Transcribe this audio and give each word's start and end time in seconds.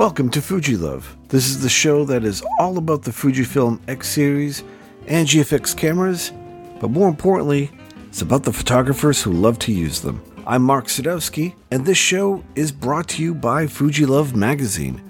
Welcome 0.00 0.30
to 0.30 0.40
Fuji 0.40 0.78
Love. 0.78 1.14
This 1.28 1.50
is 1.50 1.60
the 1.60 1.68
show 1.68 2.06
that 2.06 2.24
is 2.24 2.42
all 2.58 2.78
about 2.78 3.02
the 3.02 3.10
Fujifilm 3.10 3.78
X 3.86 4.08
series 4.08 4.64
and 5.06 5.28
GFX 5.28 5.76
cameras, 5.76 6.32
but 6.80 6.88
more 6.88 7.06
importantly, 7.06 7.70
it's 8.08 8.22
about 8.22 8.44
the 8.44 8.52
photographers 8.54 9.22
who 9.22 9.30
love 9.30 9.58
to 9.58 9.72
use 9.72 10.00
them. 10.00 10.22
I'm 10.46 10.62
Mark 10.62 10.86
Sadowski, 10.86 11.54
and 11.70 11.84
this 11.84 11.98
show 11.98 12.42
is 12.54 12.72
brought 12.72 13.08
to 13.08 13.22
you 13.22 13.34
by 13.34 13.66
Fuji 13.66 14.06
Love 14.06 14.34
magazine. 14.34 15.02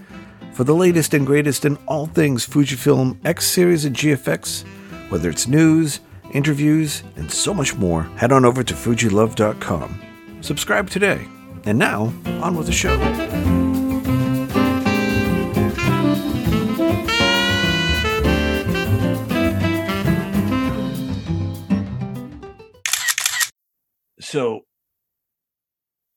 For 0.54 0.64
the 0.64 0.74
latest 0.74 1.14
and 1.14 1.24
greatest 1.24 1.64
in 1.64 1.76
all 1.86 2.06
things 2.06 2.44
Fujifilm 2.44 3.16
X 3.24 3.46
series 3.46 3.84
and 3.84 3.94
GFX, 3.94 4.64
whether 5.08 5.30
it's 5.30 5.46
news, 5.46 6.00
interviews, 6.32 7.04
and 7.14 7.30
so 7.30 7.54
much 7.54 7.76
more, 7.76 8.02
head 8.16 8.32
on 8.32 8.44
over 8.44 8.64
to 8.64 8.74
fujilove.com. 8.74 10.00
Subscribe 10.40 10.90
today. 10.90 11.28
And 11.62 11.78
now, 11.78 12.12
on 12.42 12.56
with 12.56 12.66
the 12.66 12.72
show. 12.72 13.69
So 24.30 24.60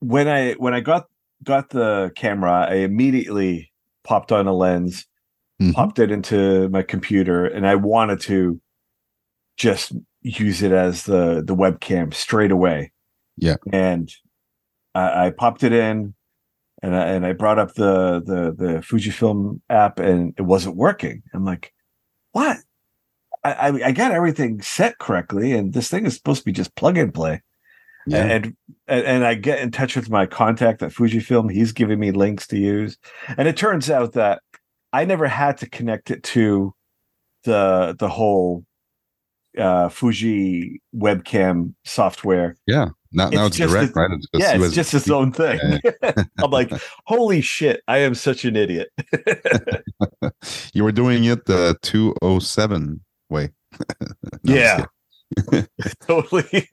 when 0.02 0.28
I 0.28 0.54
when 0.54 0.74
I 0.76 0.82
got 0.82 1.06
got 1.44 1.72
the 1.72 2.12
camera, 2.16 2.68
I 2.70 2.76
immediately 2.76 3.72
popped 4.04 4.32
on 4.32 4.46
a 4.48 4.54
lens, 4.54 5.08
Mhm. 5.60 5.74
popped 5.74 5.98
it 5.98 6.12
into 6.12 6.70
my 6.70 6.84
computer, 6.84 7.46
and 7.46 7.66
I 7.68 7.76
wanted 7.76 8.20
to 8.22 8.62
just 9.58 9.94
use 10.22 10.62
it 10.62 10.72
as 10.72 11.04
the 11.04 11.44
the 11.46 11.56
webcam 11.56 12.14
straight 12.14 12.52
away. 12.52 12.92
Yeah. 13.36 13.56
and 13.72 14.12
I, 14.94 15.26
I 15.26 15.30
popped 15.32 15.64
it 15.64 15.74
in, 15.74 16.14
and 16.84 16.96
I, 16.96 17.06
and 17.08 17.26
I 17.26 17.34
brought 17.34 17.58
up 17.58 17.74
the 17.74 18.22
the 18.24 18.54
the 18.56 18.74
Fujifilm 18.82 19.60
app, 19.72 19.98
and 20.00 20.36
it 20.38 20.44
wasn't 20.44 20.76
working. 20.76 21.24
I'm 21.34 21.46
like, 21.46 21.74
what? 22.32 22.58
I 23.44 23.70
I 23.84 23.92
got 23.92 24.12
everything 24.12 24.62
set 24.62 25.00
correctly, 25.00 25.52
and 25.54 25.74
this 25.74 25.90
thing 25.90 26.06
is 26.06 26.14
supposed 26.16 26.42
to 26.42 26.46
be 26.46 26.52
just 26.52 26.76
plug 26.76 26.96
and 27.00 27.12
play 27.12 27.42
Yeah. 28.08 28.26
and, 28.26 28.56
and 28.88 29.06
and 29.06 29.26
I 29.26 29.36
get 29.36 29.60
in 29.60 29.72
touch 29.72 29.96
with 29.96 30.10
my 30.10 30.26
contact 30.26 30.84
at 30.84 30.92
Fujifilm. 30.92 31.52
He's 31.52 31.72
giving 31.72 32.00
me 32.00 32.12
links 32.12 32.48
to 32.48 32.58
use, 32.58 32.98
and 33.38 33.48
it 33.48 33.56
turns 33.58 33.90
out 33.90 34.14
that 34.14 34.42
I 34.92 35.06
never 35.06 35.28
had 35.28 35.58
to 35.60 35.70
connect 35.70 36.12
it 36.12 36.24
to 36.24 36.74
the 37.46 37.96
the 37.98 38.10
whole 38.10 38.66
uh, 39.58 39.88
Fuji 39.90 40.82
webcam 40.96 41.74
software. 41.86 42.56
yeah. 42.68 42.90
Now, 43.16 43.30
now 43.30 43.46
it's 43.46 43.50
it's 43.50 43.58
just 43.58 43.74
direct, 43.74 43.96
a- 43.96 44.00
right? 44.00 44.12
It's 44.12 44.28
yeah, 44.34 44.56
it's 44.56 44.64
USB. 44.66 44.74
just 44.74 44.94
its 44.96 45.10
own 45.12 45.32
thing. 45.32 45.60
I'm 46.44 46.50
like, 46.50 46.72
holy 47.06 47.42
shit! 47.42 47.82
I 47.88 48.00
am 48.00 48.16
such 48.16 48.44
an 48.44 48.56
idiot. 48.56 48.90
You 50.74 50.84
were 50.84 50.92
doing 50.92 51.24
it 51.26 51.46
the 51.46 51.78
207 51.84 53.02
way. 53.30 53.50
No, 54.44 54.54
yeah, 54.56 54.86
totally. 56.02 56.68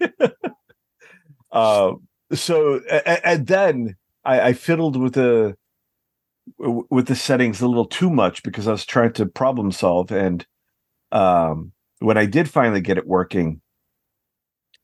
Um, 1.52 2.06
so 2.32 2.80
and, 2.90 3.20
and 3.24 3.46
then 3.46 3.96
I, 4.24 4.40
I 4.40 4.52
fiddled 4.52 4.96
with 4.96 5.14
the 5.14 5.56
with 6.58 7.06
the 7.06 7.14
settings 7.14 7.60
a 7.60 7.68
little 7.68 7.86
too 7.86 8.10
much 8.10 8.42
because 8.42 8.66
I 8.66 8.72
was 8.72 8.84
trying 8.84 9.12
to 9.14 9.26
problem 9.26 9.72
solve, 9.72 10.10
and 10.10 10.46
um, 11.12 11.72
when 11.98 12.16
I 12.16 12.26
did 12.26 12.48
finally 12.48 12.80
get 12.80 12.98
it 12.98 13.06
working, 13.06 13.60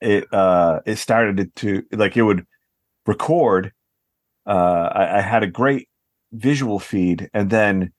it 0.01 0.33
uh, 0.33 0.81
it 0.87 0.97
started 0.97 1.55
to 1.57 1.83
like 1.93 2.17
it 2.17 2.23
would 2.23 2.47
record. 3.07 3.73
Uh, 4.47 4.91
I, 4.93 5.19
I 5.19 5.21
had 5.21 5.43
a 5.43 5.49
great 5.49 5.89
visual 6.33 6.79
feed, 6.79 7.31
and 7.35 7.51
then 7.51 7.93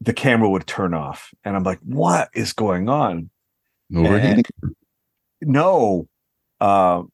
the 0.00 0.14
camera 0.14 0.48
would 0.48 0.66
turn 0.66 0.94
off, 0.94 1.32
and 1.44 1.56
I'm 1.56 1.64
like, 1.64 1.80
"What 1.84 2.30
is 2.34 2.52
going 2.52 2.88
on?" 2.88 3.30
Overheating. 3.94 4.44
no 5.42 6.06
um 6.60 7.10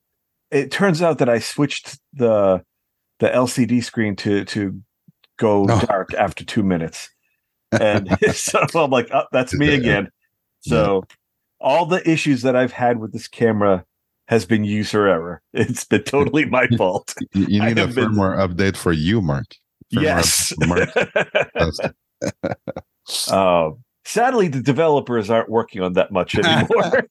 it 0.50 0.70
turns 0.70 1.02
out 1.02 1.18
that 1.18 1.28
i 1.28 1.38
switched 1.38 1.98
the 2.14 2.62
the 3.18 3.28
lcd 3.28 3.82
screen 3.82 4.14
to 4.16 4.44
to 4.44 4.80
go 5.38 5.66
Oh. 5.68 5.80
dark 5.86 6.14
after 6.14 6.44
two 6.44 6.62
minutes. 6.62 7.10
And 7.72 8.16
so 8.32 8.64
i'm 8.76 8.90
like 8.90 9.08
oh, 9.12 9.24
that's 9.32 9.52
me 9.52 9.74
again. 9.74 10.08
So 10.60 11.04
all 11.60 11.84
the 11.86 12.08
issues 12.08 12.42
that 12.42 12.54
i've 12.56 12.72
had 12.72 12.98
with 13.00 13.12
this 13.12 13.26
camera 13.28 13.84
has 14.28 14.46
been 14.46 14.64
user 14.64 15.06
error. 15.06 15.42
It's 15.52 15.84
been 15.84 16.04
totally 16.04 16.44
my 16.46 16.68
fault. 16.76 17.12
You, 17.34 17.46
you 17.48 17.60
need 17.62 17.76
a 17.78 17.82
have 17.86 17.94
been- 17.94 18.12
firmware 18.12 18.38
update 18.38 18.76
for 18.76 18.92
you, 18.92 19.20
Mark. 19.20 19.46
Firmware 19.94 20.02
yes. 20.02 20.52
Mark. 20.66 20.90
um 23.32 23.78
sadly 24.04 24.48
the 24.48 24.60
developers 24.62 25.28
aren't 25.30 25.48
working 25.50 25.82
on 25.82 25.92
that 25.94 26.12
much 26.12 26.36
anymore 26.38 27.06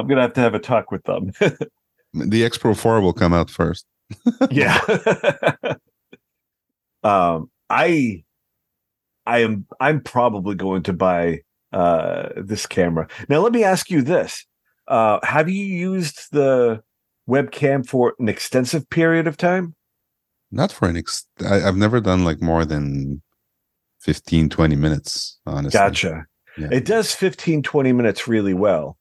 i'm 0.00 0.08
gonna 0.08 0.22
have 0.22 0.32
to 0.32 0.40
have 0.40 0.54
a 0.54 0.58
talk 0.58 0.90
with 0.90 1.02
them 1.04 1.30
the 2.14 2.44
X 2.44 2.58
Pro 2.58 2.74
4 2.74 3.00
will 3.00 3.12
come 3.12 3.32
out 3.32 3.48
first. 3.50 3.86
yeah 4.50 4.80
um 7.04 7.50
i 7.68 8.22
i 9.26 9.38
am 9.38 9.66
i'm 9.78 10.00
probably 10.00 10.54
going 10.54 10.82
to 10.82 10.92
buy 10.92 11.38
uh 11.72 12.28
this 12.36 12.66
camera 12.66 13.06
now 13.28 13.38
let 13.38 13.52
me 13.52 13.62
ask 13.62 13.90
you 13.90 14.02
this 14.02 14.44
uh 14.88 15.18
have 15.24 15.48
you 15.48 15.64
used 15.64 16.32
the 16.32 16.82
webcam 17.28 17.86
for 17.86 18.14
an 18.18 18.28
extensive 18.28 18.88
period 18.90 19.26
of 19.28 19.36
time 19.36 19.74
Not 20.50 20.72
for 20.72 20.88
an 20.88 20.96
ex. 20.96 21.26
I, 21.48 21.62
I've 21.62 21.76
never 21.76 22.00
done 22.00 22.24
like 22.24 22.42
more 22.42 22.64
than 22.64 23.22
15, 24.00 24.48
20 24.48 24.74
minutes, 24.76 25.38
honestly. 25.46 25.78
gotcha 25.78 26.26
Yeah. 26.58 26.68
it 26.72 26.84
does 26.84 27.14
15 27.14 27.62
20 27.62 27.92
minutes 27.92 28.26
really 28.26 28.54
well 28.54 28.96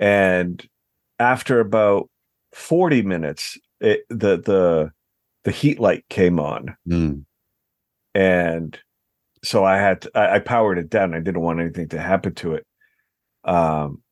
and 0.00 0.66
after 1.20 1.60
about 1.60 2.08
40 2.54 3.02
minutes 3.02 3.56
it 3.80 4.00
the 4.08 4.36
the 4.36 4.90
the 5.44 5.50
heat 5.52 5.78
light 5.78 6.04
came 6.08 6.40
on 6.40 6.74
Mm, 6.88 7.24
and 8.14 8.78
so 9.44 9.64
I 9.64 9.76
had 9.78 10.02
to, 10.02 10.10
I, 10.14 10.34
I 10.34 10.38
powered 10.40 10.76
it 10.78 10.90
down. 10.90 11.14
I 11.14 11.20
didn't 11.20 11.40
want 11.40 11.60
anything 11.60 11.88
to 11.90 12.00
happen 12.00 12.34
to 12.36 12.54
it, 12.54 12.66
um, 13.44 14.02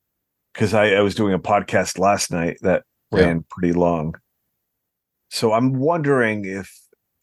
because 0.55 0.73
I, 0.73 0.93
I 0.95 1.01
was 1.01 1.15
doing 1.15 1.35
a 1.35 1.39
podcast 1.39 1.99
last 1.99 2.31
night 2.31 2.59
that 2.63 2.85
Yeah. 3.13 3.27
ran 3.27 3.45
pretty 3.51 3.75
long. 3.75 4.15
So 5.31 5.53
I'm 5.53 5.75
wondering 5.75 6.45
if 6.47 6.73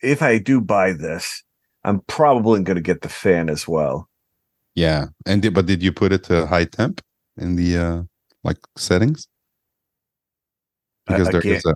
if 0.03 0.21
I 0.21 0.37
do 0.37 0.61
buy 0.61 0.91
this, 0.93 1.43
I'm 1.83 2.01
probably 2.07 2.61
going 2.61 2.75
to 2.75 2.81
get 2.81 3.01
the 3.01 3.09
fan 3.09 3.49
as 3.49 3.67
well. 3.67 4.07
yeah. 4.75 5.05
And 5.25 5.41
did, 5.41 5.53
but 5.53 5.65
did 5.65 5.81
you 5.81 5.91
put 5.91 6.11
it 6.11 6.23
to 6.25 6.45
high 6.45 6.65
temp 6.65 7.01
in 7.37 7.55
the 7.55 7.77
uh 7.77 8.03
like 8.45 8.57
settings? 8.77 9.27
Because 11.07 11.29
there 11.29 11.41
again, 11.41 11.55
is 11.57 11.65
a, 11.65 11.75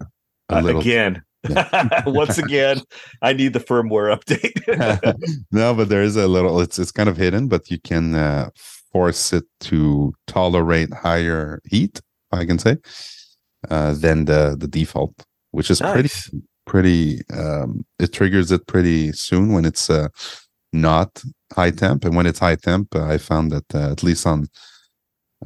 a 0.49 0.57
Uh, 0.57 0.61
little 0.61 0.81
again, 0.81 1.21
once 2.05 2.37
again, 2.37 2.81
I 3.21 3.33
need 3.33 3.53
the 3.53 3.59
firmware 3.59 4.09
update. 4.15 4.57
no, 5.51 5.73
but 5.73 5.89
there 5.89 6.03
is 6.03 6.15
a 6.15 6.27
little. 6.27 6.59
It's 6.61 6.79
it's 6.79 6.91
kind 6.91 7.09
of 7.09 7.17
hidden, 7.17 7.47
but 7.47 7.69
you 7.71 7.79
can 7.79 8.15
uh, 8.15 8.49
force 8.91 9.33
it 9.33 9.45
to 9.61 10.13
tolerate 10.27 10.93
higher 10.93 11.61
heat. 11.65 12.01
I 12.31 12.45
can 12.45 12.59
say 12.59 12.77
uh, 13.69 13.93
than 13.93 14.25
the 14.25 14.55
the 14.59 14.67
default, 14.67 15.13
which 15.51 15.69
is 15.71 15.81
pretty 15.81 16.09
pretty. 16.65 17.21
Um, 17.33 17.85
it 17.99 18.13
triggers 18.13 18.51
it 18.51 18.67
pretty 18.67 19.11
soon 19.13 19.53
when 19.53 19.65
it's 19.65 19.89
uh, 19.89 20.09
not 20.73 21.23
high 21.53 21.71
temp, 21.71 22.05
and 22.05 22.15
when 22.15 22.25
it's 22.25 22.39
high 22.39 22.55
temp, 22.55 22.95
uh, 22.95 23.05
I 23.05 23.17
found 23.17 23.51
that 23.51 23.75
uh, 23.75 23.91
at 23.91 24.03
least 24.03 24.25
on 24.27 24.47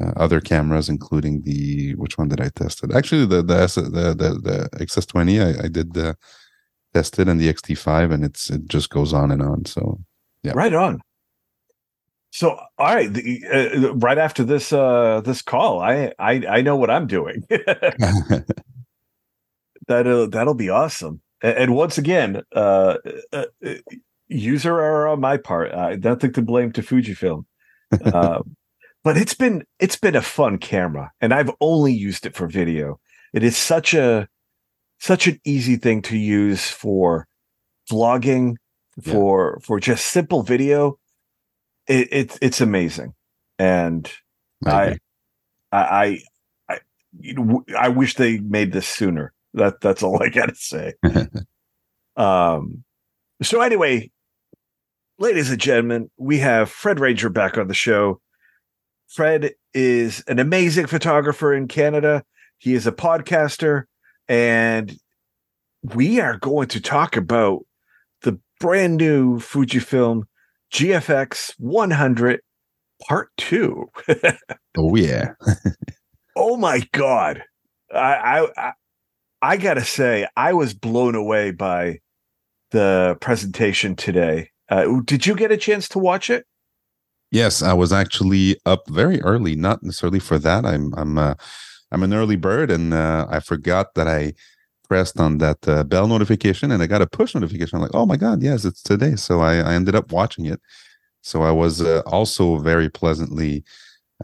uh, 0.01 0.11
other 0.15 0.41
cameras, 0.41 0.89
including 0.89 1.43
the 1.43 1.95
which 1.95 2.17
one 2.17 2.27
did 2.27 2.41
I 2.41 2.49
test 2.49 2.83
it? 2.83 2.91
Actually, 2.93 3.25
the 3.25 3.43
the 3.43 3.67
the 3.91 4.13
the, 4.13 4.69
the 4.69 4.85
XS20, 4.85 5.61
I, 5.61 5.65
I 5.65 5.67
did 5.67 5.97
uh, 5.97 6.13
test 6.93 7.19
it, 7.19 7.27
and 7.27 7.39
the 7.39 7.53
XT5, 7.53 8.13
and 8.13 8.23
it's 8.25 8.49
it 8.49 8.67
just 8.67 8.89
goes 8.89 9.13
on 9.13 9.31
and 9.31 9.41
on. 9.41 9.65
So 9.65 9.99
Yeah. 10.43 10.53
Right 10.55 10.73
on. 10.73 11.01
So, 12.31 12.57
all 12.79 12.95
right, 12.95 13.13
the, 13.13 13.43
uh, 13.53 13.93
right 13.95 14.17
after 14.17 14.43
this 14.43 14.73
uh 14.73 15.21
this 15.23 15.43
call, 15.43 15.81
I 15.81 16.13
I 16.17 16.43
I 16.49 16.61
know 16.61 16.75
what 16.75 16.89
I'm 16.89 17.05
doing. 17.05 17.43
that'll 19.87 20.29
that'll 20.29 20.55
be 20.55 20.69
awesome. 20.69 21.21
And, 21.41 21.57
and 21.57 21.75
once 21.75 21.97
again, 21.97 22.41
uh, 22.55 22.97
uh, 23.31 23.45
uh, 23.63 23.73
user 24.27 24.79
error 24.79 25.07
on 25.07 25.19
my 25.19 25.37
part. 25.37 25.73
I 25.73 25.95
don't 25.95 26.19
think 26.19 26.33
to 26.35 26.41
blame 26.41 26.71
to 26.73 26.81
Fujifilm. 26.81 27.45
But 29.03 29.17
it's 29.17 29.33
been 29.33 29.63
it's 29.79 29.97
been 29.97 30.15
a 30.15 30.21
fun 30.21 30.57
camera, 30.57 31.11
and 31.19 31.33
I've 31.33 31.51
only 31.59 31.93
used 31.93 32.25
it 32.25 32.35
for 32.35 32.47
video. 32.47 32.99
It 33.33 33.43
is 33.43 33.57
such 33.57 33.93
a 33.93 34.27
such 34.99 35.27
an 35.27 35.39
easy 35.43 35.75
thing 35.75 36.01
to 36.03 36.17
use 36.17 36.69
for 36.69 37.27
vlogging, 37.91 38.55
Yeah. 39.03 39.13
for 39.13 39.59
for 39.63 39.79
just 39.79 40.05
simple 40.07 40.41
video. 40.43 40.97
It, 41.87 42.07
it's 42.11 42.39
it's 42.41 42.61
amazing, 42.61 43.13
and 43.59 44.09
I. 44.65 44.97
I, 45.73 45.77
I, 45.79 46.19
I, 46.69 46.79
you 47.19 47.33
know, 47.33 47.63
I 47.75 47.89
wish 47.89 48.13
they 48.13 48.37
made 48.37 48.71
this 48.73 48.87
sooner. 48.87 49.33
That 49.55 49.81
that's 49.81 50.03
all 50.03 50.21
I 50.21 50.29
gotta 50.29 50.53
say. 50.55 50.93
um, 52.15 52.83
So 53.41 53.59
anyway, 53.61 54.11
ladies 55.17 55.49
and 55.49 55.59
gentlemen, 55.59 56.11
we 56.17 56.37
have 56.39 56.69
Fred 56.69 56.99
Ranger 56.99 57.29
back 57.29 57.57
on 57.57 57.67
the 57.67 57.73
show. 57.73 58.21
Fred 59.13 59.51
is 59.75 60.23
an 60.27 60.39
amazing 60.39 60.87
photographer 60.87 61.53
in 61.53 61.67
Canada. 61.67 62.23
He 62.57 62.73
is 62.73 62.87
a 62.87 62.91
podcaster, 62.91 63.83
and 64.27 64.97
we 65.83 66.19
are 66.19 66.37
going 66.37 66.67
to 66.69 66.81
talk 66.81 67.15
about 67.15 67.59
the 68.23 68.39
brand 68.59 68.97
new 68.97 69.37
Fujifilm 69.37 70.23
GFX 70.73 71.53
100 71.59 72.41
Part 73.07 73.29
2. 73.37 73.85
oh, 74.77 74.95
yeah. 74.95 75.33
oh, 76.35 76.57
my 76.57 76.81
God. 76.91 77.43
I, 77.93 78.47
I, 78.57 78.71
I 79.43 79.57
got 79.57 79.75
to 79.75 79.85
say, 79.85 80.27
I 80.35 80.53
was 80.53 80.73
blown 80.73 81.13
away 81.13 81.51
by 81.51 81.99
the 82.71 83.15
presentation 83.21 83.95
today. 83.95 84.49
Uh, 84.69 85.01
did 85.05 85.27
you 85.27 85.35
get 85.35 85.51
a 85.51 85.57
chance 85.57 85.87
to 85.89 85.99
watch 85.99 86.31
it? 86.31 86.47
Yes, 87.33 87.63
I 87.63 87.73
was 87.73 87.91
actually 87.91 88.57
up 88.65 88.87
very 88.89 89.19
early, 89.23 89.55
not 89.55 89.81
necessarily 89.83 90.19
for 90.19 90.37
that. 90.39 90.65
I'm 90.65 90.93
I'm 90.95 91.17
uh, 91.17 91.33
I'm 91.91 92.03
an 92.03 92.13
early 92.13 92.35
bird, 92.35 92.71
and 92.71 92.93
uh, 92.93 93.27
I 93.29 93.39
forgot 93.39 93.95
that 93.95 94.07
I 94.07 94.33
pressed 94.89 95.19
on 95.19 95.39
that 95.39 95.67
uh, 95.67 95.83
bell 95.85 96.07
notification, 96.07 96.71
and 96.71 96.83
I 96.83 96.87
got 96.87 97.01
a 97.03 97.07
push 97.07 97.35
notification. 97.35 97.77
I'm 97.77 97.83
like, 97.83 97.95
oh 97.95 98.05
my 98.05 98.17
god, 98.17 98.43
yes, 98.43 98.65
it's 98.65 98.83
today. 98.83 99.15
So 99.15 99.41
I, 99.41 99.57
I 99.57 99.75
ended 99.75 99.95
up 99.95 100.11
watching 100.11 100.47
it. 100.47 100.61
So 101.23 101.43
I 101.43 101.51
was 101.51 101.81
uh, 101.81 102.03
also 102.07 102.57
very 102.59 102.89
pleasantly 102.89 103.63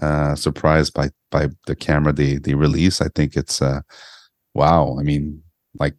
uh, 0.02 0.36
surprised 0.36 0.94
by 0.94 1.12
by 1.32 1.50
the 1.68 1.76
camera 1.76 2.14
they 2.14 2.38
they 2.38 2.56
release. 2.56 3.02
I 3.02 3.10
think 3.16 3.36
it's 3.38 3.62
uh, 3.62 3.82
wow. 4.54 4.98
I 5.00 5.04
mean, 5.04 5.44
like 5.80 5.96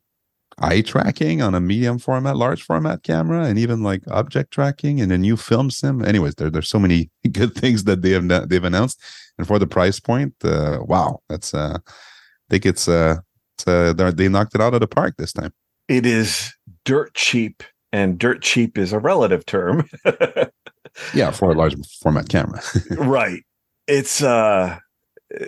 eye 0.61 0.83
tracking 0.83 1.43
on 1.43 1.55
a 1.55 1.61
medium 1.61 1.99
format, 1.99 2.37
large 2.37 2.63
format 2.63 3.03
camera, 3.03 3.45
and 3.45 3.59
even 3.59 3.83
like 3.83 4.03
object 4.09 4.53
tracking 4.53 5.01
and 5.01 5.11
a 5.13 5.19
new 5.19 5.37
film 5.37 5.71
sim. 5.71 6.05
Anyways, 6.05 6.35
there, 6.37 6.51
there's 6.51 6.69
so 6.69 6.79
many 6.79 7.11
good 7.33 7.55
things 7.55 7.85
that 7.85 8.03
they 8.03 8.11
have 8.11 8.49
they've 8.49 8.65
announced, 8.65 9.03
and 9.39 9.47
for 9.47 9.59
the 9.59 9.67
price 9.67 10.01
point, 10.01 10.35
uh, 10.45 10.79
wow, 10.83 11.21
that's 11.29 11.55
uh, 11.55 11.79
I 11.79 12.47
think 12.51 12.67
it's 12.67 12.89
uh, 12.89 13.17
it's 13.57 13.67
uh, 13.67 14.13
they 14.15 14.29
knocked 14.29 14.55
it 14.55 14.61
out 14.61 14.75
of 14.75 14.81
the 14.81 14.89
park 14.89 15.17
this 15.17 15.33
time. 15.33 15.53
It 15.89 16.07
is 16.07 16.53
dirt 16.85 17.15
cheap, 17.15 17.63
and 17.93 18.19
dirt 18.19 18.43
cheap 18.43 18.79
is 18.79 18.93
a 18.93 18.99
relative 18.99 19.47
term. 19.47 19.89
yeah, 21.15 21.31
for 21.31 21.51
a 21.51 21.55
large 21.55 21.75
format 22.01 22.29
camera, 22.29 22.63
right? 22.91 23.43
It's 23.87 24.23
uh 24.23 24.79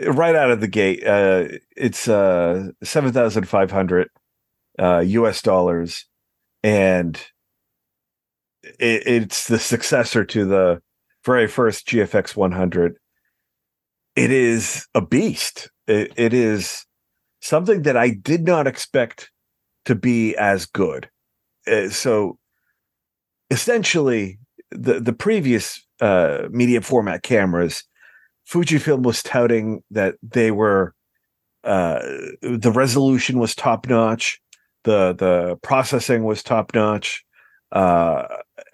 right 0.07 0.35
out 0.35 0.51
of 0.51 0.61
the 0.61 0.69
gate. 0.69 1.07
Uh, 1.07 1.49
it's 1.77 2.09
uh 2.09 2.71
seven 2.83 3.13
thousand 3.13 3.49
five 3.49 3.71
hundred 3.71 4.09
uh, 4.79 5.01
U.S. 5.01 5.43
dollars, 5.43 6.07
and 6.63 7.17
it, 8.63 9.07
it's 9.07 9.49
the 9.49 9.59
successor 9.59 10.25
to 10.25 10.45
the 10.45 10.83
very 11.25 11.47
first 11.47 11.87
GFX 11.87 12.37
100. 12.37 12.97
It 14.17 14.31
is 14.31 14.87
a 14.95 15.01
beast. 15.01 15.71
It, 15.87 16.13
it 16.17 16.35
is 16.35 16.85
something 17.41 17.83
that 17.83 17.97
I 17.97 18.11
did 18.11 18.45
not 18.45 18.67
expect 18.67 19.31
to 19.85 19.95
be 19.95 20.37
as 20.37 20.67
good. 20.67 21.09
Uh, 21.67 21.89
so, 21.89 22.39
essentially, 23.51 24.39
the 24.71 25.01
the 25.01 25.13
previous 25.13 25.85
uh, 26.01 26.49
medium 26.51 26.83
format 26.83 27.23
cameras, 27.23 27.85
Fujifilm 28.51 29.03
was 29.03 29.23
touting 29.23 29.83
that 29.91 30.17
they 30.23 30.51
were 30.51 30.95
uh, 31.65 32.01
the 32.43 32.73
resolution 32.75 33.39
was 33.39 33.55
top 33.55 33.87
notch 33.89 34.42
the 34.85 35.15
the 35.15 35.57
processing 35.63 36.25
was 36.25 36.43
top 36.43 36.75
notch 36.75 37.25
uh, 37.73 38.25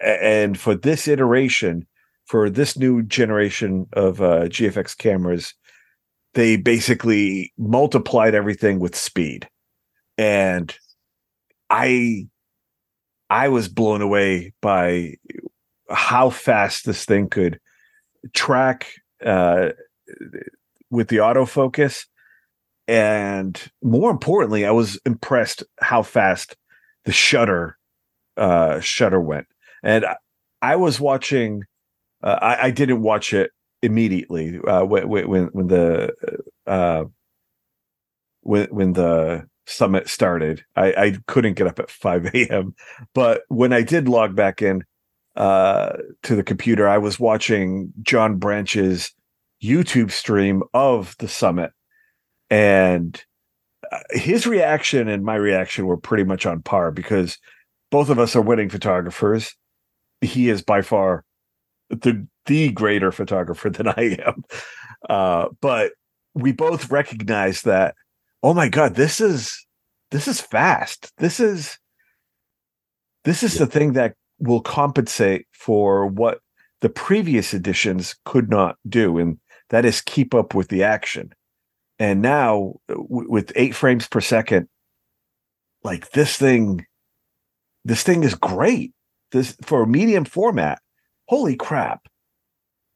and 0.01 0.59
for 0.59 0.75
this 0.75 1.07
iteration 1.07 1.85
for 2.25 2.49
this 2.49 2.77
new 2.77 3.01
generation 3.03 3.87
of 3.93 4.21
uh, 4.21 4.43
gfx 4.43 4.97
cameras 4.97 5.53
they 6.33 6.57
basically 6.57 7.53
multiplied 7.57 8.35
everything 8.35 8.79
with 8.79 8.95
speed. 8.95 9.49
And 10.17 10.75
i 11.71 12.27
i 13.29 13.47
was 13.47 13.67
blown 13.67 14.01
away 14.01 14.53
by 14.61 15.13
how 15.89 16.29
fast 16.29 16.85
this 16.85 17.05
thing 17.05 17.29
could 17.29 17.59
track 18.33 18.87
uh, 19.23 19.69
with 20.89 21.09
the 21.09 21.17
autofocus 21.17 22.05
and 22.89 23.71
more 23.83 24.09
importantly, 24.09 24.65
I 24.65 24.71
was 24.71 24.99
impressed 25.05 25.63
how 25.79 26.01
fast 26.01 26.57
the 27.05 27.11
shutter 27.11 27.77
uh, 28.35 28.79
shutter 28.79 29.21
went. 29.21 29.45
And 29.83 30.05
I, 30.05 30.15
I 30.63 30.75
was 30.75 30.99
watching. 30.99 31.65
Uh, 32.23 32.39
I, 32.41 32.65
I, 32.65 32.71
didn't 32.71 33.03
watch 33.03 33.31
it 33.31 33.51
immediately 33.83 34.59
uh, 34.67 34.83
when, 34.83 35.07
when 35.07 35.45
when 35.53 35.67
the 35.67 36.11
uh, 36.65 37.03
when 38.41 38.67
when 38.71 38.93
the 38.93 39.47
summit 39.67 40.09
started. 40.09 40.65
I, 40.75 40.93
I 40.93 41.17
couldn't 41.27 41.53
get 41.53 41.67
up 41.67 41.77
at 41.77 41.91
five 41.91 42.25
a.m. 42.33 42.73
But 43.13 43.43
when 43.49 43.71
I 43.71 43.83
did 43.83 44.09
log 44.09 44.35
back 44.35 44.63
in 44.63 44.83
uh, 45.35 45.91
to 46.23 46.35
the 46.35 46.43
computer, 46.43 46.87
I 46.87 46.97
was 46.97 47.19
watching 47.19 47.93
John 48.01 48.37
Branch's 48.37 49.13
YouTube 49.63 50.09
stream 50.09 50.63
of 50.73 51.15
the 51.19 51.27
summit 51.27 51.71
and 52.49 53.23
uh, 53.91 53.99
his 54.11 54.45
reaction 54.45 55.07
and 55.07 55.23
my 55.23 55.35
reaction 55.35 55.85
were 55.85 55.97
pretty 55.97 56.23
much 56.23 56.45
on 56.45 56.61
par 56.61 56.91
because 56.91 57.37
both 57.91 58.09
of 58.09 58.19
us 58.19 58.35
are 58.35 58.41
winning 58.41 58.69
photographers. 58.69 59.55
He 60.21 60.49
is 60.49 60.61
by 60.61 60.81
far 60.81 61.23
the 61.89 62.27
the 62.45 62.71
greater 62.71 63.11
photographer 63.11 63.69
than 63.69 63.87
I 63.87 64.17
am. 64.25 64.43
Uh, 65.09 65.49
but 65.61 65.93
we 66.33 66.51
both 66.51 66.91
recognize 66.91 67.63
that, 67.63 67.95
oh 68.43 68.53
my 68.53 68.69
God, 68.69 68.95
this 68.95 69.21
is 69.21 69.65
this 70.11 70.27
is 70.27 70.41
fast. 70.41 71.11
This 71.17 71.39
is 71.39 71.77
this 73.25 73.43
is 73.43 73.55
yeah. 73.55 73.65
the 73.65 73.71
thing 73.71 73.93
that 73.93 74.15
will 74.39 74.61
compensate 74.61 75.45
for 75.51 76.07
what 76.07 76.39
the 76.81 76.89
previous 76.89 77.53
editions 77.53 78.15
could 78.25 78.49
not 78.49 78.77
do, 78.87 79.17
and 79.17 79.37
that 79.69 79.85
is 79.85 80.01
keep 80.01 80.33
up 80.33 80.55
with 80.55 80.69
the 80.69 80.83
action 80.83 81.33
and 81.99 82.21
now 82.21 82.75
w- 82.87 83.29
with 83.29 83.51
eight 83.55 83.75
frames 83.75 84.07
per 84.07 84.21
second 84.21 84.67
like 85.83 86.11
this 86.11 86.37
thing 86.37 86.85
this 87.85 88.03
thing 88.03 88.23
is 88.23 88.35
great. 88.35 88.93
This 89.31 89.55
for 89.63 89.83
a 89.83 89.87
medium 89.87 90.25
format 90.25 90.81
holy 91.27 91.55
crap. 91.55 92.07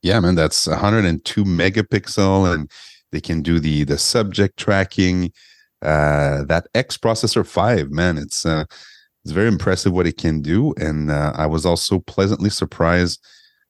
Yeah 0.01 0.19
man 0.19 0.36
that's 0.36 0.67
102 0.67 1.43
megapixel 1.43 2.53
and 2.53 2.72
they 3.12 3.22
can 3.22 3.41
do 3.41 3.60
the 3.60 3.83
the 3.83 3.98
subject 3.98 4.57
tracking 4.57 5.31
uh 5.81 6.43
that 6.45 6.67
x 6.74 6.98
processor 6.98 7.45
5 7.45 7.91
man 7.91 8.17
it's 8.17 8.45
uh 8.45 8.65
it's 9.24 9.31
very 9.31 9.48
impressive 9.48 9.93
what 9.93 10.07
it 10.07 10.17
can 10.17 10.41
do. 10.41 10.74
And 10.77 11.10
uh, 11.10 11.33
i 11.36 11.45
was 11.45 11.65
also 11.65 12.00
pleasantly 12.00 12.50
surprised 12.50 13.24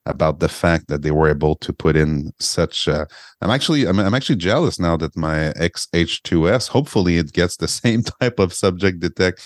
about 0.06 0.40
the 0.40 0.50
fact 0.50 0.88
that 0.90 1.02
they 1.02 1.12
were 1.12 1.30
able 1.30 1.56
to 1.56 1.72
put 1.72 1.96
in 1.96 2.32
such 2.40 2.88
uh, 2.88 3.06
i'm 3.42 3.50
actually 3.50 3.88
I'm, 3.88 4.00
I'm 4.00 4.14
actually 4.14 4.36
jealous 4.36 4.80
now 4.80 4.98
that 4.98 5.16
my 5.16 5.54
xh2s 5.58 6.68
hopefully 6.68 7.18
it 7.18 7.34
gets 7.34 7.58
the 7.58 7.68
same 7.84 8.04
type 8.04 8.40
of 8.40 8.54
subject 8.54 9.00
detect 9.00 9.42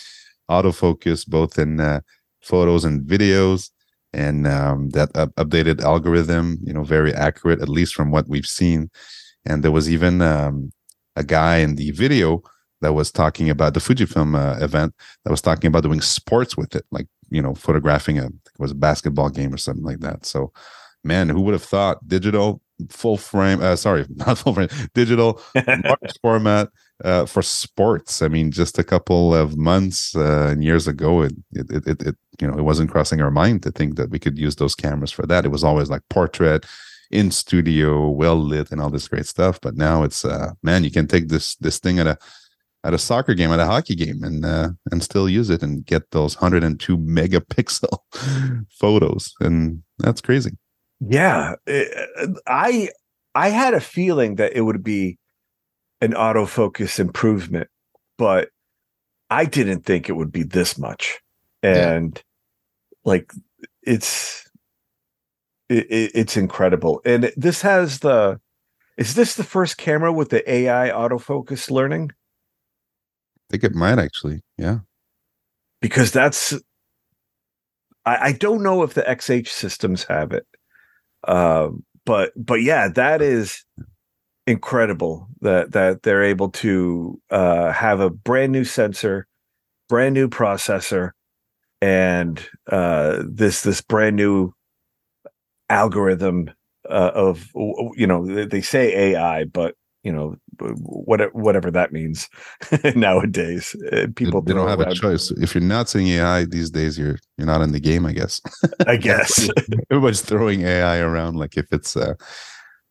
autofocus 0.50 1.28
both 1.28 1.60
in 1.60 1.80
uh, 1.80 2.02
photos 2.42 2.86
and 2.86 3.02
videos 3.02 3.70
and 4.14 4.48
um, 4.48 4.90
that 4.90 5.12
updated 5.14 5.82
algorithm 5.82 6.58
you 6.64 6.74
know 6.74 6.84
very 6.84 7.14
accurate 7.14 7.62
at 7.62 7.70
least 7.70 7.94
from 7.94 8.12
what 8.12 8.28
we've 8.28 8.46
seen. 8.46 8.90
And 9.46 9.64
there 9.64 9.72
was 9.72 9.90
even 9.90 10.22
um, 10.22 10.72
a 11.16 11.24
guy 11.24 11.58
in 11.58 11.76
the 11.76 11.92
video 11.92 12.42
that 12.82 12.94
was 12.94 13.12
talking 13.12 13.50
about 13.50 13.74
the 13.74 13.80
Fujifilm 13.80 14.36
uh, 14.36 14.64
event 14.64 14.94
that 15.24 15.32
was 15.32 15.42
talking 15.42 15.68
about 15.68 15.84
doing 15.84 16.02
sports 16.02 16.58
with 16.58 16.76
it, 16.76 16.86
like 16.92 17.08
you 17.30 17.42
know, 17.42 17.54
photographing 17.54 18.20
a 18.20 18.30
was 18.60 18.72
a 18.72 18.76
basketball 18.76 19.30
game 19.30 19.54
or 19.54 19.58
something 19.58 19.84
like 19.84 20.00
that. 20.00 20.26
So, 20.26 20.52
man, 21.04 21.30
who 21.30 21.42
would 21.42 21.54
have 21.54 21.64
thought 21.64 22.08
digital 22.08 22.62
full 22.90 23.18
frame? 23.18 23.62
Uh, 23.62 23.76
sorry, 23.76 24.06
not 24.16 24.38
full 24.38 24.54
frame, 24.54 24.70
digital 24.94 25.42
large 25.56 26.14
format 26.22 26.70
uh, 27.04 27.26
for 27.26 27.42
sports. 27.42 28.22
I 28.22 28.28
mean, 28.28 28.52
just 28.52 28.80
a 28.80 28.84
couple 28.84 29.36
of 29.36 29.58
months 29.58 30.16
uh, 30.16 30.50
and 30.52 30.64
years 30.64 30.88
ago, 30.88 31.22
it, 31.24 31.34
it 31.54 31.88
it 31.88 32.02
it 32.02 32.16
you 32.40 32.48
know 32.48 32.58
it 32.58 32.64
wasn't 32.64 32.92
crossing 32.92 33.22
our 33.22 33.32
mind 33.32 33.64
to 33.64 33.72
think 33.72 33.96
that 33.98 34.10
we 34.10 34.20
could 34.20 34.38
use 34.38 34.56
those 34.56 34.76
cameras 34.76 35.12
for 35.12 35.26
that. 35.28 35.46
It 35.46 35.52
was 35.52 35.64
always 35.64 35.90
like 35.90 36.02
portrait 36.10 36.66
in 37.10 37.32
studio, 37.32 38.10
well 38.10 38.36
lit, 38.36 38.72
and 38.72 38.82
all 38.82 38.90
this 38.90 39.08
great 39.08 39.26
stuff. 39.26 39.60
But 39.62 39.76
now 39.76 40.04
it's 40.04 40.26
uh, 40.26 40.54
man, 40.64 40.84
you 40.84 40.92
can 40.92 41.08
take 41.08 41.30
this 41.30 41.56
this 41.58 41.80
thing 41.80 42.00
at 42.00 42.08
a 42.08 42.18
at 42.84 42.94
a 42.94 42.98
soccer 42.98 43.34
game, 43.34 43.52
at 43.52 43.60
a 43.60 43.66
hockey 43.66 43.96
game, 43.96 44.24
and 44.24 44.46
uh, 44.46 44.70
and 44.92 45.04
still 45.04 45.28
use 45.28 45.50
it 45.50 45.62
and 45.62 45.86
get 45.86 46.12
those 46.12 46.36
102 46.40 46.98
megapixel 46.98 47.98
photos, 48.80 49.34
and 49.40 49.84
that's 50.00 50.22
crazy. 50.22 50.58
Yeah, 51.00 51.56
it, 51.66 52.38
I 52.48 52.90
I 53.36 53.50
had 53.50 53.74
a 53.74 53.82
feeling 53.82 54.36
that 54.36 54.54
it 54.54 54.62
would 54.62 54.84
be 54.84 55.18
an 56.02 56.14
autofocus 56.14 57.00
improvement, 57.00 57.70
but 58.18 58.50
I 59.30 59.46
didn't 59.46 59.86
think 59.86 60.10
it 60.10 60.14
would 60.14 60.32
be 60.32 60.44
this 60.44 60.78
much. 60.78 61.20
And 61.64 62.22
like 63.04 63.32
it's 63.82 64.48
it, 65.70 65.88
it's 65.90 66.38
incredible 66.38 67.02
and 67.06 67.32
this 67.36 67.62
has 67.62 68.00
the 68.00 68.40
is 68.98 69.16
this 69.16 69.36
the 69.36 69.44
first 69.44 69.78
camera 69.78 70.12
with 70.12 70.30
the 70.30 70.50
ai 70.50 70.90
autofocus 70.90 71.72
learning 71.72 72.12
think 73.50 73.64
it 73.64 73.76
might 73.76 74.00
actually. 74.00 74.42
Yeah. 74.58 74.80
Because 75.82 76.12
that's 76.12 76.54
i, 78.06 78.30
I 78.30 78.32
don't 78.34 78.64
know 78.64 78.84
if 78.84 78.94
the 78.94 79.04
xh 79.04 79.48
systems 79.48 80.04
have 80.06 80.32
it. 80.32 80.46
Um 81.28 81.84
but 82.06 82.32
but 82.36 82.62
yeah 82.62 82.88
that 82.90 83.22
is 83.22 83.64
incredible 84.46 85.28
that 85.42 85.72
that 85.74 86.04
they're 86.04 86.24
able 86.24 86.50
to 86.50 87.20
uh 87.30 87.72
have 87.72 88.00
a 88.00 88.10
brand 88.10 88.52
new 88.54 88.64
sensor 88.64 89.28
brand 89.90 90.14
new 90.14 90.30
processor 90.30 91.12
and 91.82 92.48
uh, 92.72 93.24
this 93.28 93.62
this 93.62 93.82
brand 93.82 94.16
new 94.16 94.54
algorithm 95.70 96.50
uh, 96.90 97.12
of 97.14 97.50
you 97.96 98.08
know 98.08 98.46
they 98.46 98.62
say 98.62 99.14
AI, 99.14 99.46
but 99.46 99.76
you 100.04 100.12
know 100.12 100.38
whatever 100.60 101.32
whatever 101.32 101.72
that 101.72 101.92
means 101.92 102.30
nowadays. 102.96 103.76
Uh, 103.92 104.08
people 104.16 104.42
they, 104.42 104.54
they 104.54 104.58
don't 104.58 104.68
have 104.68 104.80
around. 104.80 104.92
a 104.92 104.96
choice. 104.96 105.32
If 105.32 105.56
you're 105.56 105.64
not 105.64 105.90
saying 105.90 106.08
AI 106.08 106.46
these 106.46 106.70
days, 106.70 106.98
you're 106.98 107.20
you're 107.38 107.48
not 107.48 107.62
in 107.62 107.72
the 107.72 107.80
game. 107.80 108.06
I 108.06 108.14
guess. 108.14 108.42
I 108.88 108.98
guess 108.98 109.50
everybody's 109.92 110.22
throwing 110.22 110.62
AI 110.62 111.00
around 111.00 111.38
like 111.38 111.58
if 111.58 111.66
it's 111.72 111.96
uh, 111.96 112.14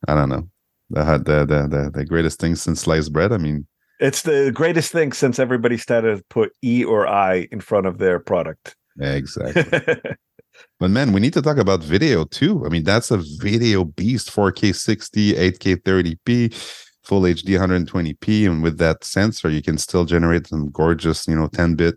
I 0.09 0.15
don't 0.15 0.29
know 0.29 0.49
the 0.91 1.03
the 1.19 1.47
the 1.47 1.69
the, 1.69 1.91
the 1.93 2.05
greatest 2.05 2.41
thing 2.41 2.55
since 2.57 2.83
sliced 2.83 3.13
bread. 3.13 3.33
I 3.33 3.39
mean, 3.39 3.67
it's 3.99 4.23
the 4.23 4.51
greatest 4.53 4.93
thing 4.93 5.13
since 5.13 5.39
everybody 5.39 5.77
started 5.77 6.19
to 6.19 6.25
put 6.29 6.53
E 6.63 6.85
or 6.85 7.07
I 7.07 7.49
in 7.51 7.61
front 7.61 7.87
of 7.87 7.99
their 7.99 8.19
product. 8.19 8.77
Exactly. 9.01 9.65
but 10.81 10.91
man, 10.91 11.13
we 11.13 11.21
need 11.21 11.33
to 11.35 11.43
talk 11.43 11.59
about 11.59 11.83
video 11.83 12.25
too. 12.25 12.65
I 12.65 12.69
mean, 12.69 12.85
that's 12.85 13.11
a 13.11 13.19
video 13.41 13.85
beast 13.85 14.31
4K 14.31 14.75
60, 14.75 15.35
8K 15.35 15.77
30p, 15.77 16.86
full 17.07 17.23
HD 17.23 17.57
120p. 17.57 18.47
And 18.47 18.63
with 18.65 18.79
that 18.79 19.05
sensor, 19.05 19.49
you 19.49 19.63
can 19.63 19.79
still 19.79 20.05
generate 20.05 20.49
some 20.49 20.71
gorgeous, 20.71 21.29
you 21.29 21.37
know, 21.37 21.47
10 21.47 21.77
bit 21.77 21.95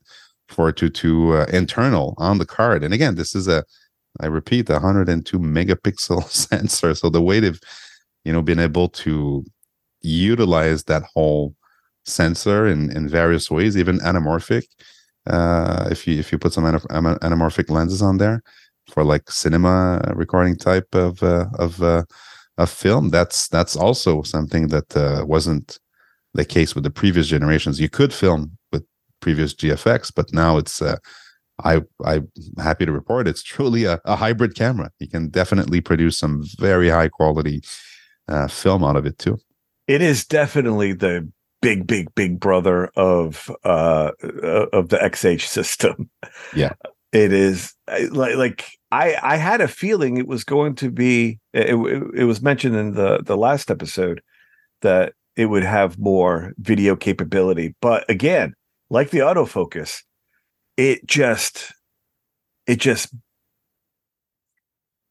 422 0.50 1.34
uh, 1.34 1.46
internal 1.52 2.14
on 2.18 2.38
the 2.38 2.46
card. 2.46 2.84
And 2.84 2.94
again, 2.94 3.16
this 3.16 3.34
is 3.34 3.48
a, 3.48 3.64
I 4.20 4.28
repeat, 4.28 4.70
102 4.70 5.40
megapixel 5.40 6.24
sensor. 6.30 6.94
So 6.94 7.10
the 7.10 7.24
way 7.24 7.40
they've, 7.40 7.60
you 8.24 8.32
know, 8.32 8.44
been 8.44 8.60
able 8.60 8.88
to 8.90 9.44
utilize 10.02 10.84
that 10.84 11.04
whole 11.14 11.56
sensor 12.06 12.68
in, 12.68 12.96
in 12.96 13.10
various 13.10 13.50
ways, 13.50 13.78
even 13.78 13.98
anamorphic. 14.00 14.64
Uh, 15.28 15.88
if 15.92 16.08
you 16.08 16.18
if 16.18 16.32
you 16.32 16.40
put 16.40 16.54
some 16.54 16.64
anamorphic 16.64 17.70
lenses 17.70 18.02
on 18.02 18.18
there 18.18 18.42
for 18.90 19.04
like 19.04 19.30
cinema 19.30 20.02
recording 20.16 20.56
type 20.56 20.88
of 20.96 21.22
uh, 21.22 21.46
of 21.60 21.84
of 22.60 22.70
film, 22.70 23.10
that's 23.10 23.48
that's 23.48 23.76
also 23.76 24.22
something 24.22 24.68
that 24.68 24.96
uh, 24.96 25.26
wasn't 25.26 25.80
the 26.34 26.46
case 26.46 26.76
with 26.76 26.84
the 26.84 26.92
previous 26.92 27.28
generations. 27.28 27.80
You 27.80 27.90
could 27.90 28.14
film 28.14 28.58
with 28.72 28.86
previous 29.22 29.54
GFX, 29.54 30.12
but 30.14 30.32
now 30.34 30.58
it's 30.58 30.82
uh, 30.82 30.98
I 31.64 31.82
I'm 32.04 32.30
happy 32.58 32.86
to 32.86 32.92
report 32.92 33.28
it's 33.28 33.44
truly 33.44 33.86
a, 33.86 34.00
a, 34.06 34.16
hybrid 34.16 34.56
camera. 34.56 34.92
You 35.00 35.08
can 35.08 35.30
definitely 35.30 35.82
produce 35.82 36.18
some 36.18 36.44
very 36.60 36.90
high 36.90 37.08
quality 37.08 37.62
uh, 38.28 38.48
film 38.48 38.84
out 38.84 38.98
of 38.98 39.06
it 39.06 39.18
too. 39.18 39.40
It 39.88 40.02
is 40.02 40.26
definitely 40.26 40.94
the 40.94 41.32
big, 41.62 41.88
big, 41.88 42.14
big 42.14 42.40
brother 42.40 42.88
of 42.96 43.50
uh, 43.64 44.12
uh 44.24 44.66
of 44.74 44.90
the 44.90 44.98
XH 44.98 45.48
system. 45.48 46.10
Yeah, 46.54 46.74
it 47.12 47.34
is 47.34 47.74
like 48.12 48.36
like 48.36 48.70
I 48.92 49.18
I 49.22 49.36
had 49.38 49.62
a 49.62 49.68
feeling 49.68 50.18
it 50.18 50.28
was 50.28 50.44
going 50.44 50.76
to 50.76 50.92
be. 50.92 51.40
It, 51.54 51.70
it, 51.70 52.04
it 52.16 52.24
was 52.26 52.42
mentioned 52.42 52.76
in 52.76 52.94
the 52.94 53.22
the 53.24 53.38
last 53.38 53.72
episode 53.72 54.22
that 54.82 55.14
it 55.36 55.48
would 55.48 55.64
have 55.64 55.98
more 55.98 56.54
video 56.58 56.96
capability, 56.96 57.76
but 57.82 58.10
again, 58.10 58.54
like 58.90 59.10
the 59.10 59.20
autofocus, 59.20 60.04
it 60.78 61.06
just 61.08 61.74
it 62.68 62.80
just 62.80 63.14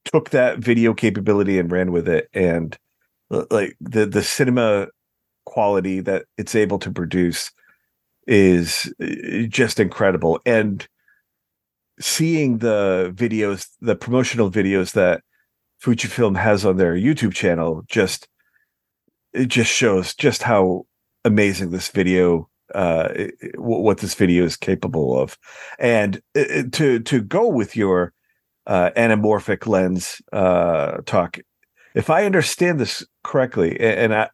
took 0.05 0.31
that 0.31 0.59
video 0.59 0.95
capability 0.95 1.59
and 1.59 1.71
ran 1.71 1.93
with 1.93 2.09
it 2.09 2.28
and 2.33 2.78
like 3.50 3.76
the 3.81 4.07
the 4.07 4.23
cinema 4.23 4.88
quality 5.45 6.00
that 6.00 6.25
it's 6.37 6.55
able 6.55 6.78
to 6.78 6.90
produce 6.90 7.50
is 8.26 8.93
uh, 9.02 9.47
just 9.49 9.81
incredible. 9.81 10.40
And 10.45 10.87
seeing 12.00 12.59
the 12.59 13.12
videos, 13.14 13.69
the 13.81 13.97
promotional 13.97 14.50
videos 14.50 14.93
that 14.93 15.23
Fujifilm 15.83 16.37
has 16.37 16.64
on 16.64 16.76
their 16.76 16.95
YouTube 16.95 17.35
channel, 17.35 17.83
just 17.87 18.28
it 19.33 19.47
just 19.47 19.71
shows 19.71 20.14
just 20.14 20.43
how 20.43 20.87
amazing 21.25 21.71
this 21.71 21.88
video 21.88 22.49
uh 22.75 23.09
what 23.57 23.99
this 23.99 24.14
video 24.14 24.45
is 24.45 24.57
capable 24.57 25.19
of. 25.19 25.38
And 25.78 26.21
uh, 26.37 26.64
to 26.73 27.00
to 27.00 27.21
go 27.21 27.49
with 27.49 27.76
your 27.76 28.12
uh 28.67 28.90
anamorphic 28.97 29.67
lens 29.67 30.21
uh 30.33 30.99
talk 31.07 31.38
if 31.95 32.11
i 32.11 32.26
understand 32.26 32.78
this 32.78 33.02
correctly 33.25 33.81
and 33.81 34.14
i 34.14 34.28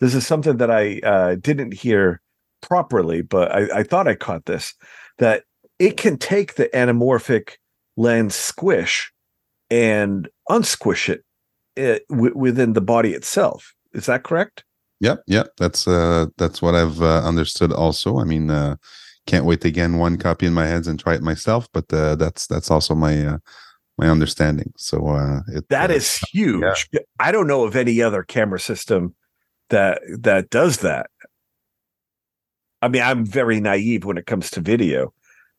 this 0.00 0.14
is 0.14 0.26
something 0.26 0.58
that 0.58 0.70
I 0.70 1.00
uh, 1.00 1.36
didn't 1.36 1.74
hear 1.74 2.20
properly, 2.60 3.22
but 3.22 3.52
I, 3.52 3.80
I 3.80 3.82
thought 3.82 4.08
I 4.08 4.14
caught 4.14 4.44
this 4.46 4.74
that 5.18 5.44
it 5.78 5.96
can 5.96 6.16
take 6.18 6.54
the 6.54 6.68
anamorphic 6.74 7.54
lens 7.96 8.34
squish 8.34 9.12
and 9.70 10.28
unsquish 10.48 11.08
it, 11.08 11.24
it 11.76 12.02
uh, 12.10 12.14
w- 12.14 12.36
within 12.36 12.72
the 12.72 12.80
body 12.80 13.12
itself. 13.12 13.74
Is 13.92 14.06
that 14.06 14.22
correct? 14.22 14.64
Yep, 15.00 15.22
yep. 15.26 15.48
That's 15.58 15.86
uh, 15.86 16.26
that's 16.38 16.62
what 16.62 16.74
I've 16.74 17.02
uh, 17.02 17.22
understood. 17.22 17.72
Also, 17.72 18.18
I 18.18 18.24
mean, 18.24 18.50
uh, 18.50 18.76
can't 19.26 19.44
wait 19.44 19.60
to 19.62 19.70
get 19.70 19.90
one 19.90 20.16
copy 20.16 20.46
in 20.46 20.54
my 20.54 20.66
hands 20.66 20.88
and 20.88 20.98
try 20.98 21.14
it 21.14 21.22
myself. 21.22 21.68
But 21.72 21.92
uh, 21.92 22.14
that's 22.16 22.46
that's 22.46 22.70
also 22.70 22.94
my 22.94 23.26
uh, 23.26 23.38
my 23.98 24.08
understanding. 24.08 24.72
So 24.76 25.08
uh, 25.08 25.40
it, 25.48 25.68
that 25.68 25.90
uh, 25.90 25.94
is 25.94 26.16
huge. 26.32 26.88
Yeah. 26.92 27.00
I 27.18 27.32
don't 27.32 27.46
know 27.46 27.64
of 27.64 27.76
any 27.76 28.00
other 28.00 28.22
camera 28.22 28.60
system 28.60 29.14
that 29.70 30.00
that 30.20 30.50
does 30.50 30.78
that. 30.78 31.10
I 32.82 32.88
mean, 32.88 33.02
I'm 33.02 33.24
very 33.24 33.60
naive 33.60 34.04
when 34.04 34.18
it 34.18 34.26
comes 34.26 34.50
to 34.52 34.60
video, 34.60 35.12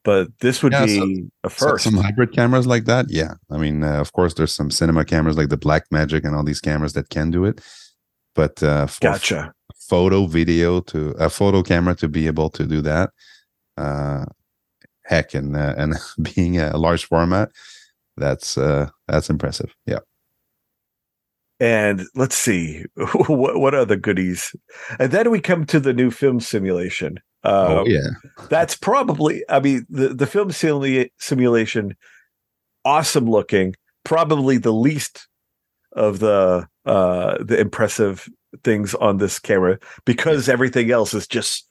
but 0.08 0.30
this 0.40 0.64
would 0.64 0.72
yeah, 0.72 0.86
be 0.86 0.98
so, 0.98 1.30
a 1.44 1.50
first. 1.50 1.84
So 1.84 1.90
some 1.90 2.00
hybrid 2.02 2.32
cameras 2.32 2.66
like 2.66 2.86
that, 2.86 3.08
yeah. 3.10 3.34
I 3.52 3.58
mean, 3.58 3.84
uh, 3.84 4.00
of 4.00 4.14
course, 4.14 4.36
there's 4.36 4.54
some 4.54 4.72
cinema 4.72 5.04
cameras 5.04 5.36
like 5.36 5.50
the 5.50 5.58
Blackmagic 5.58 6.24
and 6.24 6.34
all 6.34 6.46
these 6.46 6.62
cameras 6.62 6.94
that 6.94 7.10
can 7.10 7.30
do 7.30 7.44
it, 7.44 7.60
but 8.34 8.64
uh, 8.64 8.88
for 8.88 9.02
gotcha. 9.02 9.52
photo, 9.76 10.26
video 10.26 10.80
to 10.80 11.10
a 11.20 11.30
photo 11.30 11.62
camera 11.62 11.94
to 11.96 12.08
be 12.08 12.26
able 12.26 12.50
to 12.52 12.66
do 12.66 12.80
that, 12.84 13.10
uh, 13.76 14.24
heck, 15.04 15.34
and 15.34 15.58
uh, 15.58 15.76
and 15.78 15.96
being 16.36 16.58
a 16.58 16.78
large 16.78 17.04
format, 17.04 17.50
that's 18.16 18.58
uh, 18.58 18.88
that's 19.10 19.30
impressive. 19.30 19.76
Yeah 19.86 20.00
and 21.60 22.04
let's 22.14 22.38
see 22.38 22.86
what 23.28 23.60
what 23.60 23.74
other 23.74 23.96
goodies 23.96 24.56
and 25.00 25.12
then 25.12 25.32
we 25.32 25.42
come 25.42 25.66
to 25.66 25.80
the 25.80 25.92
new 25.92 26.12
film 26.12 26.40
simulation 26.40 27.18
oh 27.44 27.80
um, 27.80 27.88
yeah. 27.88 28.08
that's 28.50 28.76
probably 28.76 29.44
i 29.50 29.60
mean 29.60 29.86
the, 29.90 30.10
the 30.10 30.28
film 30.28 30.50
simula- 30.50 31.10
simulation 31.20 31.96
awesome 32.86 33.30
looking 33.30 33.76
probably 34.04 34.58
the 34.58 34.74
least 34.74 35.28
of 35.94 36.20
the 36.20 36.68
uh 36.86 37.38
the 37.44 37.60
impressive 37.60 38.30
things 38.64 38.96
on 38.96 39.18
this 39.18 39.40
camera 39.40 39.78
because 40.06 40.50
everything 40.50 40.92
else 40.92 41.14
is 41.14 41.28
just 41.28 41.68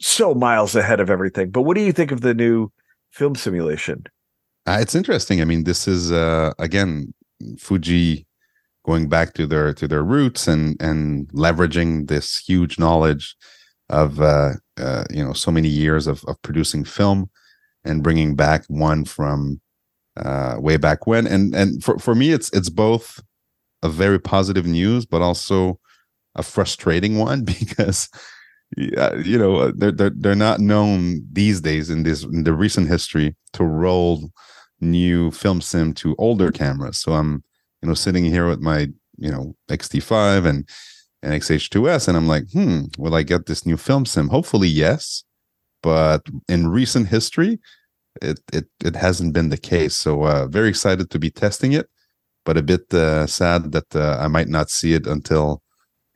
so 0.00 0.34
miles 0.34 0.74
ahead 0.76 1.00
of 1.00 1.10
everything. 1.10 1.50
But 1.50 1.62
what 1.62 1.76
do 1.76 1.82
you 1.82 1.92
think 1.92 2.12
of 2.12 2.20
the 2.20 2.34
new 2.34 2.70
film 3.10 3.34
simulation? 3.34 4.04
Uh, 4.66 4.78
it's 4.80 4.94
interesting. 4.94 5.40
I 5.40 5.44
mean 5.44 5.64
this 5.64 5.88
is 5.88 6.12
uh 6.12 6.52
again 6.58 7.14
fuji 7.58 8.26
going 8.84 9.08
back 9.08 9.34
to 9.34 9.46
their 9.46 9.72
to 9.74 9.88
their 9.88 10.02
roots 10.02 10.48
and 10.48 10.80
and 10.80 11.28
leveraging 11.28 12.08
this 12.08 12.38
huge 12.38 12.78
knowledge 12.78 13.36
of 13.90 14.20
uh, 14.20 14.52
uh, 14.78 15.04
you 15.10 15.24
know 15.24 15.32
so 15.32 15.50
many 15.50 15.68
years 15.68 16.06
of, 16.06 16.24
of 16.24 16.40
producing 16.42 16.84
film 16.84 17.30
and 17.84 18.02
bringing 18.02 18.34
back 18.34 18.64
one 18.68 19.04
from 19.04 19.60
uh, 20.16 20.56
way 20.58 20.76
back 20.76 21.06
when. 21.06 21.26
And 21.26 21.54
and 21.54 21.82
for, 21.82 21.98
for 21.98 22.14
me 22.14 22.32
it's 22.32 22.50
it's 22.52 22.70
both 22.70 23.22
a 23.82 23.88
very 23.88 24.18
positive 24.18 24.66
news 24.66 25.06
but 25.06 25.22
also 25.22 25.78
a 26.34 26.42
frustrating 26.42 27.18
one 27.18 27.44
because 27.58 28.08
you 28.76 29.38
know 29.38 29.70
they're, 29.70 29.92
they're 29.92 30.12
they're 30.14 30.34
not 30.34 30.60
known 30.60 31.22
these 31.32 31.60
days 31.60 31.88
in 31.88 32.02
this 32.02 32.24
in 32.24 32.44
the 32.44 32.52
recent 32.52 32.88
history 32.88 33.34
to 33.52 33.64
roll 33.64 34.30
new 34.80 35.30
film 35.30 35.60
sim 35.60 35.92
to 35.94 36.14
older 36.18 36.52
cameras. 36.52 36.98
So 36.98 37.12
i'm 37.12 37.42
you 37.82 37.88
know, 37.88 37.94
sitting 37.94 38.24
here 38.24 38.48
with 38.48 38.60
my, 38.60 38.88
you 39.16 39.30
know, 39.30 39.54
XT5 39.70 40.46
and, 40.46 40.68
and 41.22 41.32
XH2S, 41.32 42.08
and 42.08 42.16
I'm 42.16 42.28
like, 42.28 42.50
hmm, 42.52 42.84
will 42.96 43.14
I 43.14 43.22
get 43.22 43.46
this 43.46 43.66
new 43.66 43.76
film 43.76 44.06
sim? 44.06 44.28
Hopefully, 44.28 44.68
yes. 44.68 45.24
But 45.82 46.22
in 46.48 46.68
recent 46.68 47.08
history, 47.08 47.58
it 48.22 48.40
it 48.52 48.66
it 48.84 48.96
hasn't 48.96 49.32
been 49.32 49.48
the 49.48 49.58
case. 49.58 49.94
So 49.94 50.24
uh, 50.24 50.46
very 50.46 50.68
excited 50.68 51.10
to 51.10 51.18
be 51.18 51.30
testing 51.30 51.72
it, 51.72 51.88
but 52.44 52.56
a 52.56 52.62
bit 52.62 52.92
uh, 52.92 53.26
sad 53.26 53.72
that 53.72 53.94
uh, 53.94 54.18
I 54.20 54.28
might 54.28 54.48
not 54.48 54.70
see 54.70 54.94
it 54.94 55.06
until 55.06 55.62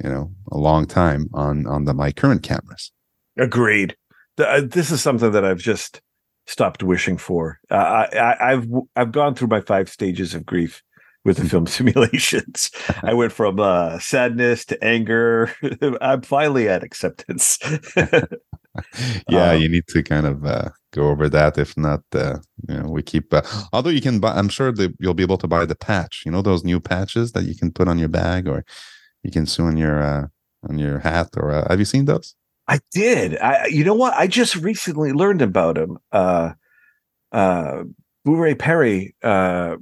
you 0.03 0.11
know 0.11 0.33
a 0.51 0.59
long 0.59 0.87
time 0.87 1.29
on 1.33 1.67
on 1.67 1.85
the 1.85 1.95
my 1.95 2.13
current 2.13 2.43
cameras. 2.43 2.93
Agreed. 3.39 3.97
The, 4.37 4.49
uh, 4.49 4.63
this 4.65 4.91
is 4.91 5.01
something 5.03 5.33
that 5.33 5.45
I've 5.45 5.59
just 5.59 6.01
stopped 6.47 6.83
wishing 6.83 7.19
for. 7.19 7.61
Uh, 7.71 8.07
I, 8.13 8.51
have 8.51 8.67
I've 8.97 9.13
gone 9.13 9.35
through 9.35 9.49
my 9.49 9.61
five 9.61 9.89
stages 9.89 10.35
of 10.35 10.45
grief 10.45 10.83
with 11.25 11.37
the 11.39 11.49
film 11.49 11.67
simulations. 11.79 12.71
I 13.03 13.15
went 13.15 13.33
from 13.33 13.61
uh, 13.61 13.99
sadness 13.99 14.65
to 14.67 14.85
anger. 14.85 15.55
I'm 16.01 16.23
finally 16.23 16.69
at 16.69 16.83
acceptance. 16.83 17.59
yeah, 19.29 19.51
um, 19.51 19.61
you 19.61 19.69
need 19.69 19.87
to 19.89 20.03
kind 20.03 20.27
of 20.27 20.45
uh, 20.45 20.71
go 20.93 21.09
over 21.09 21.29
that. 21.29 21.59
If 21.59 21.77
not, 21.77 22.03
uh, 22.15 22.39
you 22.69 22.79
know, 22.79 22.89
we 22.89 23.03
keep. 23.03 23.33
Uh, 23.33 23.43
although 23.73 23.91
you 23.91 24.01
can 24.01 24.19
buy, 24.19 24.33
I'm 24.33 24.49
sure 24.49 24.73
that 24.73 24.95
you'll 24.99 25.15
be 25.15 25.23
able 25.23 25.39
to 25.39 25.49
buy 25.49 25.65
the 25.65 25.77
patch. 25.77 26.23
You 26.25 26.33
know 26.33 26.43
those 26.43 26.65
new 26.65 26.81
patches 26.81 27.33
that 27.33 27.45
you 27.45 27.55
can 27.55 27.71
put 27.71 27.89
on 27.89 27.99
your 27.99 28.09
bag, 28.09 28.49
or 28.49 28.65
you 29.23 29.31
can 29.31 29.47
sew 29.47 29.65
on 29.65 29.77
your 29.77 30.03
uh, 30.03 30.27
on 30.69 30.79
your 30.79 30.99
hat. 30.99 31.31
Or 31.37 31.51
uh, 31.51 31.69
have 31.69 31.79
you 31.79 31.85
seen 31.85 32.07
those? 32.07 32.35
I 32.69 32.79
did. 32.93 33.37
I, 33.39 33.67
you 33.67 33.85
know 33.85 33.95
what? 33.95 34.15
I 34.15 34.27
just 34.29 34.55
recently 34.57 35.13
learned 35.13 35.43
about 35.43 35.77
him. 35.77 35.99
Uh, 36.13 36.53
uh, 37.33 37.83
Boo 38.25 38.55
Perry 38.55 39.15
uh, 39.23 39.77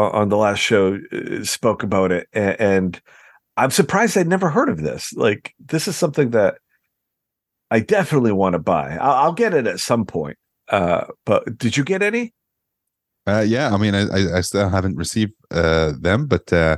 on 0.00 0.28
the 0.28 0.36
last 0.36 0.58
show 0.58 0.98
uh, 1.12 1.44
spoke 1.44 1.82
about 1.82 2.12
it, 2.12 2.28
and, 2.32 2.60
and 2.60 3.02
I'm 3.56 3.70
surprised 3.70 4.16
I'd 4.16 4.28
never 4.28 4.50
heard 4.50 4.68
of 4.68 4.82
this. 4.82 5.12
Like, 5.14 5.54
this 5.58 5.88
is 5.88 5.96
something 5.96 6.30
that 6.30 6.58
I 7.70 7.80
definitely 7.80 8.32
want 8.32 8.52
to 8.52 8.58
buy. 8.58 8.96
I'll, 8.96 9.24
I'll, 9.24 9.32
get 9.32 9.54
it 9.54 9.66
at 9.66 9.80
some 9.80 10.04
point. 10.04 10.36
Uh, 10.68 11.06
but 11.24 11.58
did 11.58 11.76
you 11.76 11.84
get 11.84 12.02
any? 12.02 12.32
Uh, 13.26 13.44
yeah, 13.46 13.74
I 13.74 13.76
mean, 13.76 13.94
I, 13.94 14.36
I 14.36 14.40
still 14.40 14.68
haven't 14.68 14.96
received 14.96 15.32
uh, 15.50 15.92
them, 16.00 16.26
but 16.26 16.52
uh, 16.52 16.76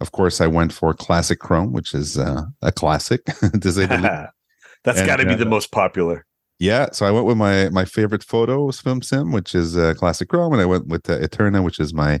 of 0.00 0.12
course, 0.12 0.40
I 0.40 0.46
went 0.46 0.72
for 0.72 0.92
classic 0.92 1.38
Chrome, 1.38 1.72
which 1.72 1.94
is 1.94 2.18
uh, 2.18 2.42
a 2.60 2.72
classic 2.72 3.24
to 3.60 3.72
say 3.72 3.86
the 3.86 4.30
That's 4.84 5.02
got 5.02 5.16
to 5.16 5.26
be 5.26 5.36
the 5.36 5.46
uh, 5.46 5.48
most 5.48 5.70
popular. 5.70 6.25
Yeah, 6.58 6.88
so 6.92 7.04
I 7.04 7.10
went 7.10 7.26
with 7.26 7.36
my 7.36 7.68
my 7.68 7.84
favorite 7.84 8.24
photos 8.24 8.80
film 8.80 9.02
sim, 9.02 9.32
which 9.32 9.54
is 9.54 9.76
uh, 9.76 9.94
classic 9.94 10.28
Chrome, 10.28 10.54
and 10.54 10.62
I 10.62 10.66
went 10.66 10.86
with 10.86 11.08
uh, 11.10 11.18
Eterna, 11.20 11.62
which 11.62 11.78
is 11.78 11.92
my 11.92 12.20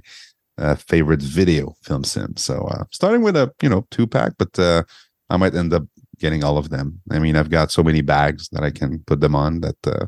uh, 0.58 0.74
favorite 0.74 1.22
video 1.22 1.74
film 1.82 2.04
sim. 2.04 2.36
So 2.36 2.64
uh, 2.64 2.84
starting 2.90 3.22
with 3.22 3.36
a 3.36 3.52
you 3.62 3.68
know 3.68 3.86
two 3.90 4.06
pack, 4.06 4.32
but 4.38 4.58
uh, 4.58 4.82
I 5.30 5.38
might 5.38 5.54
end 5.54 5.72
up 5.72 5.84
getting 6.18 6.44
all 6.44 6.58
of 6.58 6.68
them. 6.68 7.00
I 7.10 7.18
mean, 7.18 7.36
I've 7.36 7.50
got 7.50 7.70
so 7.70 7.82
many 7.82 8.02
bags 8.02 8.48
that 8.50 8.62
I 8.62 8.70
can 8.70 9.00
put 9.06 9.20
them 9.20 9.34
on 9.34 9.60
that 9.60 9.86
uh, 9.86 10.06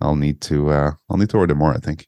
I'll 0.00 0.16
need 0.16 0.40
to 0.42 0.70
uh, 0.70 0.92
I'll 1.10 1.18
need 1.18 1.30
to 1.30 1.38
order 1.38 1.54
more. 1.54 1.72
I 1.72 1.78
think 1.78 2.06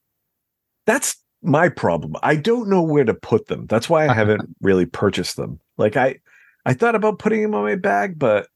that's 0.86 1.16
my 1.42 1.68
problem. 1.68 2.16
I 2.22 2.36
don't 2.36 2.68
know 2.68 2.82
where 2.82 3.04
to 3.04 3.14
put 3.14 3.48
them. 3.48 3.66
That's 3.66 3.88
why 3.88 4.08
I 4.08 4.14
haven't 4.14 4.42
really 4.62 4.86
purchased 4.86 5.36
them. 5.36 5.60
Like 5.76 5.96
I 5.96 6.16
I 6.64 6.74
thought 6.74 6.94
about 6.94 7.18
putting 7.18 7.42
them 7.42 7.54
on 7.54 7.64
my 7.64 7.76
bag, 7.76 8.18
but 8.18 8.48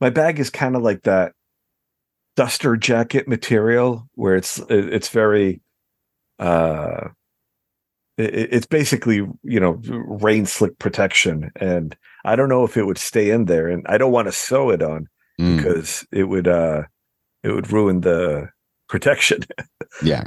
my 0.00 0.10
bag 0.10 0.38
is 0.38 0.50
kind 0.50 0.76
of 0.76 0.82
like 0.82 1.02
that 1.02 1.32
duster 2.36 2.76
jacket 2.76 3.26
material 3.26 4.08
where 4.14 4.36
it's 4.36 4.58
it's 4.68 5.08
very 5.08 5.60
uh 6.38 7.08
it's 8.18 8.66
basically 8.66 9.26
you 9.42 9.60
know 9.60 9.80
rain 10.06 10.46
slick 10.46 10.78
protection 10.78 11.50
and 11.56 11.96
i 12.24 12.36
don't 12.36 12.48
know 12.48 12.64
if 12.64 12.76
it 12.76 12.84
would 12.84 12.98
stay 12.98 13.30
in 13.30 13.46
there 13.46 13.68
and 13.68 13.84
i 13.88 13.98
don't 13.98 14.12
want 14.12 14.28
to 14.28 14.32
sew 14.32 14.70
it 14.70 14.82
on 14.82 15.06
mm. 15.40 15.56
because 15.56 16.06
it 16.12 16.24
would 16.24 16.46
uh 16.46 16.82
it 17.42 17.52
would 17.52 17.70
ruin 17.72 18.02
the 18.02 18.46
protection 18.88 19.40
yeah 20.02 20.24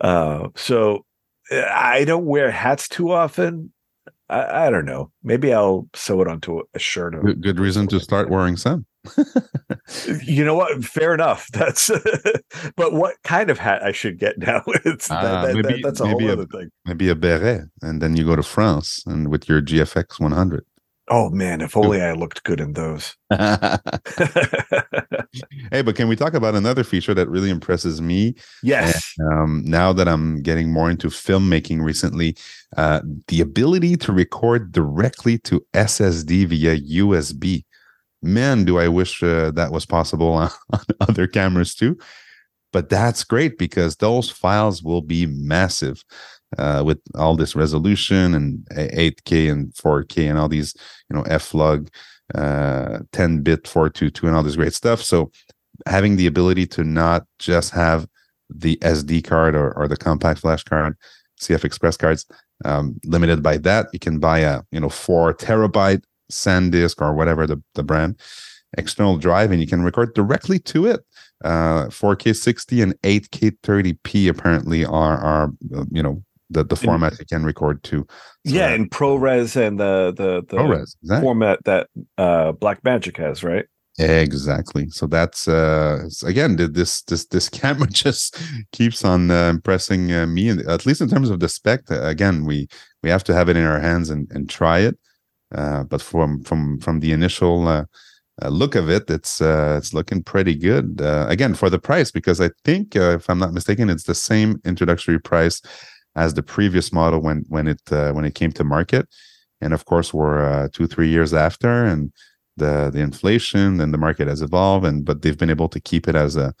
uh 0.00 0.48
so 0.56 1.04
i 1.52 2.04
don't 2.04 2.26
wear 2.26 2.50
hats 2.50 2.88
too 2.88 3.12
often 3.12 3.72
I, 4.28 4.66
I, 4.66 4.70
don't 4.70 4.86
know. 4.86 5.12
Maybe 5.22 5.52
I'll 5.52 5.88
sew 5.94 6.20
it 6.20 6.26
onto 6.26 6.60
a 6.74 6.78
shirt. 6.80 7.14
Good, 7.24 7.42
good 7.42 7.60
reason 7.60 7.86
to 7.86 8.00
start 8.00 8.28
wearing 8.28 8.56
some 8.56 8.84
you 10.24 10.44
know 10.44 10.54
what? 10.54 10.84
Fair 10.84 11.14
enough. 11.14 11.48
That's 11.52 11.90
but 12.76 12.92
what 12.92 13.16
kind 13.24 13.50
of 13.50 13.58
hat 13.58 13.82
I 13.82 13.92
should 13.92 14.18
get 14.18 14.38
now? 14.38 14.62
It's 14.84 15.10
uh, 15.10 15.22
that, 15.22 15.54
maybe, 15.54 15.62
that, 15.62 15.80
that's 15.82 16.00
a 16.00 16.06
whole 16.06 16.30
other 16.30 16.46
thing. 16.46 16.70
Maybe 16.84 17.08
a 17.08 17.14
beret, 17.14 17.64
and 17.82 18.00
then 18.00 18.16
you 18.16 18.24
go 18.24 18.36
to 18.36 18.42
France 18.42 19.02
and 19.06 19.28
with 19.28 19.48
your 19.48 19.60
GFX 19.62 20.20
100. 20.20 20.64
Oh 21.08 21.30
man, 21.30 21.60
if 21.60 21.76
only 21.76 22.02
I 22.02 22.14
looked 22.14 22.42
good 22.42 22.60
in 22.60 22.72
those. 22.72 23.16
hey, 23.30 23.78
but 25.82 25.94
can 25.94 26.08
we 26.08 26.16
talk 26.16 26.34
about 26.34 26.56
another 26.56 26.82
feature 26.82 27.14
that 27.14 27.28
really 27.28 27.48
impresses 27.48 28.02
me? 28.02 28.34
Yes. 28.64 29.14
And, 29.18 29.32
um, 29.32 29.62
now 29.64 29.92
that 29.92 30.08
I'm 30.08 30.42
getting 30.42 30.72
more 30.72 30.90
into 30.90 31.06
filmmaking 31.06 31.80
recently, 31.80 32.36
uh, 32.76 33.02
the 33.28 33.40
ability 33.40 33.96
to 33.98 34.10
record 34.10 34.72
directly 34.72 35.38
to 35.40 35.64
SSD 35.74 36.48
via 36.48 36.76
USB 36.80 37.62
man, 38.26 38.64
do 38.64 38.78
I 38.78 38.88
wish 38.88 39.22
uh, 39.22 39.50
that 39.52 39.72
was 39.72 39.86
possible 39.86 40.32
on, 40.32 40.50
on 40.72 40.80
other 41.00 41.26
cameras 41.26 41.74
too. 41.74 41.98
But 42.72 42.88
that's 42.88 43.24
great 43.24 43.58
because 43.58 43.96
those 43.96 44.28
files 44.28 44.82
will 44.82 45.00
be 45.00 45.26
massive 45.26 46.04
uh, 46.58 46.82
with 46.84 47.00
all 47.14 47.36
this 47.36 47.56
resolution 47.56 48.34
and 48.34 48.66
8K 48.70 49.50
and 49.50 49.72
4K 49.74 50.28
and 50.28 50.38
all 50.38 50.48
these, 50.48 50.74
you 51.08 51.16
know, 51.16 51.22
F-Log, 51.22 51.88
uh, 52.34 52.98
10 53.12 53.42
bit 53.42 53.66
422 53.66 54.26
and 54.26 54.36
all 54.36 54.42
this 54.42 54.56
great 54.56 54.74
stuff. 54.74 55.00
So 55.00 55.30
having 55.86 56.16
the 56.16 56.26
ability 56.26 56.66
to 56.68 56.84
not 56.84 57.24
just 57.38 57.72
have 57.72 58.06
the 58.50 58.76
SD 58.76 59.24
card 59.24 59.54
or, 59.54 59.72
or 59.76 59.88
the 59.88 59.96
compact 59.96 60.40
flash 60.40 60.62
card, 60.64 60.96
CF 61.40 61.64
Express 61.64 61.96
cards, 61.96 62.26
um, 62.64 62.98
limited 63.04 63.42
by 63.42 63.58
that, 63.58 63.86
you 63.92 63.98
can 63.98 64.18
buy 64.18 64.40
a 64.40 64.62
you 64.70 64.80
know 64.80 64.88
four 64.88 65.34
terabyte 65.34 66.02
SanDisk 66.30 67.00
or 67.00 67.14
whatever 67.14 67.46
the, 67.46 67.62
the 67.74 67.82
brand 67.82 68.18
external 68.78 69.16
drive 69.16 69.50
and 69.50 69.60
you 69.60 69.66
can 69.66 69.82
record 69.82 70.14
directly 70.14 70.58
to 70.60 70.86
it. 70.86 71.00
Uh, 71.44 71.86
4K 71.86 72.34
60 72.34 72.82
and 72.82 73.00
8K 73.02 73.58
30p 73.62 74.28
apparently 74.28 74.84
are 74.84 75.18
are 75.18 75.52
uh, 75.74 75.84
you 75.90 76.02
know 76.02 76.22
the 76.48 76.64
the 76.64 76.76
format 76.76 77.18
you 77.18 77.26
can 77.26 77.44
record 77.44 77.82
to. 77.84 78.06
So 78.46 78.54
yeah, 78.54 78.70
and 78.70 78.90
ProRes 78.90 79.56
and 79.56 79.78
the 79.78 80.14
the 80.16 80.42
the 80.48 80.56
ProRes, 80.56 80.96
exactly. 81.02 81.22
format 81.22 81.64
that 81.64 81.88
uh 82.16 82.52
Blackmagic 82.52 83.16
has, 83.18 83.44
right? 83.44 83.66
Exactly. 83.98 84.88
So 84.90 85.06
that's 85.06 85.48
uh 85.48 86.08
again 86.24 86.56
this 86.56 87.02
this 87.02 87.26
this 87.26 87.48
camera 87.60 87.88
just 87.88 88.40
keeps 88.72 89.04
on 89.04 89.30
uh, 89.30 89.50
impressing 89.50 90.12
uh, 90.12 90.26
me, 90.26 90.50
at 90.50 90.86
least 90.86 91.00
in 91.00 91.08
terms 91.08 91.28
of 91.28 91.40
the 91.40 91.48
spec. 91.48 91.82
Again, 91.90 92.44
we 92.44 92.68
we 93.02 93.10
have 93.10 93.24
to 93.24 93.34
have 93.34 93.48
it 93.48 93.56
in 93.56 93.64
our 93.64 93.80
hands 93.80 94.08
and 94.08 94.30
and 94.30 94.48
try 94.48 94.78
it. 94.78 94.96
Uh, 95.54 95.84
but 95.84 96.02
from 96.02 96.42
from 96.42 96.80
from 96.80 97.00
the 97.00 97.12
initial 97.12 97.68
uh, 97.68 97.84
uh, 98.42 98.48
look 98.48 98.74
of 98.74 98.90
it, 98.90 99.08
it's 99.08 99.40
uh, 99.40 99.76
it's 99.78 99.94
looking 99.94 100.22
pretty 100.22 100.54
good. 100.54 101.00
Again, 101.00 101.54
for 101.54 101.70
the 101.70 101.78
price, 101.78 102.10
because 102.10 102.40
I 102.40 102.50
think, 102.64 102.96
if 102.96 103.30
I'm 103.30 103.38
not 103.38 103.52
mistaken, 103.52 103.88
it's 103.88 104.04
the 104.04 104.14
same 104.14 104.60
introductory 104.64 105.20
price 105.20 105.62
as 106.16 106.34
the 106.34 106.42
previous 106.42 106.92
model 106.92 107.20
when 107.20 107.44
when 107.48 107.68
it 107.68 107.80
when 107.88 108.24
it 108.24 108.34
came 108.34 108.52
to 108.52 108.64
market. 108.64 109.08
And 109.60 109.72
of 109.72 109.84
course, 109.84 110.12
we're 110.12 110.68
two 110.68 110.86
three 110.86 111.08
years 111.08 111.32
after, 111.32 111.84
and 111.84 112.12
the 112.56 112.90
the 112.92 113.00
inflation 113.00 113.80
and 113.80 113.94
the 113.94 113.98
market 113.98 114.26
has 114.26 114.42
evolved, 114.42 114.84
and 114.84 115.04
but 115.04 115.22
they've 115.22 115.38
been 115.38 115.50
able 115.50 115.68
to 115.68 115.80
keep 115.80 116.08
it 116.08 116.16
as 116.16 116.36
a 116.36 116.54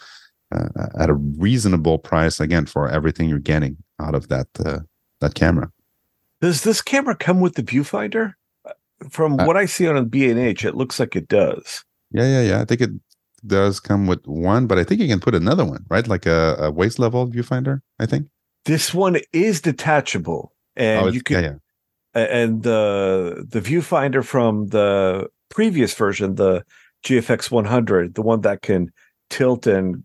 at 0.96 1.10
a 1.10 1.14
reasonable 1.14 1.98
price 1.98 2.38
again 2.38 2.66
for 2.66 2.88
everything 2.88 3.28
you're 3.28 3.40
getting 3.40 3.76
out 4.00 4.14
of 4.14 4.28
that 4.28 4.46
that 5.20 5.34
camera. 5.34 5.72
Does 6.40 6.62
this 6.62 6.82
camera 6.82 7.16
come 7.16 7.40
with 7.40 7.54
the 7.54 7.62
viewfinder? 7.62 8.34
From 9.10 9.38
uh, 9.38 9.46
what 9.46 9.56
I 9.56 9.66
see 9.66 9.86
on 9.86 9.96
a 9.96 10.04
B&H, 10.04 10.64
it 10.64 10.74
looks 10.74 10.98
like 10.98 11.16
it 11.16 11.28
does. 11.28 11.84
Yeah, 12.12 12.24
yeah, 12.24 12.42
yeah. 12.42 12.60
I 12.60 12.64
think 12.64 12.80
it 12.80 12.90
does 13.46 13.80
come 13.80 14.06
with 14.06 14.26
one, 14.26 14.66
but 14.66 14.78
I 14.78 14.84
think 14.84 15.00
you 15.00 15.08
can 15.08 15.20
put 15.20 15.34
another 15.34 15.64
one, 15.64 15.84
right? 15.88 16.06
Like 16.06 16.26
a, 16.26 16.56
a 16.58 16.70
waist 16.70 16.98
level 16.98 17.26
viewfinder, 17.28 17.80
I 17.98 18.06
think. 18.06 18.28
This 18.64 18.92
one 18.92 19.18
is 19.32 19.60
detachable. 19.60 20.52
And 20.76 21.06
oh, 21.06 21.08
you 21.08 21.22
can 21.22 21.42
yeah, 21.42 21.52
yeah. 22.14 22.22
and 22.24 22.62
the 22.62 23.46
the 23.48 23.60
viewfinder 23.60 24.22
from 24.24 24.66
the 24.66 25.28
previous 25.48 25.94
version, 25.94 26.34
the 26.34 26.64
GFX 27.04 27.50
100, 27.50 28.14
the 28.14 28.22
one 28.22 28.42
that 28.42 28.62
can 28.62 28.92
tilt 29.30 29.66
and 29.66 30.02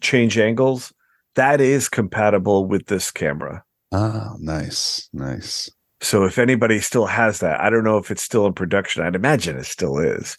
change 0.00 0.38
angles, 0.38 0.92
that 1.36 1.60
is 1.60 1.88
compatible 1.88 2.64
with 2.64 2.86
this 2.86 3.10
camera. 3.10 3.62
Ah, 3.92 4.34
nice, 4.40 5.08
nice. 5.12 5.70
So 6.00 6.24
if 6.24 6.38
anybody 6.38 6.80
still 6.80 7.06
has 7.06 7.40
that, 7.40 7.60
I 7.60 7.70
don't 7.70 7.84
know 7.84 7.98
if 7.98 8.10
it's 8.10 8.22
still 8.22 8.46
in 8.46 8.52
production. 8.52 9.02
I'd 9.02 9.16
imagine 9.16 9.56
it 9.56 9.66
still 9.66 9.98
is. 9.98 10.38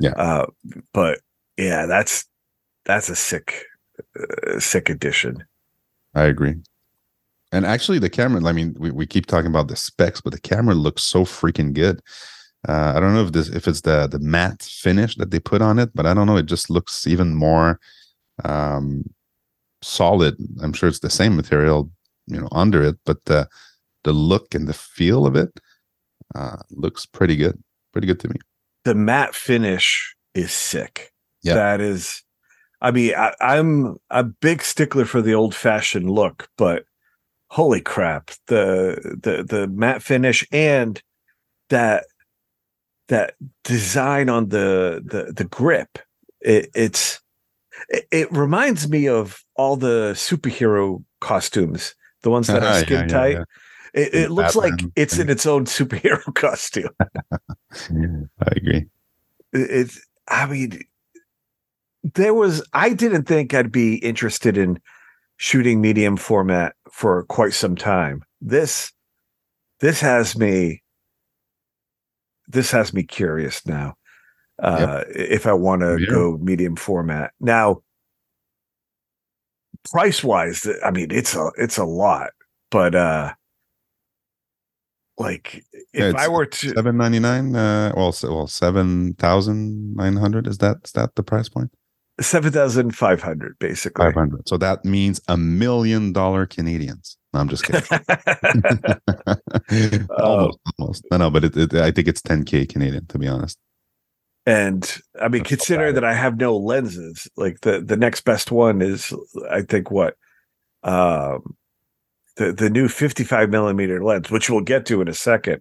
Yeah. 0.00 0.10
Uh, 0.10 0.46
but 0.92 1.20
yeah, 1.56 1.86
that's 1.86 2.24
that's 2.84 3.08
a 3.08 3.16
sick 3.16 3.64
uh, 4.18 4.58
sick 4.60 4.88
addition. 4.88 5.44
I 6.14 6.24
agree. 6.24 6.56
And 7.52 7.64
actually, 7.64 7.98
the 7.98 8.10
camera. 8.10 8.44
I 8.44 8.52
mean, 8.52 8.76
we, 8.78 8.90
we 8.90 9.06
keep 9.06 9.26
talking 9.26 9.50
about 9.50 9.68
the 9.68 9.76
specs, 9.76 10.20
but 10.20 10.32
the 10.32 10.40
camera 10.40 10.74
looks 10.74 11.02
so 11.02 11.24
freaking 11.24 11.72
good. 11.72 12.00
Uh, 12.68 12.92
I 12.94 13.00
don't 13.00 13.14
know 13.14 13.24
if 13.24 13.32
this 13.32 13.48
if 13.48 13.66
it's 13.66 13.82
the 13.82 14.06
the 14.06 14.18
matte 14.18 14.62
finish 14.62 15.16
that 15.16 15.30
they 15.30 15.40
put 15.40 15.62
on 15.62 15.78
it, 15.78 15.90
but 15.94 16.06
I 16.06 16.12
don't 16.12 16.26
know. 16.26 16.36
It 16.36 16.46
just 16.46 16.68
looks 16.68 17.06
even 17.06 17.34
more 17.34 17.80
um, 18.44 19.08
solid. 19.80 20.36
I'm 20.62 20.72
sure 20.72 20.88
it's 20.88 20.98
the 20.98 21.10
same 21.10 21.36
material, 21.36 21.90
you 22.26 22.40
know, 22.40 22.48
under 22.52 22.82
it, 22.82 22.96
but 23.06 23.24
the 23.24 23.48
the 24.04 24.12
look 24.12 24.54
and 24.54 24.68
the 24.68 24.74
feel 24.74 25.26
of 25.26 25.36
it 25.36 25.60
uh, 26.34 26.56
looks 26.70 27.06
pretty 27.06 27.36
good. 27.36 27.62
Pretty 27.92 28.06
good 28.06 28.20
to 28.20 28.28
me. 28.28 28.36
The 28.84 28.94
matte 28.94 29.34
finish 29.34 30.14
is 30.34 30.52
sick. 30.52 31.12
Yeah. 31.42 31.54
That 31.54 31.80
is, 31.80 32.22
I 32.80 32.90
mean, 32.90 33.14
I, 33.14 33.34
I'm 33.40 33.96
a 34.10 34.22
big 34.22 34.62
stickler 34.62 35.04
for 35.04 35.22
the 35.22 35.34
old 35.34 35.54
fashioned 35.54 36.10
look, 36.10 36.48
but 36.56 36.84
holy 37.50 37.80
crap, 37.80 38.30
the 38.46 39.16
the 39.22 39.42
the 39.42 39.68
matte 39.68 40.02
finish 40.02 40.46
and 40.52 41.02
that 41.70 42.04
that 43.08 43.34
design 43.64 44.28
on 44.28 44.50
the 44.50 45.02
the 45.04 45.32
the 45.32 45.44
grip, 45.44 45.98
it, 46.40 46.68
it's 46.74 47.20
it, 47.88 48.06
it 48.10 48.32
reminds 48.32 48.88
me 48.88 49.08
of 49.08 49.42
all 49.56 49.76
the 49.76 50.12
superhero 50.14 51.02
costumes, 51.20 51.94
the 52.22 52.30
ones 52.30 52.46
that 52.48 52.62
are 52.62 52.74
Yeah, 52.74 52.80
skin 52.80 53.00
yeah, 53.00 53.06
tight. 53.06 53.36
yeah. 53.36 53.44
It, 53.98 54.14
it 54.14 54.30
looks 54.30 54.54
like 54.56 54.74
it's 54.96 55.18
in 55.18 55.28
its 55.28 55.46
own 55.46 55.64
superhero 55.66 56.34
costume. 56.34 56.90
I 57.00 58.50
agree. 58.56 58.86
It- 59.52 59.70
It's, 59.70 60.06
I 60.28 60.46
mean, 60.46 60.80
there 62.14 62.34
was, 62.34 62.66
I 62.72 62.90
didn't 62.90 63.24
think 63.24 63.54
I'd 63.54 63.72
be 63.72 63.96
interested 63.96 64.56
in 64.58 64.78
shooting 65.36 65.80
medium 65.80 66.16
format 66.16 66.74
for 66.92 67.24
quite 67.24 67.54
some 67.54 67.74
time. 67.76 68.22
This, 68.40 68.92
this 69.80 70.00
has 70.00 70.36
me, 70.36 70.82
this 72.46 72.70
has 72.70 72.92
me 72.92 73.02
curious 73.04 73.66
now. 73.66 73.94
Uh, 74.62 75.04
if 75.08 75.46
I 75.46 75.52
want 75.52 75.82
to 75.82 75.98
Yeah. 76.00 76.06
go 76.10 76.38
medium 76.42 76.76
format 76.76 77.32
now, 77.40 77.82
price 79.90 80.22
wise, 80.24 80.66
I 80.84 80.90
mean, 80.90 81.10
it's 81.10 81.34
a, 81.36 81.50
it's 81.56 81.78
a 81.78 81.84
lot, 81.84 82.30
but, 82.70 82.94
uh, 82.94 83.34
like 85.18 85.64
Yeah, 85.92 86.10
if 86.10 86.16
I 86.16 86.28
were 86.28 86.46
to, 86.46 86.70
Seven 86.70 86.96
ninety 86.96 87.18
nine. 87.18 87.54
Uh, 87.54 87.92
well, 87.96 88.12
se- 88.12 88.28
well, 88.28 88.46
seven 88.46 89.14
thousand 89.14 89.94
nine 89.94 90.16
hundred. 90.16 90.46
Is 90.46 90.58
that 90.58 90.78
is 90.84 90.92
that 90.92 91.14
the 91.16 91.22
price 91.22 91.48
point? 91.48 91.70
seven 92.20 92.52
thousand 92.52 92.96
five 92.96 93.22
hundred 93.22 93.56
basically. 93.58 94.04
Five 94.04 94.14
hundred. 94.14 94.48
So 94.48 94.56
that 94.58 94.84
means 94.84 95.20
a 95.28 95.36
million 95.36 96.12
dollar 96.12 96.46
Canadians. 96.46 97.16
No, 97.32 97.40
I'm 97.40 97.48
just 97.48 97.64
kidding. 97.64 97.82
almost, 100.18 100.58
almost. 100.78 101.04
No, 101.10 101.16
no, 101.18 101.30
but 101.30 101.44
it, 101.44 101.56
it, 101.56 101.74
I 101.74 101.90
think 101.90 102.08
it's 102.08 102.22
10k 102.22 102.68
Canadian 102.68 103.06
to 103.06 103.18
be 103.18 103.28
honest. 103.28 103.58
And 104.46 104.82
I 105.20 105.28
mean, 105.28 105.42
That's 105.42 105.50
not 105.50 105.58
considering 105.58 105.94
that 105.94 106.04
I 106.04 106.14
have 106.14 106.38
no 106.38 106.56
lenses, 106.56 107.28
like 107.36 107.60
the 107.60 107.82
the 107.82 107.98
next 107.98 108.22
best 108.22 108.50
one 108.50 108.80
is, 108.80 109.12
I 109.50 109.60
think 109.60 109.90
what, 109.90 110.16
um, 110.82 111.54
the 112.38 112.52
the 112.52 112.70
new 112.70 112.88
fifty 112.88 113.24
five 113.24 113.50
millimeter 113.50 114.02
lens, 114.02 114.30
which 114.30 114.48
we'll 114.48 114.62
get 114.62 114.86
to 114.86 115.02
in 115.02 115.08
a 115.08 115.14
second. 115.14 115.60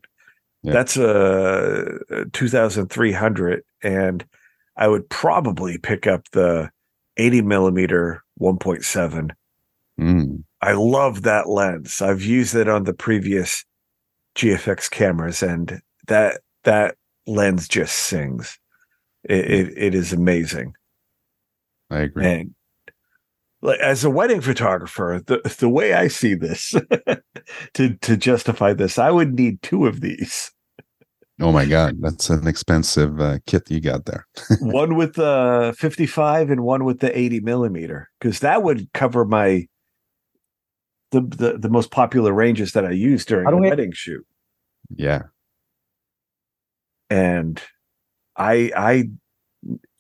Yeah. 0.64 0.74
That's 0.74 0.96
a 0.98 2.26
two 2.32 2.48
thousand 2.48 2.88
three 2.88 3.12
hundred, 3.12 3.64
and 3.84 4.26
I 4.78 4.88
would 4.88 5.10
probably 5.10 5.78
pick 5.78 6.08
up 6.08 6.30
the 6.32 6.70
eighty 7.18 7.42
millimeter 7.42 8.24
one 8.36 8.58
point 8.58 8.86
seven. 8.86 9.34
Mm, 10.00 10.44
I 10.62 10.74
love 10.74 11.24
that 11.24 11.50
lens. 11.50 12.02
I've 12.02 12.22
used 12.22 12.56
it 12.56 12.70
on 12.70 12.84
the 12.84 12.94
previous 12.94 13.66
GFX 14.36 14.90
cameras, 14.90 15.42
and 15.42 15.82
that 16.08 16.42
that 16.64 16.96
lens 17.26 17.68
just 17.68 17.96
sings. 17.96 18.60
It 19.24 19.52
it, 19.52 19.78
it 19.78 19.96
is 19.96 20.14
amazing. 20.14 20.74
I 21.90 22.00
agree. 22.00 22.26
And 22.26 22.56
as 23.82 24.04
a 24.04 24.10
wedding 24.10 24.42
photographer, 24.42 25.22
the 25.26 25.40
the 25.60 25.70
way 25.70 25.94
I 25.94 26.08
see 26.08 26.34
this 26.36 26.74
to 27.74 27.96
to 27.96 28.18
justify 28.18 28.74
this, 28.74 28.98
I 29.00 29.12
would 29.12 29.34
need 29.34 29.62
two 29.62 29.86
of 29.88 30.02
these. 30.02 30.52
Oh 31.40 31.52
my 31.52 31.66
god, 31.66 31.98
that's 32.02 32.30
an 32.32 32.48
expensive 32.48 33.20
uh, 33.22 33.38
kit 33.46 33.70
you 33.70 33.80
got 33.80 34.06
there. 34.06 34.26
one 34.60 34.96
with 34.96 35.14
the 35.14 35.76
55 35.78 36.50
and 36.50 36.62
one 36.64 36.84
with 36.84 37.00
the 37.00 37.16
80 37.16 37.42
millimeter, 37.42 38.10
because 38.20 38.40
that 38.40 38.64
would 38.64 38.92
cover 38.94 39.24
my 39.26 39.68
the, 41.12 41.22
the 41.22 41.58
the 41.60 41.70
most 41.70 41.92
popular 41.92 42.34
ranges 42.34 42.72
that 42.74 42.86
I 42.86 42.92
use 42.92 43.24
during 43.26 43.48
a 43.48 43.56
we- 43.56 43.70
wedding 43.70 43.92
shoot. 43.92 44.26
Yeah. 44.96 45.24
and 47.10 47.62
I 48.36 48.72
I 48.76 49.10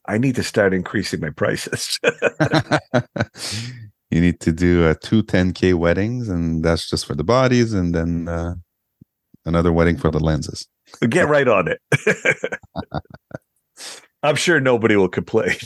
I 0.07 0.17
need 0.17 0.35
to 0.35 0.43
start 0.43 0.73
increasing 0.73 1.19
my 1.19 1.29
prices. 1.29 1.99
you 4.09 4.21
need 4.21 4.39
to 4.41 4.51
do 4.51 4.85
uh, 4.85 4.95
two 5.01 5.23
10k 5.23 5.73
weddings, 5.73 6.29
and 6.29 6.63
that's 6.63 6.89
just 6.89 7.05
for 7.05 7.15
the 7.15 7.23
bodies, 7.23 7.73
and 7.73 7.93
then 7.93 8.27
uh, 8.27 8.55
another 9.45 9.73
wedding 9.73 9.97
for 9.97 10.11
the 10.11 10.19
lenses. 10.19 10.67
Get 11.09 11.27
right 11.29 11.47
on 11.47 11.67
it. 11.67 11.81
I'm 14.23 14.35
sure 14.35 14.59
nobody 14.59 14.95
will 14.95 15.09
complain. 15.09 15.57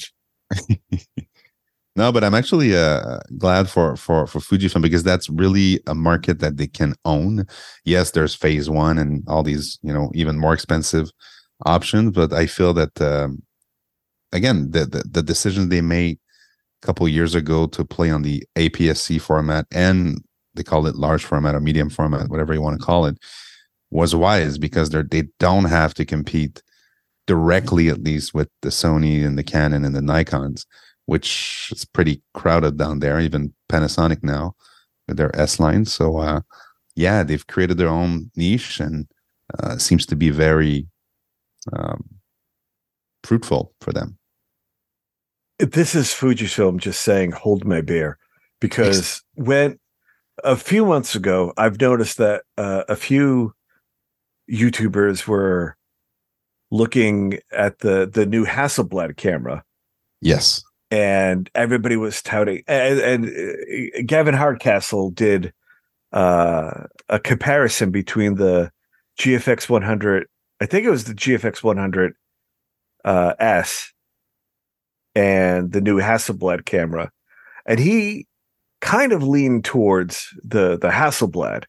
No, 1.95 2.11
but 2.11 2.23
I'm 2.23 2.33
actually 2.33 2.75
uh, 2.75 3.19
glad 3.37 3.69
for 3.69 3.97
for 3.97 4.25
for 4.25 4.39
Fujifilm 4.39 4.81
because 4.81 5.03
that's 5.03 5.29
really 5.29 5.81
a 5.87 5.95
market 5.95 6.39
that 6.39 6.55
they 6.55 6.67
can 6.67 6.95
own. 7.03 7.45
Yes, 7.83 8.11
there's 8.11 8.33
phase 8.33 8.69
one 8.69 8.97
and 8.97 9.23
all 9.27 9.43
these, 9.43 9.77
you 9.81 9.93
know, 9.93 10.09
even 10.13 10.39
more 10.39 10.53
expensive 10.53 11.11
options, 11.65 12.11
but 12.11 12.31
I 12.31 12.47
feel 12.47 12.73
that 12.73 13.01
um, 13.01 13.43
again, 14.31 14.71
the, 14.71 14.85
the 14.85 15.03
the 15.09 15.23
decision 15.23 15.69
they 15.69 15.81
made 15.81 16.17
a 16.81 16.85
couple 16.85 17.07
years 17.07 17.35
ago 17.35 17.67
to 17.67 17.85
play 17.85 18.09
on 18.09 18.21
the 18.21 18.43
APS-C 18.55 19.19
format 19.19 19.65
and 19.71 20.23
they 20.53 20.63
call 20.63 20.87
it 20.87 20.95
large 20.95 21.23
format 21.23 21.55
or 21.55 21.59
medium 21.59 21.89
format, 21.89 22.29
whatever 22.29 22.53
you 22.53 22.61
want 22.61 22.79
to 22.79 22.85
call 22.85 23.05
it, 23.05 23.17
was 23.89 24.15
wise 24.15 24.57
because 24.57 24.89
they're 24.89 25.03
they 25.03 25.23
don't 25.39 25.65
have 25.65 25.93
to 25.95 26.05
compete 26.05 26.61
directly, 27.27 27.89
at 27.89 28.03
least, 28.03 28.33
with 28.33 28.49
the 28.61 28.69
Sony 28.69 29.25
and 29.25 29.37
the 29.37 29.43
Canon 29.43 29.85
and 29.85 29.95
the 29.95 30.01
Nikon's 30.01 30.65
which 31.11 31.69
is 31.73 31.83
pretty 31.83 32.21
crowded 32.33 32.77
down 32.77 32.99
there, 32.99 33.19
even 33.19 33.53
Panasonic 33.69 34.23
now 34.23 34.55
with 35.07 35.17
their 35.17 35.35
S 35.35 35.59
line. 35.59 35.83
So, 35.85 36.17
uh, 36.17 36.41
yeah, 36.95 37.23
they've 37.23 37.45
created 37.47 37.77
their 37.77 37.89
own 37.89 38.31
niche 38.35 38.79
and 38.79 39.07
uh, 39.59 39.77
seems 39.77 40.05
to 40.05 40.15
be 40.15 40.29
very 40.29 40.87
um, 41.73 42.03
fruitful 43.23 43.73
for 43.81 43.91
them. 43.91 44.17
This 45.61 45.95
is 45.95 46.07
Fujifilm 46.07 46.77
just 46.77 47.01
saying, 47.01 47.31
hold 47.31 47.65
my 47.65 47.81
beer. 47.81 48.17
Because 48.59 49.23
when 49.35 49.79
a 50.43 50.55
few 50.55 50.85
months 50.85 51.15
ago, 51.15 51.53
I've 51.57 51.79
noticed 51.79 52.17
that 52.17 52.43
uh, 52.57 52.83
a 52.89 52.95
few 52.95 53.53
YouTubers 54.51 55.27
were 55.27 55.75
looking 56.71 57.39
at 57.51 57.79
the 57.79 58.09
the 58.11 58.25
new 58.25 58.45
Hasselblad 58.45 59.17
camera 59.17 59.63
Yes. 60.21 60.63
and 60.89 61.49
everybody 61.53 61.97
was 61.97 62.21
touting 62.21 62.63
and, 62.67 62.99
and 62.99 63.25
uh, 63.25 64.01
Gavin 64.05 64.33
Hardcastle 64.33 65.11
did 65.11 65.53
uh, 66.13 66.85
a 67.09 67.19
comparison 67.19 67.91
between 67.91 68.35
the 68.35 68.71
GFX 69.19 69.67
100 69.69 70.27
I 70.61 70.65
think 70.65 70.85
it 70.85 70.89
was 70.89 71.03
the 71.03 71.13
GFX 71.13 71.61
100 71.61 72.13
uh, 73.03 73.33
S 73.39 73.91
and 75.15 75.71
the 75.71 75.81
new 75.81 75.99
Hasselblad 75.99 76.65
camera 76.65 77.11
and 77.65 77.79
he 77.79 78.27
kind 78.81 79.11
of 79.11 79.23
leaned 79.23 79.65
towards 79.65 80.27
the 80.43 80.77
the 80.77 80.89
Hasselblad 80.89 81.65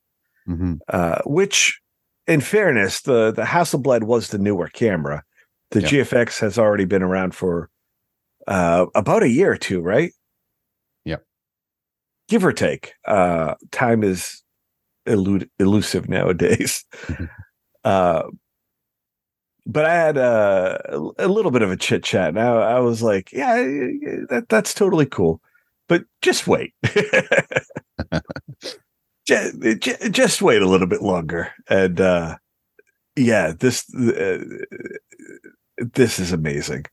hmm 0.46 0.74
uh, 0.88 1.20
which 1.24 1.81
in 2.26 2.40
fairness 2.40 3.02
the 3.02 3.33
the 3.33 3.42
Hasselblad 3.42 4.05
was 4.05 4.28
the 4.28 4.38
newer 4.38 4.68
camera 4.68 5.22
the 5.70 5.81
Yeah. 5.81 5.88
GFX 5.88 6.38
has 6.40 6.59
already 6.59 6.85
been 6.85 7.02
around 7.02 7.35
for 7.35 7.68
uh, 8.46 8.87
about 8.94 9.22
a 9.22 9.28
year 9.28 9.52
or 9.52 9.57
two, 9.57 9.81
right? 9.81 10.12
Yep. 11.05 11.22
Give 12.28 12.44
or 12.44 12.52
take. 12.52 12.92
Uh, 13.07 13.55
time 13.70 14.02
is 14.02 14.42
elude- 15.07 15.48
elusive 15.59 16.09
nowadays. 16.09 16.85
Mhm. 17.07 17.28
uh, 17.85 18.24
but 19.66 19.85
I 19.85 19.94
had 19.94 20.18
uh, 20.18 20.79
a 21.18 21.29
little 21.29 21.51
bit 21.51 21.62
of 21.62 21.70
a 21.70 21.77
chit 21.77 22.03
chat, 22.03 22.31
and 22.31 22.40
I, 22.40 22.48
I 22.48 22.79
was 22.81 23.03
like, 23.03 23.33
"Yeah, 23.33 23.57
that 24.29 24.46
that's 24.48 24.75
totally 24.75 25.07
cool, 25.07 25.40
but 25.88 26.05
just 26.20 26.46
wait, 26.46 26.75
just, 29.27 29.61
just 30.11 30.42
wait 30.42 30.62
a 30.62 30.68
little 30.68 30.88
bit 30.88 31.03
longer." 31.03 31.53
And 31.68 32.01
uh, 32.01 32.37
yeah, 33.16 33.53
this 33.59 33.92
uh, 33.94 34.44
this 35.77 36.18
is 36.18 36.33
amazing. 36.33 36.87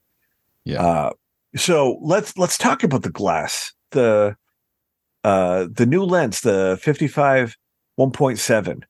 Yeah. 0.66 0.82
Uh, 0.84 1.12
so 1.56 1.98
let's 2.02 2.38
let's 2.38 2.58
talk 2.58 2.84
about 2.84 3.04
the 3.04 3.12
glass. 3.12 3.74
The 3.92 4.36
uh 5.24 5.68
the 5.72 5.86
new 5.86 6.04
lens, 6.04 6.42
the 6.42 6.80
55 6.82 7.58
1.7, 8.00 8.84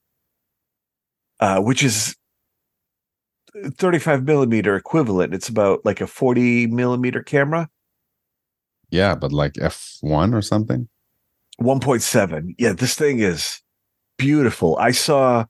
uh, 1.39 1.61
which 1.61 1.83
is 1.83 2.15
35 3.75 4.23
millimeter 4.23 4.75
equivalent. 4.75 5.33
It's 5.33 5.49
about 5.49 5.85
like 5.85 6.01
a 6.01 6.07
40 6.07 6.67
millimeter 6.67 7.21
camera. 7.21 7.69
Yeah, 8.89 9.15
but 9.15 9.31
like 9.31 9.53
f1 9.53 10.33
or 10.33 10.41
something. 10.41 10.89
1.7. 11.61 12.55
Yeah, 12.57 12.73
this 12.73 12.95
thing 12.95 13.19
is 13.19 13.61
beautiful. 14.17 14.77
I 14.77 14.91
saw 14.91 15.45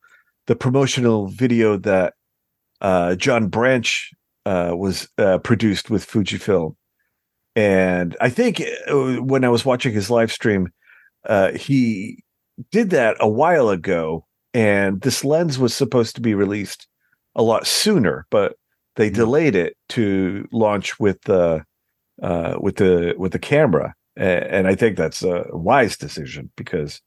the 0.48 0.56
promotional 0.56 1.28
video 1.28 1.78
that 1.78 2.14
uh, 2.82 3.16
John 3.16 3.48
Branch 3.48 4.12
uh, 4.46 4.74
was 4.76 5.08
uh, 5.18 5.38
produced 5.40 5.90
with 5.90 6.08
Fujifilm. 6.08 6.76
And 7.56 8.16
I 8.22 8.30
think 8.30 8.62
uh, 8.88 9.22
when 9.22 9.44
I 9.44 9.50
was 9.50 9.66
watching 9.66 9.94
his 9.94 10.10
live 10.10 10.32
stream, 10.32 10.70
uh, 11.28 11.52
he 11.52 12.24
did 12.72 12.90
that 12.92 13.18
a 13.20 13.30
while 13.30 13.70
ago. 13.70 14.26
And 14.54 15.02
this 15.02 15.24
lens 15.24 15.60
was 15.60 15.76
supposed 15.76 16.16
to 16.16 16.22
be 16.22 16.34
released 16.34 16.88
a 17.36 17.44
lot 17.44 17.68
sooner, 17.68 18.26
but 18.30 18.56
they 18.96 19.08
mm-hmm. 19.08 19.16
delayed 19.16 19.56
it 19.56 19.76
to 19.90 20.48
launch 20.52 21.00
with 21.00 21.22
the 21.24 21.64
uh, 22.22 22.58
with 22.60 22.78
the 22.78 23.16
with 23.18 23.32
the 23.32 23.40
camera. 23.40 23.94
And 24.16 24.68
I 24.68 24.76
think 24.76 24.98
that's 24.98 25.24
a 25.24 25.46
wise 25.52 25.96
decision 25.96 26.52
because 26.58 27.02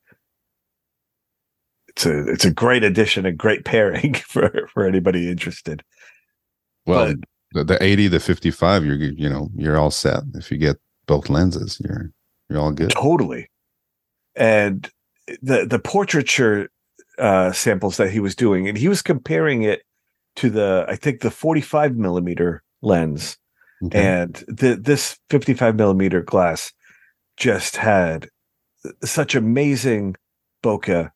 it's 1.89 2.07
a 2.07 2.29
it's 2.31 2.45
a 2.45 2.51
great 2.51 2.85
addition, 2.85 3.27
a 3.27 3.33
great 3.33 3.65
pairing 3.67 4.15
for 4.15 4.69
for 4.73 4.87
anybody 4.87 5.31
interested. 5.31 5.83
Well, 6.87 7.15
but, 7.53 7.69
the, 7.69 7.75
the 7.75 7.83
80, 7.83 8.09
the 8.09 8.19
55, 8.19 8.85
you're 8.85 8.97
you 8.97 9.29
know, 9.29 9.51
you're 9.55 9.79
all 9.79 9.91
set. 9.91 10.23
If 10.35 10.51
you 10.51 10.57
get 10.57 10.79
both 11.07 11.29
lenses, 11.29 11.81
you're 11.85 12.11
you're 12.49 12.61
all 12.61 12.73
good. 12.73 12.91
Totally. 12.91 13.51
And 14.35 14.91
the 15.43 15.67
the 15.67 15.79
portraiture 15.79 16.71
uh 17.19 17.53
samples 17.53 17.99
that 17.99 18.11
he 18.11 18.21
was 18.21 18.35
doing, 18.35 18.69
and 18.69 18.79
he 18.79 18.89
was 18.89 19.03
comparing 19.03 19.63
it 19.63 19.83
to 20.37 20.51
the 20.51 20.87
I 20.88 20.97
think 20.97 21.21
the 21.21 21.31
45 21.31 21.97
millimeter 21.97 22.62
lens. 22.81 23.38
Okay. 23.85 24.01
And 24.01 24.35
the, 24.47 24.77
this 24.81 25.18
55 25.31 25.75
millimeter 25.77 26.23
glass 26.23 26.73
just 27.37 27.77
had 27.77 28.29
such 29.03 29.35
amazing 29.35 30.16
bokeh 30.62 31.11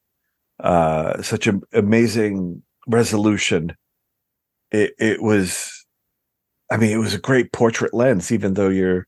uh, 0.60 1.20
such 1.22 1.46
an 1.46 1.62
amazing 1.72 2.62
resolution. 2.86 3.76
It 4.70 4.94
it 4.98 5.22
was, 5.22 5.86
I 6.70 6.76
mean, 6.76 6.90
it 6.90 6.98
was 6.98 7.14
a 7.14 7.18
great 7.18 7.52
portrait 7.52 7.94
lens, 7.94 8.32
even 8.32 8.54
though 8.54 8.68
you're 8.68 9.06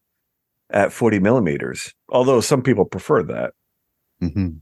at 0.71 0.93
40 0.93 1.19
millimeters. 1.21 1.93
Although 2.11 2.41
some 2.41 2.63
people 2.63 2.85
prefer 2.85 3.23
that. 3.25 3.55
Mm-hmm. 4.23 4.59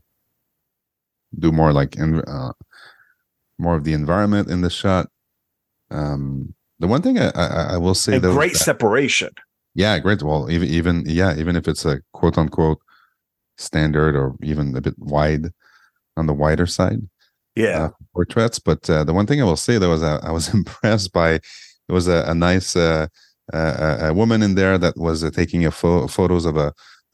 Do 1.37 1.51
more 1.51 1.73
like 1.73 1.97
in 1.97 2.21
uh, 2.21 2.53
more 3.59 3.75
of 3.75 3.83
the 3.83 3.93
environment 3.93 4.49
in 4.49 4.61
the 4.61 4.69
shot. 4.69 5.09
Um, 5.89 6.53
the 6.79 6.87
one 6.87 7.01
thing 7.01 7.17
I, 7.17 7.31
I, 7.35 7.73
I 7.73 7.77
will 7.77 7.95
say, 7.95 8.19
though, 8.19 8.33
great 8.33 8.53
that, 8.53 8.59
separation. 8.59 9.29
Yeah, 9.73 9.99
great. 9.99 10.21
Well, 10.21 10.49
even 10.49 10.67
even 10.69 11.03
yeah, 11.05 11.35
even 11.37 11.55
if 11.55 11.67
it's 11.67 11.85
a 11.85 12.01
quote 12.13 12.37
unquote 12.37 12.79
standard 13.57 14.15
or 14.15 14.35
even 14.43 14.75
a 14.75 14.81
bit 14.81 14.97
wide, 14.97 15.51
on 16.17 16.25
the 16.25 16.33
wider 16.33 16.65
side. 16.65 16.99
Yeah, 17.55 17.85
uh, 17.85 17.89
portraits. 18.13 18.59
But 18.59 18.89
uh, 18.89 19.03
the 19.03 19.13
one 19.13 19.25
thing 19.25 19.41
I 19.41 19.45
will 19.45 19.55
say 19.55 19.77
though 19.77 19.93
is 19.93 20.03
I, 20.03 20.17
I 20.17 20.31
was 20.31 20.53
impressed 20.53 21.13
by 21.13 21.39
there 21.87 21.93
was 21.93 22.07
a, 22.07 22.25
a 22.27 22.33
nice 22.33 22.75
uh, 22.75 23.07
a 23.53 24.13
woman 24.13 24.43
in 24.43 24.55
there 24.55 24.77
that 24.77 24.97
was 24.97 25.23
uh, 25.23 25.31
taking 25.31 25.65
a 25.65 25.71
fo- 25.71 26.07
photos 26.07 26.45
of 26.45 26.57
a 26.57 26.73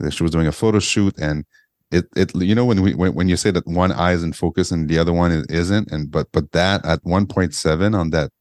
she 0.10 0.24
was 0.24 0.32
doing 0.32 0.48
a 0.48 0.52
photo 0.52 0.80
shoot 0.80 1.14
and 1.20 1.46
it 1.92 2.06
it 2.16 2.36
you 2.36 2.56
know 2.56 2.66
when 2.66 2.82
we 2.82 2.96
when, 2.96 3.14
when 3.14 3.30
you 3.30 3.38
say 3.38 3.52
that 3.52 3.68
one 3.68 3.92
eye 3.92 4.14
is 4.14 4.24
in 4.24 4.34
focus 4.34 4.72
and 4.72 4.90
the 4.90 4.98
other 4.98 5.14
one 5.14 5.46
isn't 5.50 5.92
and 5.92 6.12
but 6.12 6.28
but 6.34 6.52
that 6.52 6.84
at 6.86 7.04
1.7 7.04 7.98
on 7.98 8.10
that 8.10 8.32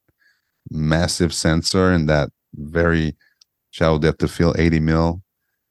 massive 0.70 1.32
sensor 1.34 1.90
and 1.90 2.08
that 2.08 2.30
very 2.54 3.16
shallow 3.70 3.98
depth 3.98 4.22
of 4.22 4.30
field 4.30 4.58
80 4.58 4.80
mil 4.80 5.22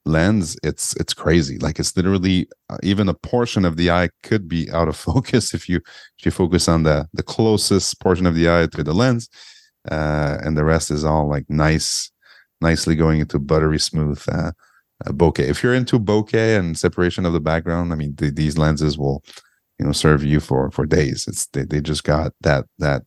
lens 0.05 0.57
it's 0.63 0.95
it's 0.95 1.13
crazy. 1.13 1.59
Like 1.59 1.79
it's 1.79 1.95
literally 1.95 2.47
uh, 2.69 2.77
even 2.81 3.07
a 3.07 3.13
portion 3.13 3.65
of 3.65 3.77
the 3.77 3.91
eye 3.91 4.09
could 4.23 4.47
be 4.47 4.69
out 4.71 4.87
of 4.87 4.95
focus 5.09 5.53
if 5.53 5.69
you 5.69 5.77
if 6.17 6.25
you 6.25 6.31
focus 6.31 6.67
on 6.67 6.83
the 6.83 7.07
the 7.13 7.23
closest 7.23 7.99
portion 7.99 8.25
of 8.25 8.35
the 8.35 8.49
eye 8.49 8.67
to 8.67 8.83
the 8.83 8.93
lens 8.93 9.29
uh 9.89 10.37
and 10.43 10.55
the 10.55 10.63
rest 10.63 10.91
is 10.91 11.03
all 11.03 11.27
like 11.27 11.45
nice 11.49 12.11
nicely 12.61 12.95
going 12.95 13.19
into 13.19 13.39
buttery 13.39 13.79
smooth 13.79 14.21
uh, 14.31 14.51
uh 15.05 15.11
bokeh. 15.11 15.47
If 15.47 15.63
you're 15.63 15.73
into 15.73 15.99
bokeh 15.99 16.57
and 16.57 16.77
separation 16.77 17.25
of 17.25 17.33
the 17.33 17.39
background 17.39 17.91
i 17.91 17.95
mean 17.95 18.15
th- 18.15 18.35
these 18.35 18.57
lenses 18.57 18.97
will 18.97 19.23
you 19.81 19.87
know 19.87 19.91
serve 19.91 20.23
you 20.23 20.39
for 20.39 20.69
for 20.69 20.85
days. 20.85 21.25
It's 21.27 21.47
they, 21.47 21.63
they 21.63 21.81
just 21.81 22.03
got 22.03 22.33
that 22.41 22.65
that 22.77 23.01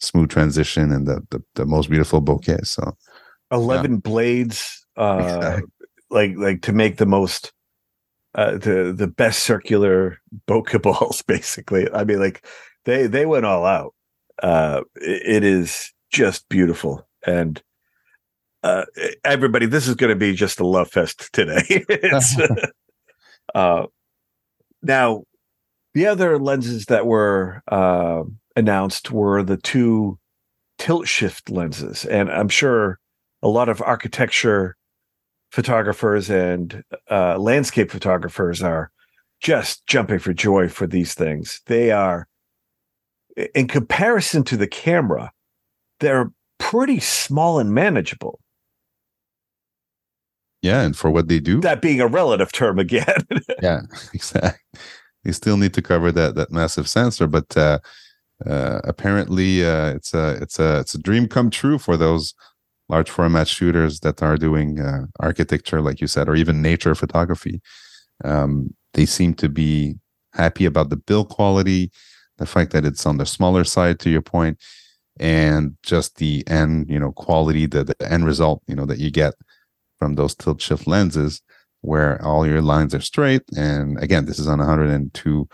smooth 0.00 0.30
transition 0.30 0.92
and 0.92 1.06
the 1.06 1.22
the, 1.30 1.42
the 1.54 1.66
most 1.66 1.90
beautiful 1.90 2.20
bokeh. 2.20 2.66
so. 2.66 2.96
11 3.52 3.90
yeah. 3.90 3.96
blades 3.98 4.86
uh 4.96 5.60
like 6.10 6.34
like 6.36 6.62
to 6.62 6.72
make 6.72 6.98
the 6.98 7.06
most 7.06 7.52
uh 8.34 8.52
the 8.52 8.94
the 8.96 9.06
best 9.06 9.42
circular 9.42 10.18
bokeh 10.46 10.82
balls 10.82 11.22
basically. 11.22 11.90
I 11.92 12.04
mean 12.04 12.18
like 12.18 12.46
they 12.84 13.06
they 13.06 13.26
went 13.26 13.46
all 13.46 13.64
out. 13.64 13.94
Uh 14.42 14.82
it, 14.96 15.42
it 15.42 15.44
is 15.44 15.92
just 16.10 16.48
beautiful. 16.48 17.06
And 17.26 17.62
uh 18.62 18.84
everybody 19.24 19.66
this 19.66 19.88
is 19.88 19.94
going 19.94 20.10
to 20.10 20.16
be 20.16 20.34
just 20.34 20.60
a 20.60 20.66
love 20.66 20.90
fest 20.90 21.30
today. 21.32 21.62
It's 21.88 22.36
uh 23.54 23.86
now 24.82 25.24
the 25.94 26.06
other 26.06 26.38
lenses 26.38 26.86
that 26.86 27.06
were 27.06 27.62
uh 27.68 28.22
announced 28.56 29.10
were 29.10 29.42
the 29.42 29.56
two 29.56 30.18
tilt 30.78 31.06
shift 31.06 31.50
lenses 31.50 32.04
and 32.06 32.30
i'm 32.30 32.48
sure 32.48 32.98
a 33.42 33.48
lot 33.48 33.68
of 33.68 33.82
architecture 33.82 34.76
photographers 35.50 36.30
and 36.30 36.82
uh, 37.10 37.38
landscape 37.38 37.90
photographers 37.90 38.62
are 38.62 38.90
just 39.40 39.86
jumping 39.86 40.18
for 40.18 40.32
joy 40.32 40.68
for 40.68 40.86
these 40.86 41.14
things. 41.14 41.60
They 41.66 41.90
are, 41.90 42.28
in 43.54 43.68
comparison 43.68 44.44
to 44.44 44.56
the 44.56 44.66
camera, 44.66 45.32
they're 45.98 46.30
pretty 46.58 47.00
small 47.00 47.58
and 47.58 47.72
manageable. 47.72 48.38
Yeah, 50.62 50.82
and 50.82 50.94
for 50.94 51.10
what 51.10 51.28
they 51.28 51.40
do, 51.40 51.60
that 51.62 51.80
being 51.80 52.02
a 52.02 52.06
relative 52.06 52.52
term 52.52 52.78
again. 52.78 53.26
yeah, 53.62 53.80
exactly. 54.14 54.60
You 55.24 55.32
still 55.32 55.56
need 55.56 55.72
to 55.74 55.82
cover 55.82 56.12
that 56.12 56.34
that 56.34 56.50
massive 56.50 56.86
sensor, 56.86 57.26
but 57.26 57.56
uh, 57.56 57.78
uh, 58.46 58.80
apparently, 58.84 59.64
uh, 59.64 59.90
it's 59.94 60.14
a 60.14 60.38
it's 60.40 60.58
a 60.58 60.80
it's 60.80 60.94
a 60.94 60.98
dream 60.98 61.28
come 61.28 61.50
true 61.50 61.78
for 61.78 61.96
those 61.96 62.34
large 62.88 63.10
format 63.10 63.46
shooters 63.48 64.00
that 64.00 64.22
are 64.22 64.36
doing 64.36 64.80
uh, 64.80 65.06
architecture, 65.20 65.80
like 65.80 66.00
you 66.00 66.06
said, 66.06 66.28
or 66.28 66.34
even 66.34 66.62
nature 66.62 66.94
photography. 66.94 67.60
Um, 68.24 68.74
they 68.94 69.06
seem 69.06 69.34
to 69.34 69.48
be 69.48 69.94
happy 70.32 70.64
about 70.64 70.90
the 70.90 70.96
build 70.96 71.28
quality, 71.28 71.90
the 72.38 72.46
fact 72.46 72.72
that 72.72 72.84
it's 72.84 73.06
on 73.06 73.18
the 73.18 73.26
smaller 73.26 73.64
side, 73.64 74.00
to 74.00 74.10
your 74.10 74.22
point, 74.22 74.58
and 75.18 75.76
just 75.82 76.16
the 76.16 76.42
end, 76.48 76.90
you 76.90 76.98
know, 76.98 77.12
quality, 77.12 77.66
the, 77.66 77.84
the 77.84 78.12
end 78.12 78.26
result, 78.26 78.62
you 78.66 78.74
know, 78.74 78.86
that 78.86 78.98
you 78.98 79.10
get 79.10 79.34
from 79.98 80.14
those 80.14 80.34
tilt 80.34 80.60
shift 80.60 80.86
lenses, 80.86 81.42
where 81.82 82.22
all 82.24 82.46
your 82.46 82.62
lines 82.62 82.94
are 82.94 83.00
straight. 83.00 83.42
And 83.56 84.02
again, 84.02 84.26
this 84.26 84.38
is 84.38 84.48
on 84.48 84.58
102 84.58 85.48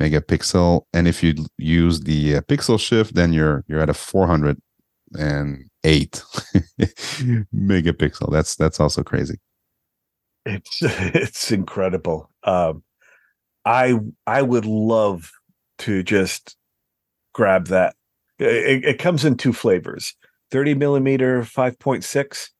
megapixel, 0.00 0.82
and 0.92 1.08
if 1.08 1.22
you 1.22 1.34
use 1.58 2.00
the 2.00 2.36
uh, 2.36 2.40
pixel 2.42 2.78
shift, 2.80 3.14
then 3.14 3.32
you're 3.32 3.64
you're 3.68 3.80
at 3.80 3.90
a 3.90 3.94
408 3.94 4.60
megapixel. 7.54 8.32
That's 8.32 8.56
that's 8.56 8.80
also 8.80 9.02
crazy. 9.02 9.38
It's 10.44 10.78
it's 10.82 11.52
incredible. 11.52 12.30
Um, 12.44 12.82
I 13.64 13.98
I 14.26 14.42
would 14.42 14.66
love 14.66 15.30
to 15.78 16.02
just 16.02 16.56
grab 17.32 17.66
that. 17.68 17.94
It, 18.38 18.84
it 18.84 18.98
comes 18.98 19.24
in 19.24 19.36
two 19.36 19.52
flavors: 19.52 20.14
thirty 20.50 20.74
millimeter 20.74 21.44
five 21.44 21.78
point 21.78 22.04
six 22.04 22.50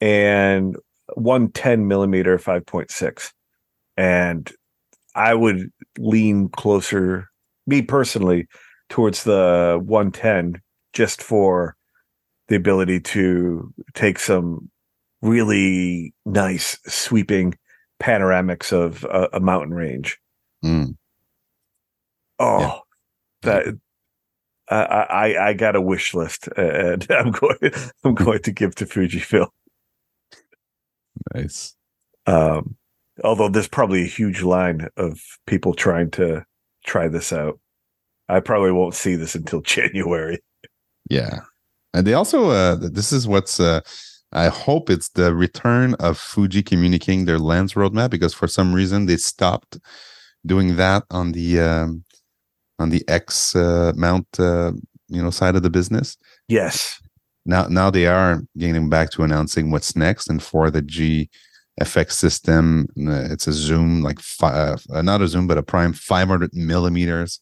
and 0.00 0.76
one 1.14 1.50
ten 1.50 1.88
millimeter 1.88 2.38
five 2.38 2.66
point 2.66 2.90
six. 2.90 3.32
And 3.96 4.50
I 5.14 5.34
would 5.34 5.70
lean 5.98 6.48
closer, 6.48 7.28
me 7.66 7.82
personally, 7.82 8.48
towards 8.88 9.24
the 9.24 9.80
one 9.82 10.12
ten 10.12 10.60
just 10.92 11.22
for 11.22 11.76
the 12.48 12.56
ability 12.56 13.00
to 13.00 13.72
take 13.94 14.18
some 14.18 14.70
really 15.22 16.14
nice 16.26 16.78
sweeping 16.86 17.54
panoramics 18.02 18.72
of 18.72 19.04
a, 19.04 19.28
a 19.34 19.40
mountain 19.40 19.74
range. 19.74 20.18
Mm. 20.64 20.96
Oh, 22.38 22.60
yeah. 22.60 22.78
that 23.42 23.66
I, 24.68 24.76
I 24.76 25.48
I 25.48 25.52
got 25.52 25.76
a 25.76 25.80
wish 25.80 26.14
list, 26.14 26.48
and 26.56 27.06
I'm 27.10 27.30
going 27.30 27.58
I'm 28.04 28.14
going 28.14 28.40
to 28.40 28.52
give 28.52 28.74
to 28.76 28.86
Fujifilm. 28.86 29.48
Nice. 31.34 31.76
Um, 32.26 32.76
although 33.22 33.48
there's 33.48 33.68
probably 33.68 34.02
a 34.02 34.06
huge 34.06 34.42
line 34.42 34.88
of 34.96 35.20
people 35.46 35.74
trying 35.74 36.10
to 36.12 36.44
try 36.84 37.08
this 37.08 37.32
out. 37.32 37.58
I 38.28 38.40
probably 38.40 38.72
won't 38.72 38.94
see 38.94 39.14
this 39.14 39.34
until 39.34 39.60
January. 39.62 40.38
Yeah, 41.10 41.40
and 41.94 42.06
they 42.06 42.14
also 42.14 42.50
uh, 42.50 42.76
this 42.76 43.12
is 43.12 43.26
what's 43.26 43.60
uh, 43.60 43.80
I 44.32 44.48
hope 44.48 44.88
it's 44.88 45.10
the 45.10 45.34
return 45.34 45.94
of 45.94 46.18
Fuji 46.18 46.62
communicating 46.62 47.26
their 47.26 47.38
lens 47.38 47.74
roadmap 47.74 48.10
because 48.10 48.32
for 48.32 48.48
some 48.48 48.72
reason 48.72 49.06
they 49.06 49.16
stopped 49.16 49.78
doing 50.46 50.76
that 50.76 51.04
on 51.10 51.32
the 51.32 51.60
um, 51.60 52.04
on 52.78 52.90
the 52.90 53.04
X 53.08 53.54
uh, 53.54 53.92
mount 53.94 54.26
uh, 54.38 54.72
you 55.08 55.22
know 55.22 55.30
side 55.30 55.56
of 55.56 55.62
the 55.62 55.70
business. 55.70 56.16
Yes. 56.48 57.00
Now 57.44 57.66
now 57.66 57.90
they 57.90 58.06
are 58.06 58.42
getting 58.56 58.88
back 58.88 59.10
to 59.10 59.22
announcing 59.22 59.70
what's 59.70 59.96
next, 59.96 60.28
and 60.28 60.42
for 60.42 60.70
the 60.70 60.82
G 60.82 61.28
FX 61.80 62.12
system, 62.12 62.86
uh, 63.06 63.28
it's 63.30 63.46
a 63.46 63.52
zoom 63.52 64.02
like 64.02 64.20
five, 64.20 64.84
uh, 64.92 65.02
not 65.02 65.22
a 65.22 65.28
zoom 65.28 65.46
but 65.46 65.58
a 65.58 65.62
prime 65.62 65.92
500 65.92 66.54
millimeters. 66.54 67.40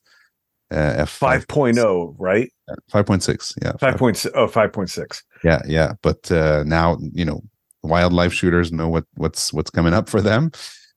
Uh, 0.71 1.05
F5 1.05 1.47
5.0, 1.47 2.15
right? 2.17 2.49
5.6, 2.93 3.55
yeah. 3.61 3.73
5.6 3.73 4.31
oh 4.35 4.47
5.6. 4.47 5.23
Yeah, 5.43 5.61
yeah, 5.67 5.95
but 6.01 6.31
uh 6.31 6.63
now, 6.65 6.97
you 7.13 7.25
know, 7.25 7.43
wildlife 7.83 8.33
shooters 8.33 8.71
know 8.71 8.89
what 8.89 9.05
what's 9.17 9.53
what's 9.53 9.71
coming 9.71 9.95
up 9.95 10.09
for 10.09 10.21
them. 10.21 10.53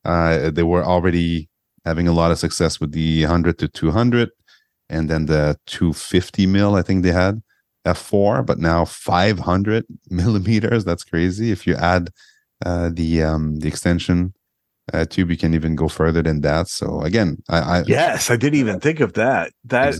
Uh 0.05 0.51
they 0.51 0.61
were 0.61 0.83
already 0.83 1.49
having 1.85 2.07
a 2.07 2.13
lot 2.13 2.31
of 2.31 2.37
success 2.37 2.79
with 2.79 2.91
the 2.91 3.23
100 3.23 3.57
to 3.59 3.67
200 3.67 4.29
and 4.89 5.09
then 5.09 5.25
the 5.25 5.57
250 5.65 6.45
mil 6.47 6.75
I 6.75 6.81
think 6.81 7.03
they 7.03 7.11
had 7.11 7.41
f4 7.85 8.45
but 8.45 8.59
now 8.59 8.85
500 8.85 9.85
millimeters 10.09 10.85
that's 10.85 11.03
crazy 11.03 11.51
if 11.51 11.67
you 11.67 11.75
add 11.75 12.09
uh, 12.65 12.89
the 12.93 13.23
um 13.23 13.57
the 13.57 13.67
extension 13.67 14.33
uh, 14.93 15.05
tube 15.05 15.31
you 15.31 15.37
can 15.37 15.53
even 15.53 15.75
go 15.75 15.87
further 15.87 16.21
than 16.21 16.41
that. 16.41 16.67
So 16.67 17.01
again 17.01 17.37
i, 17.49 17.59
I 17.79 17.83
yes 17.87 18.29
i 18.29 18.35
didn't 18.35 18.59
even 18.59 18.79
think 18.79 18.99
of 18.99 19.13
that. 19.13 19.51
That 19.65 19.95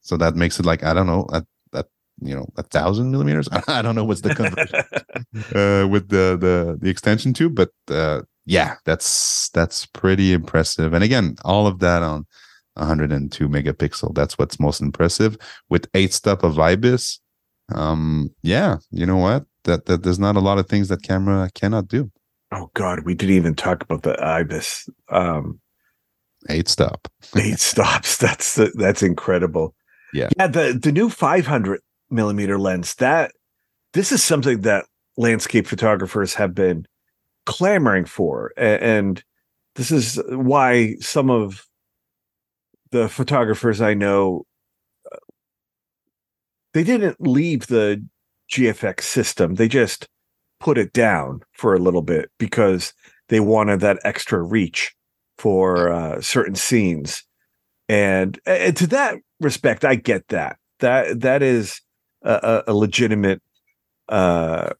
so 0.00 0.16
that 0.16 0.36
makes 0.36 0.58
it 0.58 0.66
like 0.66 0.82
i 0.84 0.94
don't 0.94 1.06
know 1.06 1.26
at, 1.32 1.44
at 1.74 1.86
you 2.20 2.34
know 2.34 2.46
a 2.56 2.62
thousand 2.62 3.10
millimeters? 3.10 3.48
I 3.68 3.82
don't 3.82 3.94
know 3.94 4.04
what's 4.04 4.22
the 4.22 4.34
conversion 4.34 4.74
uh, 5.54 5.88
with 5.88 6.08
the 6.08 6.36
the 6.38 6.78
the 6.80 6.88
extension 6.90 7.32
tube 7.32 7.54
but 7.54 7.70
uh 7.90 8.22
yeah 8.46 8.76
that's 8.84 9.50
that's 9.50 9.86
pretty 9.86 10.32
impressive. 10.32 10.94
And 10.94 11.04
again 11.04 11.36
all 11.44 11.66
of 11.66 11.80
that 11.80 12.02
on 12.02 12.26
102 12.74 13.48
megapixel 13.48 14.14
that's 14.14 14.38
what's 14.38 14.60
most 14.60 14.80
impressive. 14.80 15.36
With 15.68 15.88
eight 15.94 16.12
step 16.12 16.42
of 16.42 16.58
ibis 16.58 17.20
um 17.74 18.30
yeah 18.42 18.78
you 18.90 19.04
know 19.04 19.18
what 19.18 19.44
that 19.68 19.86
that 19.86 20.02
there's 20.02 20.18
not 20.18 20.36
a 20.36 20.40
lot 20.40 20.58
of 20.58 20.68
things 20.68 20.88
that 20.88 21.02
camera 21.02 21.50
cannot 21.54 21.88
do. 21.88 22.10
Oh 22.52 22.70
god 22.74 23.04
we 23.04 23.14
didn't 23.14 23.36
even 23.36 23.54
talk 23.54 23.82
about 23.82 24.02
the 24.02 24.22
ibis 24.24 24.88
um 25.10 25.60
eight 26.48 26.68
stop. 26.68 27.08
eight 27.36 27.60
stops. 27.60 28.16
That's 28.16 28.58
that's 28.74 29.02
incredible. 29.02 29.74
Yeah. 30.12 30.28
Yeah 30.36 30.48
the 30.48 30.78
the 30.80 30.92
new 30.92 31.08
500 31.08 31.80
millimeter 32.10 32.58
lens 32.58 32.94
that 32.96 33.32
this 33.92 34.12
is 34.12 34.22
something 34.22 34.62
that 34.62 34.86
landscape 35.16 35.66
photographers 35.66 36.34
have 36.34 36.54
been 36.54 36.86
clamoring 37.46 38.04
for. 38.04 38.52
And 38.56 39.22
this 39.74 39.90
is 39.90 40.20
why 40.28 40.96
some 41.00 41.30
of 41.30 41.68
the 42.90 43.08
photographers 43.08 43.80
i 43.80 43.94
know 43.94 44.44
uh, 45.10 45.16
they 46.74 46.82
didn't 46.82 47.20
leave 47.20 47.66
the 47.66 48.04
gfx 48.50 49.02
system 49.02 49.54
they 49.54 49.68
just 49.68 50.08
put 50.60 50.78
it 50.78 50.92
down 50.92 51.40
for 51.52 51.74
a 51.74 51.78
little 51.78 52.02
bit 52.02 52.30
because 52.38 52.92
they 53.28 53.40
wanted 53.40 53.80
that 53.80 53.98
extra 54.04 54.42
reach 54.42 54.94
for 55.36 55.92
uh, 55.92 56.20
certain 56.20 56.54
scenes. 56.54 57.22
And, 57.88 58.38
and 58.44 58.76
to 58.76 58.86
that 58.88 59.16
respect 59.40 59.84
i 59.84 59.94
get 59.94 60.28
that. 60.28 60.56
That 60.80 61.20
that 61.20 61.42
is 61.42 61.80
a, 62.22 62.64
a 62.66 62.74
legitimate 62.74 63.42
uh, 64.08 64.70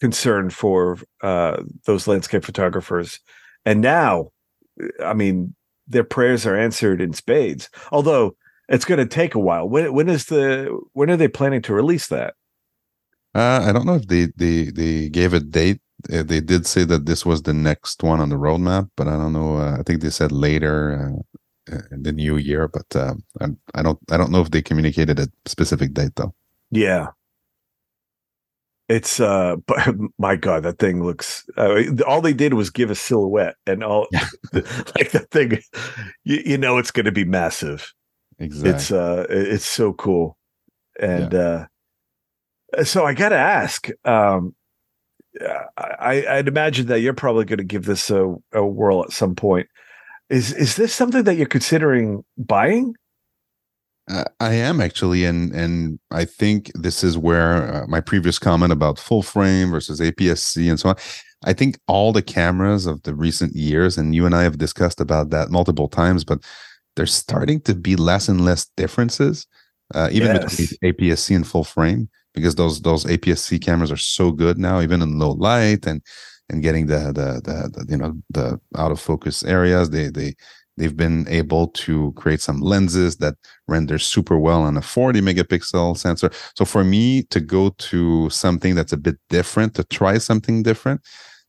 concern 0.00 0.50
for 0.50 0.98
uh, 1.22 1.62
those 1.86 2.06
landscape 2.06 2.44
photographers. 2.44 3.20
And 3.64 3.80
now 3.80 4.30
i 5.04 5.14
mean 5.14 5.54
their 5.86 6.04
prayers 6.04 6.46
are 6.46 6.56
answered 6.56 7.00
in 7.00 7.12
spades. 7.12 7.68
Although 7.92 8.36
it's 8.68 8.84
going 8.84 8.98
to 8.98 9.06
take 9.06 9.34
a 9.34 9.40
while. 9.40 9.68
When 9.68 9.92
when 9.92 10.08
is 10.08 10.26
the 10.26 10.78
when 10.92 11.10
are 11.10 11.16
they 11.16 11.28
planning 11.28 11.62
to 11.62 11.74
release 11.74 12.08
that 12.08 12.34
uh, 13.34 13.64
I 13.64 13.72
don't 13.72 13.86
know 13.86 13.94
if 13.94 14.06
they 14.06 14.26
they 14.36 14.64
they 14.64 15.08
gave 15.08 15.34
a 15.34 15.40
date. 15.40 15.80
Uh, 16.12 16.22
they 16.22 16.40
did 16.40 16.66
say 16.66 16.84
that 16.84 17.06
this 17.06 17.26
was 17.26 17.42
the 17.42 17.52
next 17.52 18.02
one 18.02 18.20
on 18.20 18.30
the 18.30 18.36
roadmap, 18.36 18.90
but 18.96 19.06
I 19.06 19.16
don't 19.16 19.32
know. 19.32 19.58
Uh, 19.58 19.76
I 19.78 19.82
think 19.82 20.00
they 20.00 20.10
said 20.10 20.32
later 20.32 21.14
uh, 21.70 21.74
uh, 21.74 21.82
in 21.90 22.02
the 22.02 22.12
new 22.12 22.36
year, 22.36 22.68
but 22.68 22.96
uh, 22.96 23.14
I, 23.40 23.48
I 23.74 23.82
don't 23.82 23.98
I 24.10 24.16
don't 24.16 24.30
know 24.30 24.40
if 24.40 24.50
they 24.50 24.62
communicated 24.62 25.18
a 25.18 25.28
specific 25.46 25.92
date 25.94 26.16
though. 26.16 26.34
Yeah, 26.70 27.08
it's 28.90 29.20
uh, 29.20 29.56
but 29.66 29.94
my 30.18 30.36
god, 30.36 30.64
that 30.64 30.78
thing 30.78 31.02
looks. 31.02 31.48
Uh, 31.56 31.82
all 32.06 32.20
they 32.20 32.32
did 32.32 32.54
was 32.54 32.70
give 32.70 32.90
a 32.90 32.94
silhouette, 32.94 33.54
and 33.66 33.84
all 33.84 34.08
yeah. 34.10 34.26
like 34.52 35.12
the 35.12 35.26
thing, 35.30 35.62
you, 36.24 36.42
you 36.44 36.58
know, 36.58 36.76
it's 36.76 36.90
going 36.90 37.06
to 37.06 37.12
be 37.12 37.24
massive. 37.24 37.92
Exactly. 38.38 38.70
It's 38.70 38.90
uh, 38.90 39.26
it's 39.30 39.66
so 39.66 39.92
cool, 39.92 40.36
and 40.98 41.32
yeah. 41.32 41.38
uh, 41.38 41.66
so 42.84 43.04
I 43.04 43.14
got 43.14 43.30
to 43.30 43.36
ask. 43.36 43.88
Um, 44.04 44.54
I, 45.76 46.24
I'd 46.28 46.48
imagine 46.48 46.86
that 46.88 47.00
you're 47.00 47.14
probably 47.14 47.44
going 47.44 47.58
to 47.58 47.64
give 47.64 47.84
this 47.84 48.10
a, 48.10 48.34
a 48.52 48.64
whirl 48.64 49.04
at 49.04 49.12
some 49.12 49.34
point. 49.34 49.68
Is 50.28 50.52
is 50.52 50.76
this 50.76 50.94
something 50.94 51.24
that 51.24 51.36
you're 51.36 51.46
considering 51.46 52.24
buying? 52.36 52.94
Uh, 54.08 54.24
I 54.38 54.54
am 54.54 54.80
actually, 54.80 55.24
and 55.24 55.52
and 55.52 55.98
I 56.10 56.24
think 56.24 56.70
this 56.74 57.04
is 57.04 57.18
where 57.18 57.74
uh, 57.74 57.86
my 57.86 58.00
previous 58.00 58.38
comment 58.38 58.72
about 58.72 58.98
full 58.98 59.22
frame 59.22 59.70
versus 59.70 60.00
APS-C 60.00 60.68
and 60.68 60.78
so 60.78 60.90
on. 60.90 60.96
I 61.44 61.52
think 61.52 61.78
all 61.88 62.12
the 62.12 62.22
cameras 62.22 62.86
of 62.86 63.02
the 63.02 63.14
recent 63.14 63.54
years, 63.56 63.96
and 63.96 64.14
you 64.14 64.26
and 64.26 64.34
I 64.34 64.42
have 64.42 64.58
discussed 64.58 65.00
about 65.00 65.30
that 65.30 65.50
multiple 65.50 65.88
times, 65.88 66.24
but 66.24 66.40
there's 66.96 67.14
starting 67.14 67.60
to 67.62 67.74
be 67.74 67.96
less 67.96 68.28
and 68.28 68.44
less 68.44 68.66
differences, 68.76 69.46
uh, 69.94 70.10
even 70.12 70.34
yes. 70.34 70.56
between 70.56 70.92
APS-C 70.92 71.34
and 71.34 71.46
full 71.46 71.64
frame 71.64 72.08
because 72.34 72.54
those 72.54 72.80
those 72.82 73.04
APS-C 73.04 73.58
cameras 73.58 73.92
are 73.92 73.96
so 73.96 74.30
good 74.30 74.58
now, 74.58 74.80
even 74.80 75.02
in 75.02 75.18
low 75.18 75.32
light 75.32 75.86
and 75.86 76.02
and 76.48 76.62
getting 76.62 76.86
the 76.86 77.12
the 77.12 77.40
the, 77.44 77.70
the 77.72 77.86
you 77.88 77.96
know 77.96 78.14
the 78.30 78.60
out 78.76 78.92
of 78.92 79.00
focus 79.00 79.42
areas. 79.42 79.90
They 79.90 80.08
they 80.08 80.34
they've 80.76 80.96
been 80.96 81.26
able 81.28 81.68
to 81.68 82.12
create 82.12 82.40
some 82.40 82.60
lenses 82.60 83.16
that 83.18 83.34
render 83.68 83.98
super 83.98 84.38
well 84.38 84.62
on 84.62 84.76
a 84.76 84.82
40 84.82 85.20
megapixel 85.20 85.96
sensor. 85.96 86.30
So 86.56 86.64
for 86.64 86.84
me 86.84 87.22
to 87.24 87.40
go 87.40 87.70
to 87.90 88.30
something 88.30 88.74
that's 88.74 88.92
a 88.92 88.96
bit 88.96 89.16
different, 89.28 89.74
to 89.74 89.84
try 89.84 90.18
something 90.18 90.62
different, 90.62 91.02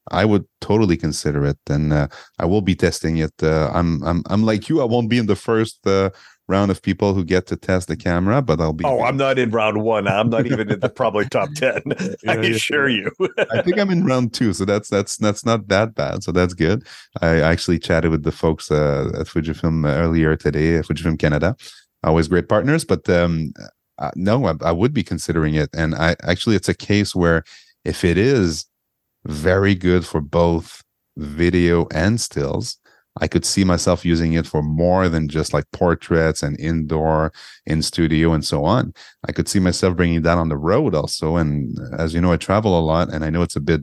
I 0.10 0.26
would 0.26 0.46
totally 0.62 0.98
consider 0.98 1.46
it, 1.46 1.60
and 1.70 1.94
uh, 1.94 2.08
I 2.39 2.46
will 2.46 2.62
be 2.62 2.76
testing 2.76 3.17
it. 3.17 3.34
Uh, 3.41 3.70
I'm 3.74 4.04
I'm 4.04 4.24
I'm 4.28 4.44
like 4.44 4.67
you. 4.67 4.82
I 4.82 4.86
won't 4.86 5.10
be 5.10 5.20
in 5.20 5.28
the 5.28 5.36
first 5.36 5.86
uh, 5.86 6.10
round 6.51 6.69
of 6.69 6.81
people 6.81 7.13
who 7.13 7.23
get 7.23 7.47
to 7.47 7.55
test 7.55 7.87
the 7.87 7.95
camera, 7.95 8.41
but 8.41 8.59
I'll 8.59 8.73
be. 8.73 8.85
Oh, 8.85 9.01
I'm 9.01 9.17
not 9.17 9.39
in 9.39 9.49
round 9.49 9.81
one. 9.81 10.07
I'm 10.07 10.29
not 10.29 10.45
even 10.45 10.69
in 10.69 10.79
the 10.79 10.89
probably 11.01 11.25
top 11.25 11.49
ten. 11.55 11.81
I 12.27 12.35
assure 12.35 12.89
you. 12.89 13.09
I 13.51 13.61
think 13.63 13.79
I'm 13.79 13.89
in 13.89 14.05
round 14.05 14.33
two, 14.33 14.53
so 14.53 14.65
that's 14.65 14.89
that's 14.89 15.17
that's 15.17 15.45
not 15.45 15.69
that 15.69 15.95
bad. 15.95 16.23
So 16.23 16.31
that's 16.31 16.53
good. 16.53 16.85
I 17.21 17.39
actually 17.39 17.79
chatted 17.79 18.11
with 18.11 18.23
the 18.23 18.31
folks 18.31 18.69
uh, 18.69 19.09
at 19.19 19.27
Fujifilm 19.27 19.89
earlier 19.89 20.35
today, 20.35 20.79
Fujifilm 20.81 21.17
Canada. 21.17 21.55
Always 22.03 22.27
great 22.27 22.49
partners, 22.49 22.83
but 22.83 23.07
um, 23.09 23.53
uh, 23.97 24.11
no, 24.15 24.45
I, 24.45 24.55
I 24.61 24.71
would 24.71 24.93
be 24.93 25.03
considering 25.03 25.55
it. 25.55 25.69
And 25.73 25.95
I 25.95 26.15
actually, 26.23 26.55
it's 26.55 26.69
a 26.69 26.73
case 26.73 27.15
where 27.15 27.43
if 27.85 28.03
it 28.03 28.17
is 28.17 28.65
very 29.25 29.75
good 29.75 30.05
for 30.05 30.19
both 30.19 30.83
video 31.17 31.87
and 31.93 32.19
stills 32.19 32.77
I 33.19 33.28
could 33.28 33.45
see 33.45 33.63
myself 33.63 34.06
using 34.06 34.34
it 34.34 34.48
for 34.48 34.63
more 34.63 35.10
than 35.10 35.27
just 35.27 35.54
like 35.54 35.69
portraits 35.71 36.42
and 36.42 36.60
indoor, 36.60 37.33
in 37.65 37.81
studio, 37.81 38.31
and 38.31 38.46
so 38.46 38.63
on. 38.63 38.94
I 39.27 39.33
could 39.33 39.50
see 39.50 39.60
myself 39.60 39.98
bringing 39.98 40.21
that 40.21 40.38
on 40.38 40.50
the 40.50 40.58
road 40.58 40.96
also. 40.96 41.35
And 41.35 41.77
as 41.98 42.13
you 42.13 42.21
know, 42.21 42.31
I 42.31 42.38
travel 42.38 42.79
a 42.79 42.81
lot, 42.81 43.13
and 43.13 43.25
I 43.25 43.29
know 43.29 43.42
it's 43.42 43.58
a 43.58 43.62
bit 43.62 43.81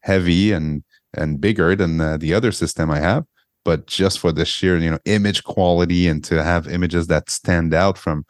heavy 0.00 0.52
and 0.52 0.82
and 1.14 1.40
bigger 1.40 1.74
than 1.74 2.00
uh, 2.00 2.16
the 2.16 2.32
other 2.32 2.52
system 2.52 2.90
I 2.90 3.00
have. 3.00 3.24
But 3.64 3.86
just 3.86 4.18
for 4.18 4.32
the 4.32 4.44
sheer, 4.46 4.78
you 4.78 4.90
know, 4.90 4.98
image 5.04 5.44
quality 5.44 6.08
and 6.08 6.24
to 6.24 6.42
have 6.42 6.66
images 6.66 7.08
that 7.08 7.28
stand 7.28 7.74
out 7.74 7.98
from 7.98 8.24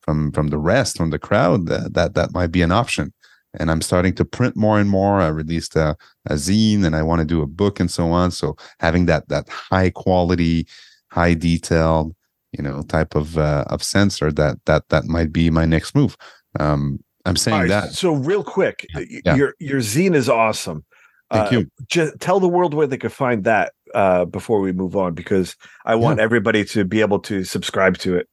from 0.00 0.32
from 0.32 0.48
the 0.48 0.58
rest, 0.58 0.96
from 0.96 1.10
the 1.10 1.18
crowd, 1.18 1.70
uh, 1.70 1.88
that 1.92 2.14
that 2.14 2.32
might 2.32 2.50
be 2.50 2.62
an 2.62 2.72
option 2.72 3.12
and 3.58 3.70
I'm 3.70 3.82
starting 3.82 4.14
to 4.14 4.24
print 4.24 4.56
more 4.56 4.78
and 4.78 4.88
more. 4.88 5.20
I 5.20 5.28
released 5.28 5.76
a, 5.76 5.96
a 6.26 6.34
zine 6.34 6.84
and 6.84 6.96
I 6.96 7.02
want 7.02 7.20
to 7.20 7.24
do 7.24 7.42
a 7.42 7.46
book 7.46 7.80
and 7.80 7.90
so 7.90 8.10
on. 8.10 8.30
So 8.30 8.56
having 8.80 9.06
that 9.06 9.28
that 9.28 9.48
high 9.48 9.90
quality, 9.90 10.66
high 11.10 11.34
detailed, 11.34 12.14
you 12.52 12.62
know, 12.62 12.82
type 12.82 13.14
of 13.14 13.38
uh, 13.38 13.64
of 13.68 13.82
sensor 13.82 14.32
that 14.32 14.58
that 14.66 14.88
that 14.88 15.04
might 15.04 15.32
be 15.32 15.50
my 15.50 15.64
next 15.64 15.94
move. 15.94 16.16
Um, 16.58 17.02
I'm 17.24 17.36
saying 17.36 17.60
right, 17.60 17.68
that. 17.68 17.92
So 17.92 18.12
real 18.12 18.44
quick, 18.44 18.86
yeah. 18.94 19.36
your 19.36 19.54
your 19.58 19.80
zine 19.80 20.14
is 20.14 20.28
awesome. 20.28 20.84
Thank 21.30 21.52
uh, 21.52 21.56
you. 21.56 21.70
Just 21.88 22.20
tell 22.20 22.40
the 22.40 22.48
world 22.48 22.74
where 22.74 22.86
they 22.86 22.98
could 22.98 23.12
find 23.12 23.44
that 23.44 23.72
uh, 23.94 24.24
before 24.26 24.60
we 24.60 24.72
move 24.72 24.96
on, 24.96 25.14
because 25.14 25.56
I 25.84 25.94
want 25.94 26.18
yeah. 26.18 26.24
everybody 26.24 26.64
to 26.66 26.84
be 26.84 27.00
able 27.00 27.20
to 27.20 27.44
subscribe 27.44 27.96
to 27.98 28.16
it. 28.16 28.28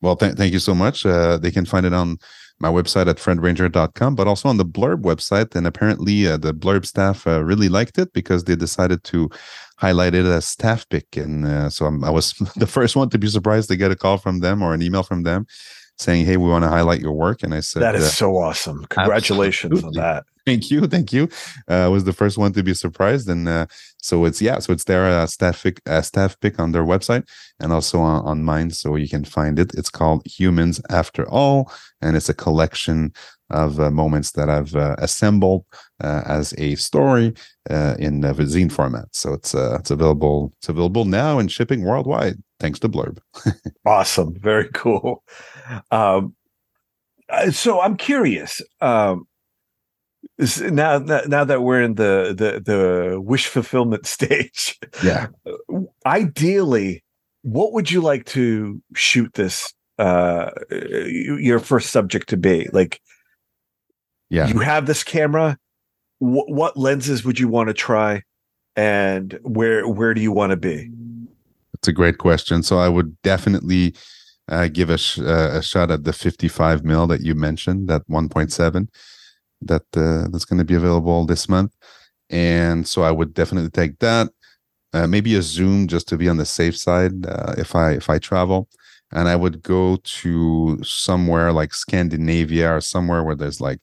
Well, 0.00 0.16
th- 0.16 0.34
thank 0.34 0.52
you 0.52 0.58
so 0.58 0.74
much. 0.74 1.04
Uh, 1.04 1.36
they 1.36 1.50
can 1.50 1.66
find 1.66 1.86
it 1.86 1.92
on 1.92 2.18
my 2.60 2.68
website 2.68 3.08
at 3.08 3.16
fredranger.com, 3.16 4.14
but 4.14 4.26
also 4.28 4.48
on 4.48 4.58
the 4.58 4.64
Blurb 4.64 5.02
website. 5.02 5.54
And 5.54 5.66
apparently, 5.66 6.26
uh, 6.26 6.36
the 6.36 6.52
Blurb 6.52 6.84
staff 6.84 7.26
uh, 7.26 7.42
really 7.42 7.68
liked 7.68 7.98
it 7.98 8.12
because 8.12 8.44
they 8.44 8.54
decided 8.54 9.02
to 9.04 9.30
highlight 9.76 10.14
it 10.14 10.26
as 10.26 10.46
staff 10.46 10.88
pick. 10.88 11.16
And 11.16 11.46
uh, 11.46 11.70
so 11.70 11.86
I'm, 11.86 12.04
i 12.04 12.10
was 12.10 12.34
the 12.56 12.66
first 12.66 12.96
one 12.96 13.08
to 13.10 13.18
be 13.18 13.28
surprised 13.28 13.68
to 13.70 13.76
get 13.76 13.90
a 13.90 13.96
call 13.96 14.18
from 14.18 14.40
them 14.40 14.62
or 14.62 14.74
an 14.74 14.82
email 14.82 15.02
from 15.02 15.22
them 15.22 15.46
saying, 16.00 16.26
"Hey, 16.26 16.36
we 16.36 16.48
want 16.48 16.64
to 16.64 16.68
highlight 16.68 17.00
your 17.00 17.12
work." 17.12 17.42
And 17.42 17.54
I 17.54 17.60
said, 17.60 17.82
"That 17.82 17.94
is 17.94 18.04
uh, 18.04 18.08
so 18.08 18.36
awesome! 18.36 18.84
Congratulations 18.90 19.72
absolutely. 19.72 20.00
on 20.00 20.06
that." 20.06 20.24
Thank 20.46 20.70
you, 20.70 20.86
thank 20.86 21.12
you. 21.12 21.28
Uh, 21.68 21.84
I 21.84 21.88
was 21.88 22.04
the 22.04 22.12
first 22.12 22.38
one 22.38 22.52
to 22.54 22.62
be 22.62 22.74
surprised, 22.74 23.28
and 23.28 23.48
uh, 23.48 23.66
so 24.02 24.24
it's 24.24 24.40
yeah, 24.40 24.58
so 24.58 24.72
it's 24.72 24.84
there 24.84 25.08
a 25.08 25.22
uh, 25.22 25.26
staff 25.26 25.62
pick, 25.62 25.80
a 25.86 26.02
staff 26.02 26.38
pick 26.40 26.58
on 26.58 26.72
their 26.72 26.84
website 26.84 27.28
and 27.60 27.72
also 27.72 28.00
on, 28.00 28.24
on 28.24 28.44
mine, 28.44 28.70
so 28.70 28.96
you 28.96 29.08
can 29.08 29.24
find 29.24 29.58
it. 29.58 29.74
It's 29.74 29.90
called 29.90 30.26
Humans 30.26 30.80
After 30.90 31.28
All, 31.28 31.70
and 32.00 32.16
it's 32.16 32.28
a 32.28 32.34
collection 32.34 33.12
of 33.50 33.80
uh, 33.80 33.90
moments 33.90 34.32
that 34.32 34.48
I've 34.48 34.74
uh, 34.74 34.96
assembled 34.98 35.64
uh, 36.02 36.22
as 36.26 36.54
a 36.56 36.76
story 36.76 37.34
uh, 37.68 37.96
in 37.98 38.24
a 38.24 38.32
zine 38.34 38.70
format. 38.70 39.08
So 39.12 39.34
it's 39.34 39.54
uh, 39.54 39.76
it's 39.80 39.90
available 39.90 40.52
it's 40.58 40.68
available 40.68 41.04
now 41.04 41.38
and 41.38 41.50
shipping 41.50 41.84
worldwide 41.84 42.36
thanks 42.60 42.78
to 42.80 42.88
Blurb. 42.88 43.18
awesome, 43.86 44.34
very 44.38 44.68
cool. 44.72 45.24
Um, 45.90 46.36
uh, 47.28 47.50
so 47.50 47.80
I'm 47.80 47.96
curious. 47.96 48.60
Um, 48.80 49.26
now, 50.60 50.98
now 50.98 51.44
that 51.44 51.62
we're 51.62 51.82
in 51.82 51.94
the 51.94 52.34
the 52.36 52.60
the 52.60 53.20
wish 53.20 53.46
fulfillment 53.46 54.06
stage, 54.16 54.78
yeah. 55.02 55.28
Ideally, 56.06 57.04
what 57.42 57.72
would 57.72 57.90
you 57.90 58.00
like 58.00 58.24
to 58.26 58.80
shoot 58.94 59.32
this 59.34 59.72
uh 59.98 60.50
your 60.70 61.58
first 61.58 61.90
subject 61.90 62.28
to 62.30 62.36
be? 62.36 62.68
Like, 62.72 63.00
yeah, 64.28 64.48
you 64.48 64.60
have 64.60 64.86
this 64.86 65.04
camera. 65.04 65.58
W- 66.20 66.54
what 66.54 66.76
lenses 66.76 67.24
would 67.24 67.38
you 67.38 67.48
want 67.48 67.68
to 67.68 67.74
try, 67.74 68.22
and 68.76 69.38
where 69.42 69.88
where 69.88 70.14
do 70.14 70.20
you 70.20 70.32
want 70.32 70.50
to 70.50 70.56
be? 70.56 70.90
It's 71.74 71.88
a 71.88 71.92
great 71.92 72.18
question. 72.18 72.62
So 72.62 72.78
I 72.78 72.90
would 72.90 73.20
definitely 73.22 73.94
uh, 74.48 74.68
give 74.68 74.90
a, 74.90 74.98
sh- 74.98 75.18
uh, 75.18 75.50
a 75.54 75.62
shot 75.62 75.90
at 75.90 76.04
the 76.04 76.12
55 76.12 76.84
mil 76.84 77.06
that 77.06 77.22
you 77.22 77.34
mentioned, 77.34 77.88
that 77.88 78.06
1.7 78.06 78.88
that 79.62 79.82
uh, 79.96 80.28
that's 80.30 80.44
going 80.44 80.58
to 80.58 80.64
be 80.64 80.74
available 80.74 81.24
this 81.26 81.48
month. 81.48 81.74
And 82.28 82.86
so 82.86 83.02
I 83.02 83.10
would 83.10 83.34
definitely 83.34 83.70
take 83.70 83.98
that. 83.98 84.28
Uh, 84.92 85.06
maybe 85.06 85.36
a 85.36 85.42
zoom 85.42 85.86
just 85.86 86.08
to 86.08 86.16
be 86.16 86.28
on 86.28 86.36
the 86.36 86.44
safe 86.44 86.76
side 86.76 87.26
uh, 87.26 87.54
if 87.56 87.74
I 87.74 87.92
if 87.92 88.10
I 88.10 88.18
travel. 88.18 88.68
And 89.12 89.28
I 89.28 89.36
would 89.36 89.62
go 89.62 89.96
to 89.96 90.78
somewhere 90.84 91.52
like 91.52 91.74
Scandinavia 91.74 92.76
or 92.76 92.80
somewhere 92.80 93.24
where 93.24 93.34
there's 93.34 93.60
like 93.60 93.80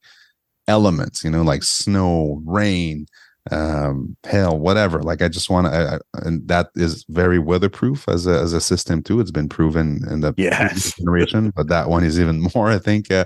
elements, 0.67 1.23
you 1.23 1.29
know, 1.29 1.43
like 1.43 1.63
snow, 1.63 2.41
rain, 2.45 3.07
um 3.51 4.15
hail 4.25 4.57
whatever 4.59 5.01
like 5.01 5.21
i 5.21 5.27
just 5.27 5.49
want 5.49 5.67
to 5.67 6.01
and 6.25 6.47
that 6.47 6.69
is 6.75 7.05
very 7.09 7.39
weatherproof 7.39 8.07
as 8.09 8.27
a 8.27 8.39
as 8.39 8.53
a 8.53 8.61
system 8.61 9.01
too 9.01 9.19
it's 9.19 9.31
been 9.31 9.49
proven 9.49 10.01
in 10.09 10.21
the 10.21 10.33
yes. 10.37 10.93
generation 10.95 11.51
but 11.55 11.67
that 11.67 11.89
one 11.89 12.03
is 12.03 12.19
even 12.19 12.41
more 12.55 12.69
i 12.69 12.77
think 12.77 13.11
uh, 13.11 13.25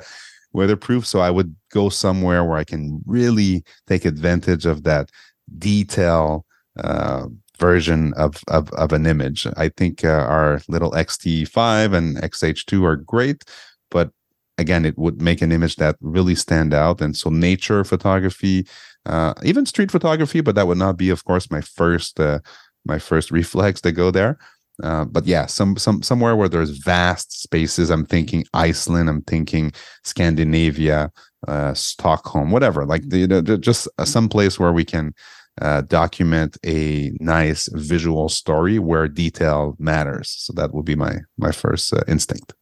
weatherproof. 0.53 1.05
So 1.05 1.19
I 1.19 1.29
would 1.29 1.55
go 1.71 1.89
somewhere 1.89 2.43
where 2.43 2.57
I 2.57 2.63
can 2.63 3.01
really 3.05 3.63
take 3.87 4.05
advantage 4.05 4.65
of 4.65 4.83
that 4.83 5.09
detail 5.57 6.45
uh, 6.77 7.27
version 7.57 8.13
of, 8.15 8.41
of, 8.47 8.71
of 8.71 8.91
an 8.91 9.05
image. 9.05 9.47
I 9.57 9.69
think 9.69 10.03
uh, 10.03 10.09
our 10.09 10.61
little 10.67 10.91
XT5 10.91 11.93
and 11.93 12.17
XH2 12.17 12.83
are 12.85 12.95
great, 12.95 13.43
but 13.89 14.11
again, 14.57 14.85
it 14.85 14.97
would 14.97 15.21
make 15.21 15.41
an 15.41 15.51
image 15.51 15.75
that 15.77 15.95
really 16.01 16.35
stand 16.35 16.73
out. 16.73 17.01
And 17.01 17.15
so 17.15 17.29
nature 17.29 17.83
photography, 17.83 18.67
uh, 19.05 19.33
even 19.43 19.65
street 19.65 19.91
photography, 19.91 20.41
but 20.41 20.55
that 20.55 20.67
would 20.67 20.77
not 20.77 20.97
be, 20.97 21.09
of 21.09 21.23
course, 21.25 21.51
my 21.51 21.61
first 21.61 22.19
uh, 22.19 22.39
my 22.85 22.99
first 22.99 23.31
reflex 23.39 23.81
to 23.81 23.91
go 23.91 24.11
there. 24.11 24.37
Uh, 24.81 25.05
but 25.05 25.25
yeah, 25.25 25.45
some 25.45 25.77
some 25.77 26.01
somewhere 26.01 26.35
where 26.35 26.49
there's 26.49 26.71
vast 26.71 27.41
spaces. 27.41 27.89
I'm 27.89 28.05
thinking 28.05 28.45
Iceland. 28.53 29.09
I'm 29.09 29.21
thinking 29.21 29.71
Scandinavia, 30.03 31.11
uh, 31.47 31.73
Stockholm, 31.73 32.51
whatever. 32.51 32.85
Like 32.85 33.09
the, 33.09 33.25
the 33.25 33.57
just 33.57 33.87
uh, 33.97 34.05
some 34.05 34.29
place 34.29 34.59
where 34.59 34.73
we 34.73 34.85
can 34.85 35.13
uh, 35.61 35.81
document 35.81 36.57
a 36.65 37.11
nice 37.19 37.69
visual 37.73 38.29
story 38.29 38.79
where 38.79 39.07
detail 39.07 39.75
matters. 39.79 40.29
So 40.29 40.53
that 40.53 40.73
would 40.73 40.85
be 40.85 40.95
my 40.95 41.19
my 41.37 41.51
first 41.51 41.93
uh, 41.93 42.03
instinct. 42.07 42.53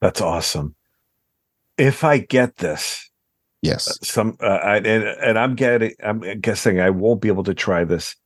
That's 0.00 0.20
awesome. 0.20 0.74
If 1.76 2.04
I 2.04 2.18
get 2.18 2.56
this, 2.56 3.10
yes, 3.62 3.98
some 4.02 4.36
I, 4.40 4.76
and, 4.76 4.86
and 4.86 5.38
I'm 5.38 5.54
getting. 5.54 5.94
I'm 6.02 6.20
guessing 6.40 6.80
I 6.80 6.90
won't 6.90 7.20
be 7.20 7.28
able 7.28 7.44
to 7.44 7.54
try 7.54 7.84
this 7.84 8.16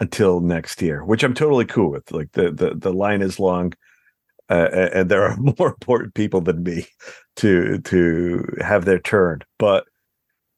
until 0.00 0.40
next 0.40 0.82
year, 0.82 1.04
which 1.04 1.22
I'm 1.22 1.34
totally 1.34 1.64
cool 1.64 1.90
with. 1.90 2.10
Like 2.12 2.32
the 2.32 2.50
the 2.50 2.74
the 2.74 2.92
line 2.92 3.22
is 3.22 3.38
long, 3.38 3.72
uh, 4.48 4.88
and 4.92 5.10
there 5.10 5.24
are 5.24 5.36
more 5.58 5.68
important 5.68 6.14
people 6.14 6.40
than 6.40 6.62
me 6.62 6.86
to 7.36 7.78
to 7.78 8.44
have 8.60 8.84
their 8.84 8.98
turn. 8.98 9.42
But 9.58 9.84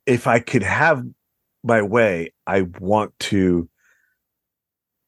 if 0.07 0.27
I 0.27 0.39
could 0.39 0.63
have 0.63 1.05
my 1.63 1.83
way, 1.83 2.33
I 2.47 2.63
want 2.79 3.19
to 3.19 3.69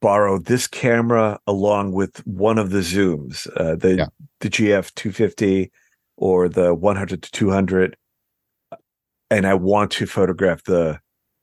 borrow 0.00 0.38
this 0.38 0.66
camera 0.66 1.40
along 1.46 1.92
with 1.92 2.24
one 2.26 2.58
of 2.58 2.70
the 2.70 2.80
zooms, 2.80 3.48
uh, 3.56 3.76
the 3.76 3.96
yeah. 3.96 4.06
the 4.40 4.50
GF 4.50 4.94
250 4.94 5.72
or 6.16 6.48
the 6.48 6.74
100 6.74 7.22
to 7.22 7.30
200, 7.30 7.96
and 9.30 9.46
I 9.46 9.54
want 9.54 9.92
to 9.92 10.06
photograph 10.06 10.64
the 10.64 11.00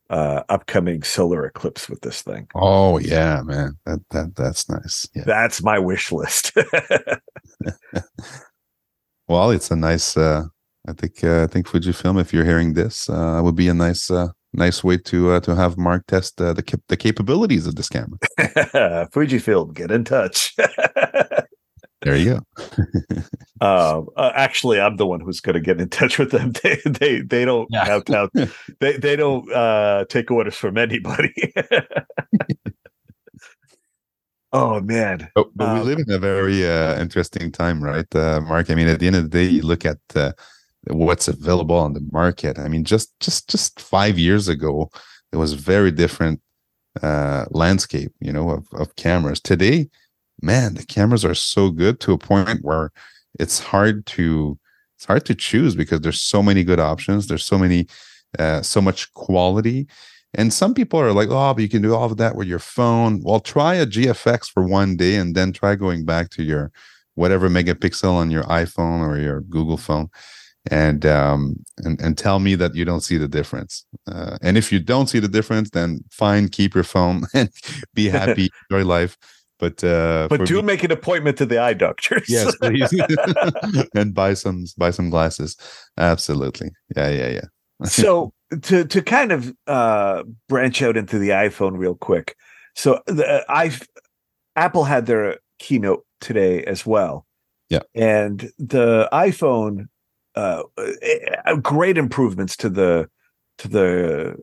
uh 0.09 0.43
upcoming 0.49 1.01
solar 1.03 1.45
eclipse 1.45 1.89
with 1.89 2.01
this 2.01 2.21
thing. 2.21 2.47
Oh 2.55 2.97
yeah, 2.99 3.41
man. 3.43 3.77
That 3.85 3.99
that 4.11 4.35
that's 4.35 4.69
nice. 4.69 5.07
Yeah. 5.15 5.23
That's 5.25 5.63
my 5.63 5.79
wish 5.79 6.11
list. 6.11 6.51
well, 9.27 9.51
it's 9.51 9.71
a 9.71 9.75
nice 9.75 10.15
uh 10.17 10.43
I 10.87 10.93
think 10.93 11.23
uh, 11.23 11.43
I 11.43 11.47
think 11.47 11.67
Fujifilm 11.67 12.21
if 12.21 12.33
you're 12.33 12.45
hearing 12.45 12.73
this 12.73 13.09
uh 13.09 13.41
would 13.43 13.55
be 13.55 13.67
a 13.67 13.73
nice 13.73 14.11
uh 14.11 14.27
nice 14.53 14.83
way 14.83 14.97
to 14.97 15.31
uh, 15.31 15.39
to 15.41 15.55
have 15.55 15.77
Mark 15.77 16.05
test 16.07 16.39
uh, 16.41 16.53
the 16.53 16.63
cap- 16.63 16.81
the 16.87 16.97
capabilities 16.97 17.67
of 17.67 17.75
this 17.75 17.89
camera. 17.89 18.17
Fujifilm, 19.11 19.73
get 19.73 19.91
in 19.91 20.03
touch. 20.03 20.55
There 22.05 22.15
you 22.15 22.35
go. 22.35 22.65
Um, 23.61 24.09
uh, 24.17 24.33
actually, 24.35 24.81
I'm 24.81 24.97
the 24.97 25.07
one 25.07 25.21
who's 25.21 25.39
going 25.39 25.53
to 25.53 25.61
get 25.61 25.79
in 25.79 25.87
touch 25.89 26.19
with 26.19 26.31
them. 26.31 26.51
They 26.61 26.77
they 26.85 27.21
they 27.21 27.45
don't 27.45 27.69
yeah. 27.71 27.85
have 27.85 28.03
to. 28.05 28.51
They 28.81 28.97
they 28.97 29.15
don't 29.15 29.49
uh, 29.51 30.03
take 30.09 30.29
orders 30.29 30.55
from 30.55 30.77
anybody. 30.77 31.33
oh 34.51 34.81
man! 34.81 35.29
But, 35.33 35.47
but 35.55 35.69
um, 35.69 35.79
we 35.79 35.85
live 35.85 35.99
in 35.99 36.11
a 36.11 36.19
very 36.19 36.67
uh, 36.67 36.99
interesting 36.99 37.49
time, 37.49 37.81
right, 37.81 38.13
uh, 38.13 38.41
Mark? 38.41 38.69
I 38.69 38.75
mean, 38.75 38.89
at 38.89 38.99
the 38.99 39.07
end 39.07 39.15
of 39.15 39.23
the 39.23 39.29
day, 39.29 39.45
you 39.45 39.61
look 39.61 39.85
at 39.85 39.99
uh, 40.15 40.33
what's 40.87 41.29
available 41.29 41.77
on 41.77 41.93
the 41.93 42.05
market. 42.11 42.59
I 42.59 42.67
mean, 42.67 42.83
just 42.83 43.17
just 43.21 43.49
just 43.49 43.79
five 43.79 44.19
years 44.19 44.49
ago, 44.49 44.91
it 45.31 45.37
was 45.37 45.53
very 45.53 45.91
different 45.91 46.41
uh, 47.01 47.45
landscape, 47.51 48.11
you 48.19 48.33
know, 48.33 48.49
of, 48.49 48.67
of 48.73 48.95
cameras. 48.97 49.39
Today 49.39 49.89
man, 50.41 50.75
the 50.75 50.85
cameras 50.85 51.25
are 51.25 51.35
so 51.35 51.69
good 51.69 51.99
to 52.01 52.13
a 52.13 52.17
point 52.17 52.59
where 52.63 52.91
it's 53.39 53.59
hard 53.59 54.05
to 54.07 54.57
it's 54.97 55.05
hard 55.05 55.25
to 55.25 55.35
choose 55.35 55.75
because 55.75 56.01
there's 56.01 56.21
so 56.21 56.41
many 56.41 56.63
good 56.63 56.79
options. 56.79 57.27
There's 57.27 57.43
so 57.43 57.57
many 57.57 57.87
uh, 58.39 58.61
so 58.61 58.81
much 58.81 59.13
quality. 59.13 59.87
And 60.33 60.53
some 60.53 60.73
people 60.73 60.99
are 60.99 61.13
like, 61.13 61.29
oh, 61.29 61.53
but 61.53 61.61
you 61.61 61.69
can 61.69 61.81
do 61.81 61.95
all 61.95 62.11
of 62.11 62.17
that 62.17 62.35
with 62.35 62.47
your 62.47 62.59
phone. 62.59 63.21
Well, 63.23 63.39
try 63.39 63.75
a 63.75 63.85
GFX 63.85 64.51
for 64.51 64.63
one 64.67 64.97
day 64.97 65.15
and 65.15 65.33
then 65.33 65.53
try 65.53 65.75
going 65.75 66.03
back 66.03 66.29
to 66.31 66.43
your 66.43 66.71
whatever 67.13 67.49
megapixel 67.49 68.11
on 68.11 68.31
your 68.31 68.43
iPhone 68.43 69.07
or 69.07 69.17
your 69.17 69.41
Google 69.41 69.77
phone 69.77 70.09
and 70.71 71.05
um 71.05 71.55
and 71.77 71.99
and 72.01 72.17
tell 72.17 72.39
me 72.39 72.55
that 72.55 72.75
you 72.75 72.85
don't 72.85 73.01
see 73.01 73.17
the 73.17 73.27
difference 73.27 73.85
uh, 74.07 74.37
and 74.41 74.57
if 74.57 74.71
you 74.71 74.79
don't 74.79 75.07
see 75.07 75.19
the 75.19 75.27
difference 75.27 75.69
then 75.69 76.03
fine 76.09 76.47
keep 76.47 76.73
your 76.73 76.83
phone 76.83 77.23
and 77.33 77.49
be 77.93 78.09
happy 78.09 78.49
enjoy 78.69 78.85
life 78.85 79.17
but 79.59 79.83
uh, 79.83 80.27
but 80.29 80.45
do 80.45 80.57
me, 80.57 80.61
make 80.61 80.83
an 80.83 80.91
appointment 80.91 81.37
to 81.37 81.45
the 81.45 81.57
eye 81.57 81.73
doctor. 81.73 82.21
yes, 82.27 82.55
please, 82.61 82.93
and 83.95 84.13
buy 84.13 84.33
some 84.33 84.65
buy 84.77 84.91
some 84.91 85.09
glasses. 85.09 85.55
Absolutely, 85.97 86.71
yeah, 86.95 87.09
yeah, 87.09 87.27
yeah. 87.27 87.45
so 87.85 88.33
to 88.63 88.85
to 88.85 89.01
kind 89.01 89.31
of 89.31 89.53
uh, 89.67 90.23
branch 90.49 90.81
out 90.81 90.97
into 90.97 91.17
the 91.17 91.29
iPhone 91.29 91.77
real 91.77 91.95
quick. 91.95 92.35
So 92.75 93.01
the 93.07 93.45
I 93.47 93.71
Apple 94.55 94.83
had 94.83 95.05
their 95.05 95.39
keynote 95.59 96.05
today 96.19 96.63
as 96.65 96.85
well. 96.85 97.25
Yeah, 97.69 97.81
and 97.93 98.51
the 98.59 99.07
iPhone, 99.13 99.87
uh, 100.35 100.63
uh 101.45 101.55
great 101.55 101.97
improvements 101.97 102.57
to 102.57 102.69
the 102.69 103.09
to 103.59 103.67
the 103.69 104.35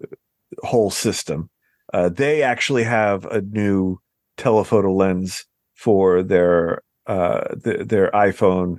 whole 0.62 0.90
system. 0.90 1.50
Uh, 1.92 2.08
they 2.08 2.42
actually 2.42 2.84
have 2.84 3.26
a 3.26 3.42
new 3.42 3.98
telephoto 4.42 4.92
lens 4.92 5.46
for 5.74 6.22
their 6.22 6.82
uh, 7.06 7.54
the, 7.54 7.84
their 7.84 8.10
iPhone 8.10 8.78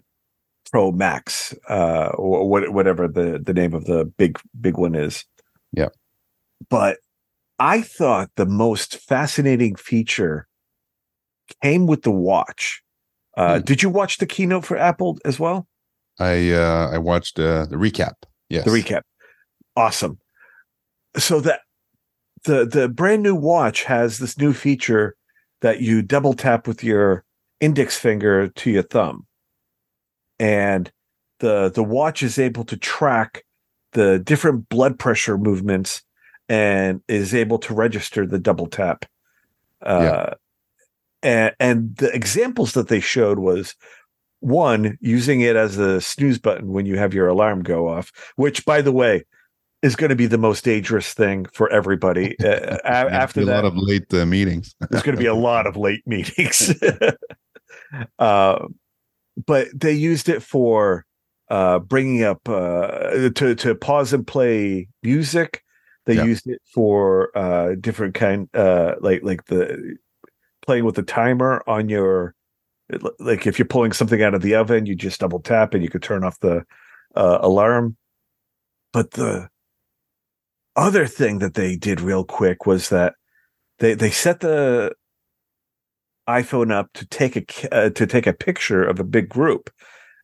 Pro 0.71 0.91
Max, 0.91 1.53
uh, 1.69 2.09
or 2.15 2.49
what, 2.49 2.73
whatever 2.73 3.07
the 3.07 3.39
the 3.43 3.53
name 3.53 3.73
of 3.73 3.85
the 3.85 4.05
big 4.17 4.39
big 4.59 4.77
one 4.77 4.95
is. 4.95 5.25
Yeah. 5.71 5.89
But 6.69 6.97
I 7.59 7.81
thought 7.81 8.31
the 8.35 8.45
most 8.45 8.97
fascinating 8.97 9.75
feature 9.75 10.47
came 11.61 11.87
with 11.87 12.01
the 12.03 12.11
watch. 12.11 12.81
Uh, 13.37 13.57
Hmm. 13.59 13.63
Did 13.63 13.83
you 13.83 13.89
watch 13.89 14.17
the 14.17 14.25
keynote 14.25 14.65
for 14.65 14.77
Apple 14.77 15.17
as 15.25 15.39
well? 15.39 15.67
I 16.19 16.51
uh, 16.51 16.89
I 16.93 16.97
watched 16.97 17.39
uh, 17.39 17.65
the 17.65 17.77
recap. 17.77 18.13
Yes. 18.49 18.65
The 18.65 18.71
recap, 18.71 19.01
awesome. 19.75 20.19
So 21.17 21.39
that 21.41 21.61
the 22.43 22.65
the 22.65 22.89
brand 22.89 23.23
new 23.23 23.35
watch 23.35 23.83
has 23.83 24.17
this 24.17 24.37
new 24.37 24.53
feature 24.53 25.15
that 25.63 25.81
you 25.81 26.01
double 26.01 26.33
tap 26.33 26.67
with 26.67 26.83
your 26.83 27.23
index 27.59 27.97
finger 27.97 28.49
to 28.49 28.69
your 28.69 28.83
thumb, 28.83 29.25
and 30.37 30.91
the 31.39 31.71
the 31.73 31.83
watch 31.83 32.21
is 32.21 32.37
able 32.37 32.65
to 32.65 32.77
track 32.77 33.43
the 33.93 34.19
different 34.19 34.67
blood 34.69 34.99
pressure 34.99 35.37
movements 35.37 36.03
and 36.49 37.01
is 37.07 37.33
able 37.33 37.57
to 37.59 37.73
register 37.73 38.27
the 38.27 38.39
double 38.39 38.67
tap. 38.67 39.05
Uh, 39.81 40.33
and, 41.21 41.55
and 41.59 41.95
the 41.95 42.13
examples 42.13 42.73
that 42.73 42.89
they 42.89 42.99
showed 42.99 43.39
was 43.39 43.75
one 44.41 44.97
using 44.99 45.39
it 45.39 45.55
as 45.55 45.77
a 45.77 46.01
snooze 46.01 46.39
button 46.39 46.73
when 46.73 46.85
you 46.85 46.97
have 46.97 47.13
your 47.13 47.27
alarm 47.27 47.63
go 47.63 47.87
off, 47.87 48.11
which, 48.35 48.65
by 48.65 48.81
the 48.81 48.91
way, 48.91 49.23
is 49.83 49.95
going 49.95 50.09
to 50.09 50.15
be 50.15 50.25
the 50.25 50.37
most 50.39 50.63
dangerous 50.63 51.13
thing 51.13 51.45
for 51.53 51.69
everybody. 51.69 52.35
Uh, 52.43 52.77
a- 52.83 52.87
after 52.87 53.41
a 53.41 53.45
that, 53.45 53.63
lot 53.63 53.65
of 53.65 53.77
late 53.77 54.11
uh, 54.13 54.25
meetings. 54.25 54.73
there's 54.89 55.03
going 55.03 55.15
to 55.15 55.21
be 55.21 55.27
a 55.27 55.35
lot 55.35 55.67
of 55.67 55.77
late 55.77 56.01
meetings. 56.07 56.73
uh, 58.19 58.65
but 59.45 59.67
they 59.73 59.91
used 59.93 60.29
it 60.29 60.41
for 60.41 61.05
uh, 61.49 61.79
bringing 61.79 62.23
up 62.23 62.47
uh, 62.49 63.29
to 63.35 63.55
to 63.55 63.75
pause 63.75 64.13
and 64.13 64.25
play 64.25 64.87
music. 65.03 65.63
They 66.05 66.15
Yeah. 66.15 66.25
used 66.25 66.47
it 66.47 66.61
for 66.73 67.29
uh, 67.37 67.75
different 67.79 68.13
kind, 68.15 68.49
uh, 68.55 68.95
like 69.01 69.21
like 69.23 69.45
the 69.45 69.97
playing 70.65 70.85
with 70.85 70.95
the 70.95 71.03
timer 71.03 71.61
on 71.67 71.89
your 71.89 72.35
like 73.19 73.47
if 73.47 73.57
you're 73.57 73.65
pulling 73.65 73.91
something 73.93 74.21
out 74.21 74.33
of 74.33 74.41
the 74.41 74.55
oven, 74.55 74.85
you 74.85 74.95
just 74.95 75.19
double 75.19 75.39
tap 75.39 75.73
and 75.73 75.83
you 75.83 75.89
could 75.89 76.03
turn 76.03 76.23
off 76.23 76.39
the 76.39 76.63
uh, 77.15 77.39
alarm. 77.41 77.95
But 78.91 79.11
the 79.11 79.49
other 80.75 81.05
thing 81.05 81.39
that 81.39 81.53
they 81.53 81.75
did 81.75 82.01
real 82.01 82.23
quick 82.23 82.65
was 82.65 82.89
that 82.89 83.15
they 83.79 83.93
they 83.93 84.11
set 84.11 84.39
the 84.39 84.93
iPhone 86.27 86.71
up 86.71 86.89
to 86.93 87.05
take 87.05 87.35
a 87.35 87.75
uh, 87.75 87.89
to 87.91 88.07
take 88.07 88.27
a 88.27 88.33
picture 88.33 88.83
of 88.83 88.99
a 88.99 89.03
big 89.03 89.29
group, 89.29 89.69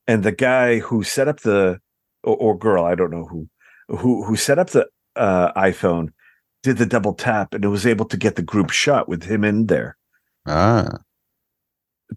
and 0.08 0.24
the 0.24 0.32
guy 0.32 0.80
who 0.80 1.04
set 1.04 1.28
up 1.28 1.42
the 1.42 1.80
or, 2.24 2.36
or 2.38 2.58
girl 2.58 2.86
I 2.86 2.96
don't 2.96 3.12
know 3.12 3.26
who 3.26 3.50
who 3.90 4.24
who 4.24 4.36
set 4.36 4.60
up 4.60 4.70
the 4.70 4.88
uh, 5.16 5.52
iPhone 5.54 6.10
did 6.64 6.78
the 6.78 6.86
double 6.86 7.14
tap 7.14 7.54
and 7.54 7.64
it 7.64 7.70
was 7.70 7.86
able 7.86 8.06
to 8.06 8.18
get 8.18 8.36
the 8.36 8.42
group 8.42 8.70
shot 8.70 9.08
with 9.08 9.24
him 9.24 9.44
in 9.44 9.68
there. 9.68 9.98
ah, 10.46 11.00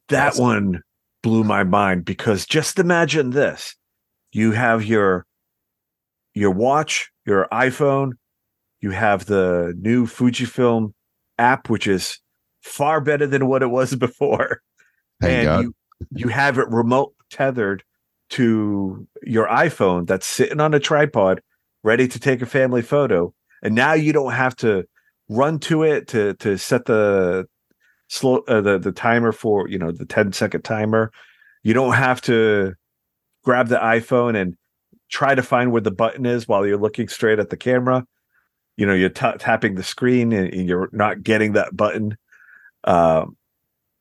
That 0.09 0.33
Awesome. 0.33 0.45
one 0.45 0.83
blew 1.23 1.45
my 1.45 1.65
mind 1.65 2.05
because 2.05 2.47
just 2.47 2.79
imagine 2.79 3.31
this: 3.31 3.77
you 4.33 4.53
have 4.53 4.85
your 4.85 5.27
your 6.35 6.51
watch, 6.51 7.11
your 7.27 7.47
iPhone, 7.53 8.13
you 8.83 8.91
have 8.91 9.25
the 9.27 9.75
new 9.79 10.07
Fujifilm 10.07 10.93
app, 11.39 11.71
which 11.71 11.87
is 11.87 12.19
far 12.61 13.01
better 13.01 13.27
than 13.27 13.47
what 13.47 13.63
it 13.63 13.69
was 13.69 13.95
before. 13.97 14.61
thank 15.21 15.33
and 15.33 15.45
God. 15.47 15.63
you 15.63 15.75
you 16.11 16.29
have 16.29 16.59
it 16.59 16.69
remote 16.69 17.15
tethered 17.31 17.85
to 18.31 19.07
your 19.23 19.47
iPhone 19.47 20.07
that's 20.07 20.27
sitting 20.27 20.61
on 20.61 20.75
a 20.75 20.81
tripod, 20.81 21.41
ready 21.85 22.09
to 22.09 22.19
take 22.19 22.43
a 22.43 22.47
family 22.47 22.83
photo. 22.83 23.33
And 23.63 23.75
now 23.75 23.93
you 23.93 24.13
don't 24.13 24.33
have 24.33 24.57
to 24.57 24.85
run 25.29 25.59
to 25.61 25.85
it 25.85 26.09
to 26.09 26.35
to 26.35 26.59
set 26.59 26.87
the 26.87 27.47
slow 28.09 28.39
uh, 28.49 28.61
the 28.61 28.79
the 28.79 28.93
timer 28.93 29.33
for 29.33 29.69
you 29.69 29.79
know 29.79 29.93
the 29.93 30.05
10 30.05 30.33
second 30.33 30.63
timer. 30.63 31.13
You 31.63 31.73
don't 31.73 31.95
have 31.95 32.21
to 32.23 32.75
grab 33.45 33.69
the 33.69 33.77
iPhone 33.77 34.37
and 34.41 34.57
try 35.09 35.35
to 35.35 35.43
find 35.43 35.71
where 35.71 35.81
the 35.81 35.93
button 35.93 36.27
is 36.27 36.49
while 36.49 36.67
you're 36.67 36.77
looking 36.77 37.07
straight 37.07 37.39
at 37.39 37.51
the 37.51 37.57
camera. 37.57 38.05
You 38.77 38.87
know, 38.87 38.95
you're 38.95 39.11
ta 39.11 39.33
tapping 39.33 39.75
the 39.75 39.83
screen 39.83 40.33
and, 40.33 40.53
and 40.53 40.69
you're 40.69 40.89
not 40.93 41.23
getting 41.23 41.53
that 41.53 41.77
button. 41.77 42.17
Um, 42.85 43.37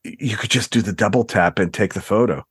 you 0.03 0.37
could 0.37 0.49
just 0.49 0.71
do 0.71 0.81
the 0.81 0.93
double 0.93 1.23
tap 1.23 1.59
and 1.59 1.73
take 1.73 1.93
the 1.93 2.01
photo. 2.01 2.43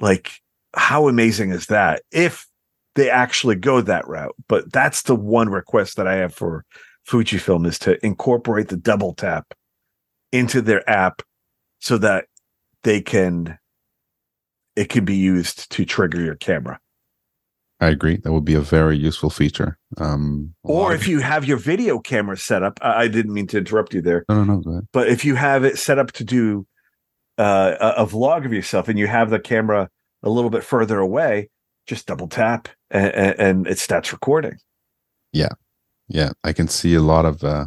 Like, 0.00 0.32
how 0.74 1.08
amazing 1.08 1.50
is 1.50 1.66
that? 1.66 2.02
If 2.10 2.46
they 2.94 3.10
actually 3.10 3.56
go 3.56 3.80
that 3.80 4.06
route, 4.06 4.34
but 4.48 4.72
that's 4.72 5.02
the 5.02 5.16
one 5.16 5.48
request 5.48 5.96
that 5.96 6.06
I 6.06 6.14
have 6.16 6.34
for 6.34 6.64
Fujifilm 7.08 7.66
is 7.66 7.78
to 7.80 8.04
incorporate 8.04 8.68
the 8.68 8.76
double 8.76 9.14
tap 9.14 9.54
into 10.30 10.62
their 10.62 10.88
app 10.88 11.22
so 11.80 11.98
that 11.98 12.26
they 12.84 13.00
can 13.00 13.58
it 14.74 14.88
can 14.88 15.04
be 15.04 15.16
used 15.16 15.70
to 15.70 15.84
trigger 15.84 16.22
your 16.22 16.36
camera. 16.36 16.78
I 17.82 17.88
agree. 17.88 18.16
That 18.22 18.32
would 18.32 18.44
be 18.44 18.54
a 18.54 18.60
very 18.60 18.96
useful 18.96 19.28
feature. 19.28 19.76
Um, 19.98 20.54
Or 20.62 20.94
of- 20.94 21.00
if 21.00 21.08
you 21.08 21.18
have 21.20 21.44
your 21.44 21.56
video 21.58 21.98
camera 21.98 22.36
set 22.36 22.62
up, 22.62 22.78
I, 22.80 23.02
I 23.04 23.08
didn't 23.08 23.34
mean 23.34 23.48
to 23.48 23.58
interrupt 23.58 23.92
you 23.94 24.00
there. 24.00 24.24
no, 24.28 24.44
no, 24.44 24.54
no, 24.54 24.60
go 24.60 24.70
ahead. 24.70 24.88
but 24.92 25.08
if 25.08 25.24
you 25.24 25.34
have 25.34 25.64
it 25.64 25.78
set 25.78 25.98
up 25.98 26.12
to 26.12 26.24
do 26.24 26.66
uh, 27.38 27.74
a, 27.80 28.02
a 28.02 28.06
vlog 28.06 28.46
of 28.46 28.52
yourself 28.52 28.88
and 28.88 28.98
you 28.98 29.08
have 29.08 29.30
the 29.30 29.40
camera 29.40 29.88
a 30.22 30.30
little 30.30 30.50
bit 30.50 30.62
further 30.62 30.98
away, 31.00 31.50
just 31.86 32.06
double 32.06 32.28
tap 32.28 32.68
and, 32.90 33.12
and, 33.14 33.40
and 33.40 33.66
it 33.66 33.78
starts 33.78 34.12
recording. 34.12 34.56
Yeah, 35.32 35.54
Yeah. 36.08 36.30
I 36.44 36.52
can 36.52 36.68
see 36.68 36.94
a 36.94 37.00
lot 37.02 37.24
of 37.26 37.42
uh, 37.42 37.66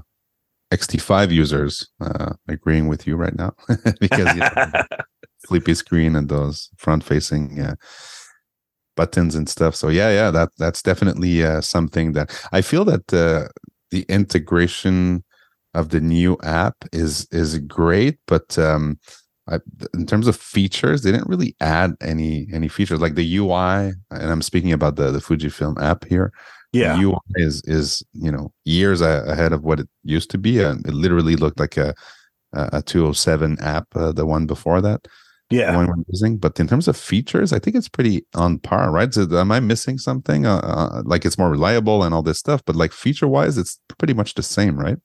XT5 0.72 1.32
users 1.32 1.89
uh, 1.99 2.34
agreeing 2.47 2.88
with 2.88 3.05
you 3.07 3.16
right 3.18 3.36
now 3.36 3.53
because 3.99 4.34
you 4.34 4.39
know, 4.41 4.72
flippy 5.47 5.74
screen 5.76 6.16
and 6.16 6.30
those 6.30 6.70
front-facing 6.78 7.59
uh, 7.59 7.76
buttons 8.96 9.36
and 9.36 9.50
stuff. 9.50 9.76
So 9.76 9.89
yeah, 9.89 10.10
yeah, 10.10 10.32
that 10.32 10.50
that's 10.58 10.82
definitely 10.82 11.43
uh, 11.43 11.62
something 11.62 12.14
that 12.14 12.48
I 12.52 12.62
feel 12.62 12.86
that 12.86 13.14
uh, 13.14 13.48
the 13.91 14.06
integration 14.10 15.24
of 15.74 15.89
the 15.89 16.02
new 16.02 16.38
app 16.43 16.76
is 16.91 17.28
is 17.32 17.60
great, 17.60 18.18
but 18.28 18.58
um, 18.58 19.00
I, 19.48 19.60
in 19.93 20.06
terms 20.06 20.28
of 20.28 20.36
features, 20.36 21.04
they 21.04 21.12
didn't 21.12 21.30
really 21.30 21.56
add 21.60 21.93
any 22.02 22.48
any 22.54 22.68
features 22.68 23.02
like 23.02 23.16
the 23.16 23.38
UI. 23.38 23.93
And 24.12 24.32
I'm 24.32 24.41
speaking 24.41 24.72
about 24.72 24.96
the 24.96 25.12
the 25.12 25.20
Fujifilm 25.20 25.82
app 25.82 26.06
here. 26.06 26.32
yeah. 26.74 27.00
UI 27.00 27.20
is 27.36 27.62
is 27.66 28.04
you 28.14 28.32
know 28.32 28.52
years 28.64 29.02
ahead 29.02 29.54
of 29.54 29.64
what 29.64 29.80
it 29.80 29.89
used 30.04 30.30
to 30.32 30.38
be. 30.38 30.62
and 30.62 30.86
it 30.88 30.93
literally 30.93 31.36
looked 31.36 31.60
like 31.60 31.78
a 31.78 31.93
a 32.56 32.82
207 32.82 33.58
app, 33.60 33.88
uh, 33.96 34.12
the 34.12 34.26
one 34.26 34.46
before 34.46 34.82
that, 34.82 35.02
the 35.04 35.10
yeah. 35.50 35.76
one 35.76 35.88
we're 35.88 36.04
using. 36.08 36.38
But 36.38 36.60
in 36.60 36.68
terms 36.68 36.88
of 36.88 36.98
features, 36.98 37.54
I 37.54 37.60
think 37.60 37.76
it's 37.76 37.89
pretty 37.89 38.26
on 38.36 38.60
par, 38.60 38.91
right? 38.91 39.14
So 39.14 39.28
am 39.38 39.52
I 39.52 39.60
missing 39.60 39.98
something? 39.98 40.46
Uh, 40.46 40.58
uh, 40.58 41.02
like 41.06 41.26
it's 41.26 41.38
more 41.38 41.50
reliable 41.50 42.04
and 42.04 42.14
all 42.14 42.24
this 42.24 42.39
stuff, 42.39 42.64
but 42.66 42.76
like 42.76 42.91
feature 42.91 43.28
wise, 43.28 43.58
it's 43.58 43.80
pretty 43.98 44.14
much 44.14 44.34
the 44.34 44.43
same, 44.43 44.78
right? 44.78 44.98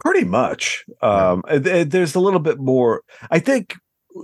Pretty 0.00 0.24
much. 0.24 0.84
Um, 1.00 1.42
th- 1.48 1.62
th- 1.62 1.88
there's 1.88 2.14
a 2.14 2.20
little 2.20 2.40
bit 2.40 2.58
more. 2.58 3.02
I 3.30 3.38
think 3.38 3.76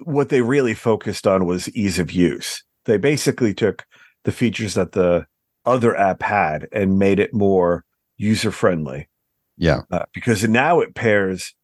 what 0.04 0.28
they 0.28 0.42
really 0.42 0.74
focused 0.74 1.26
on 1.26 1.46
was 1.46 1.68
ease 1.70 1.98
of 1.98 2.10
use. 2.10 2.62
They 2.84 2.96
basically 2.96 3.54
took 3.54 3.86
the 4.24 4.32
features 4.32 4.74
that 4.74 4.92
the 4.92 5.26
other 5.64 5.96
app 5.96 6.22
had 6.22 6.66
and 6.72 6.98
made 6.98 7.18
it 7.18 7.32
more 7.32 7.84
user 8.16 8.50
friendly. 8.50 9.08
Yeah, 9.56 9.82
uh, 9.90 10.04
because 10.14 10.48
now 10.48 10.80
it 10.80 10.94
pairs 10.94 11.54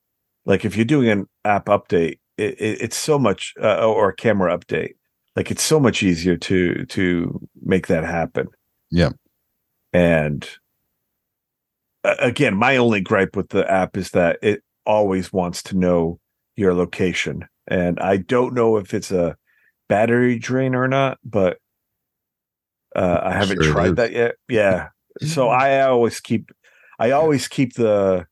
like 0.47 0.65
if 0.65 0.77
you're 0.77 0.85
doing 0.85 1.09
an 1.09 1.27
app 1.45 1.67
update 1.67 2.19
it, 2.37 2.55
it, 2.61 2.83
it's 2.83 2.97
so 2.97 3.19
much 3.19 3.55
uh, 3.63 3.87
or 3.87 4.11
a 4.11 4.15
camera 4.17 4.57
update. 4.57 4.95
Like 5.37 5.51
it's 5.51 5.63
so 5.63 5.81
much 5.81 6.03
easier 6.03 6.37
to 6.37 6.85
to 6.87 7.41
make 7.63 7.87
that 7.89 8.05
happen. 8.05 8.49
Yeah. 8.91 9.11
and 9.93 10.49
uh, 12.05 12.15
again 12.21 12.55
my 12.55 12.77
only 12.77 13.01
gripe 13.01 13.35
with 13.35 13.49
the 13.49 13.69
app 13.71 13.97
is 13.97 14.11
that 14.11 14.39
it 14.43 14.63
always 14.87 15.33
wants 15.33 15.63
to 15.65 15.77
know 15.77 16.21
your 16.57 16.75
location. 16.75 17.47
And 17.67 17.99
i 17.99 18.17
don't 18.19 18.55
know 18.55 18.77
if 18.77 18.95
it's 18.95 19.11
a 19.11 19.37
battery 19.89 20.39
drain 20.39 20.75
or 20.75 20.87
not 20.87 21.19
but 21.25 21.59
uh, 22.95 23.21
i 23.23 23.33
haven't 23.33 23.63
Sure 23.63 23.73
tried 23.73 23.97
that 23.97 24.13
yet. 24.13 24.37
Yeah. 24.49 24.89
So 25.23 25.49
i 25.65 25.81
always 25.83 26.21
keep 26.21 26.51
i 27.01 27.11
always 27.11 27.49
keep 27.49 27.75
the 27.75 28.27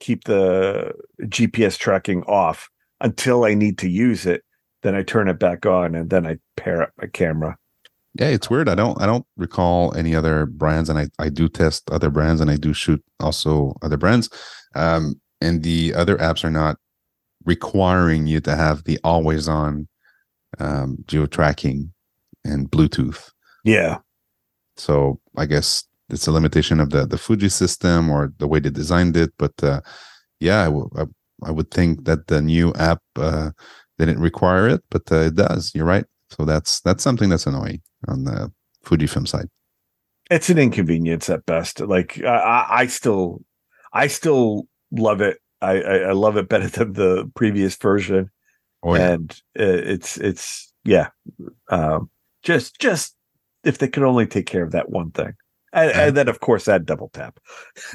keep 0.00 0.24
the 0.24 0.92
gps 1.22 1.78
tracking 1.78 2.22
off 2.24 2.68
until 3.02 3.44
i 3.44 3.54
need 3.54 3.78
to 3.78 3.88
use 3.88 4.26
it 4.26 4.42
then 4.82 4.94
i 4.94 5.02
turn 5.02 5.28
it 5.28 5.38
back 5.38 5.66
on 5.66 5.94
and 5.94 6.10
then 6.10 6.26
i 6.26 6.36
pair 6.56 6.82
up 6.82 6.90
my 6.98 7.06
camera 7.06 7.56
yeah, 8.14 8.26
it's 8.26 8.50
weird. 8.50 8.68
I 8.68 8.74
don't 8.74 9.00
I 9.00 9.06
don't 9.06 9.24
recall 9.36 9.94
any 9.96 10.14
other 10.14 10.44
brands, 10.44 10.90
and 10.90 10.98
I 10.98 11.08
I 11.18 11.30
do 11.30 11.48
test 11.48 11.90
other 11.90 12.10
brands, 12.10 12.40
and 12.40 12.50
I 12.50 12.56
do 12.56 12.74
shoot 12.74 13.02
also 13.20 13.74
other 13.80 13.96
brands. 13.96 14.28
Um, 14.74 15.18
and 15.40 15.62
the 15.62 15.94
other 15.94 16.16
apps 16.18 16.44
are 16.44 16.50
not 16.50 16.76
requiring 17.44 18.26
you 18.26 18.40
to 18.40 18.54
have 18.54 18.84
the 18.84 18.98
always 19.02 19.48
on 19.48 19.88
um, 20.58 20.98
geo 21.06 21.26
tracking 21.26 21.92
and 22.44 22.70
Bluetooth. 22.70 23.30
Yeah. 23.64 23.98
So 24.76 25.20
I 25.36 25.46
guess 25.46 25.84
it's 26.10 26.26
a 26.26 26.32
limitation 26.32 26.80
of 26.80 26.90
the 26.90 27.06
the 27.06 27.18
Fuji 27.18 27.48
system 27.48 28.10
or 28.10 28.32
the 28.38 28.46
way 28.46 28.60
they 28.60 28.70
designed 28.70 29.16
it. 29.16 29.32
But 29.38 29.52
uh, 29.62 29.80
yeah, 30.38 30.62
I, 30.62 30.66
w- 30.66 30.90
I, 30.96 31.04
I 31.44 31.50
would 31.50 31.70
think 31.70 32.04
that 32.04 32.26
the 32.26 32.40
new 32.40 32.72
app 32.74 33.00
uh, 33.16 33.50
didn't 33.98 34.20
require 34.20 34.68
it, 34.68 34.82
but 34.90 35.10
uh, 35.10 35.20
it 35.20 35.34
does. 35.34 35.72
You're 35.74 35.86
right. 35.86 36.04
So 36.30 36.44
that's 36.44 36.80
that's 36.80 37.02
something 37.02 37.28
that's 37.28 37.46
annoying 37.46 37.82
on 38.08 38.24
the 38.24 38.52
Fujifilm 38.84 39.28
side. 39.28 39.48
It's 40.30 40.48
an 40.50 40.58
inconvenience 40.58 41.28
at 41.28 41.44
best. 41.46 41.80
Like 41.80 42.22
I, 42.24 42.66
I 42.70 42.86
still, 42.86 43.42
I 43.92 44.06
still 44.06 44.66
love 44.90 45.20
it. 45.20 45.38
I, 45.60 45.82
I, 45.82 45.96
I 45.98 46.12
love 46.12 46.36
it 46.36 46.48
better 46.48 46.68
than 46.68 46.94
the 46.94 47.30
previous 47.34 47.76
version. 47.76 48.30
Oh 48.82 48.94
yeah, 48.94 49.12
and 49.12 49.30
uh, 49.58 49.62
it's 49.64 50.16
it's 50.18 50.72
yeah 50.84 51.08
um 51.68 52.10
just 52.42 52.80
just 52.80 53.14
if 53.64 53.78
they 53.78 53.88
could 53.88 54.02
only 54.02 54.26
take 54.26 54.46
care 54.46 54.64
of 54.64 54.72
that 54.72 54.90
one 54.90 55.12
thing 55.12 55.32
and, 55.72 55.92
and 55.92 56.16
then 56.16 56.28
of 56.28 56.40
course 56.40 56.66
add 56.66 56.84
double 56.84 57.08
tap 57.10 57.38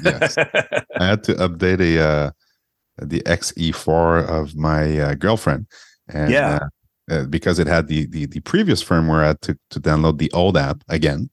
Yes. 0.02 0.38
I 0.38 0.82
had 0.98 1.22
to 1.24 1.34
update 1.34 1.80
a 1.80 2.02
uh, 2.02 2.30
the 3.02 3.22
XE4 3.26 4.26
of 4.28 4.56
my 4.56 4.98
uh, 4.98 5.14
girlfriend, 5.14 5.66
and 6.08 6.30
Yeah. 6.32 6.58
uh, 7.10 7.14
uh, 7.14 7.24
because 7.26 7.58
it 7.58 7.66
had 7.66 7.88
the 7.88 8.06
the 8.06 8.26
the 8.26 8.40
previous 8.40 8.82
firmware, 8.84 9.22
I 9.24 9.28
had 9.28 9.40
to 9.42 9.58
to 9.70 9.80
download 9.80 10.18
the 10.18 10.30
old 10.32 10.56
app 10.56 10.82
again, 10.88 11.30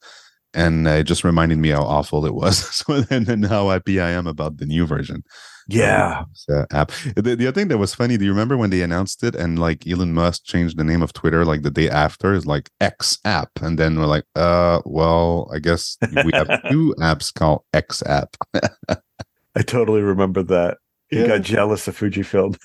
and 0.53 0.87
uh, 0.87 0.91
it 0.91 1.03
just 1.03 1.23
reminded 1.23 1.57
me 1.59 1.69
how 1.69 1.83
awful 1.83 2.25
it 2.25 2.33
was. 2.35 2.57
so 2.75 3.01
then 3.01 3.29
and 3.29 3.45
how 3.45 3.69
happy 3.69 3.99
I 3.99 4.09
am 4.11 4.27
about 4.27 4.57
the 4.57 4.65
new 4.65 4.85
version. 4.85 5.23
yeah 5.67 6.23
uh, 6.53 6.65
app. 6.71 6.91
The, 7.15 7.35
the 7.35 7.47
other 7.47 7.59
thing 7.59 7.69
that 7.69 7.79
was 7.79 7.95
funny, 7.95 8.17
do 8.17 8.23
you 8.25 8.31
remember 8.31 8.55
when 8.55 8.69
they 8.69 8.83
announced 8.83 9.23
it 9.23 9.35
and 9.35 9.57
like 9.57 9.87
Elon 9.87 10.13
Musk 10.13 10.45
changed 10.45 10.77
the 10.77 10.83
name 10.83 11.01
of 11.01 11.11
Twitter 11.11 11.43
like 11.43 11.63
the 11.63 11.71
day 11.71 11.89
after? 11.89 12.33
Is 12.33 12.45
like 12.45 12.69
X 12.79 13.17
app, 13.25 13.49
and 13.61 13.77
then 13.79 13.97
we're 13.99 14.05
like, 14.05 14.25
uh, 14.35 14.79
well, 14.85 15.49
I 15.53 15.59
guess 15.59 15.97
we 16.23 16.31
have 16.33 16.47
two 16.71 16.93
apps 16.99 17.33
called 17.33 17.63
X 17.73 18.03
app. 18.05 18.35
i 19.57 19.61
totally 19.61 20.01
remember 20.01 20.43
that 20.43 20.77
he 21.09 21.19
Yeah. 21.21 21.27
got 21.27 21.41
jealous 21.41 21.87
of 21.87 21.97
fujifilm 21.97 22.55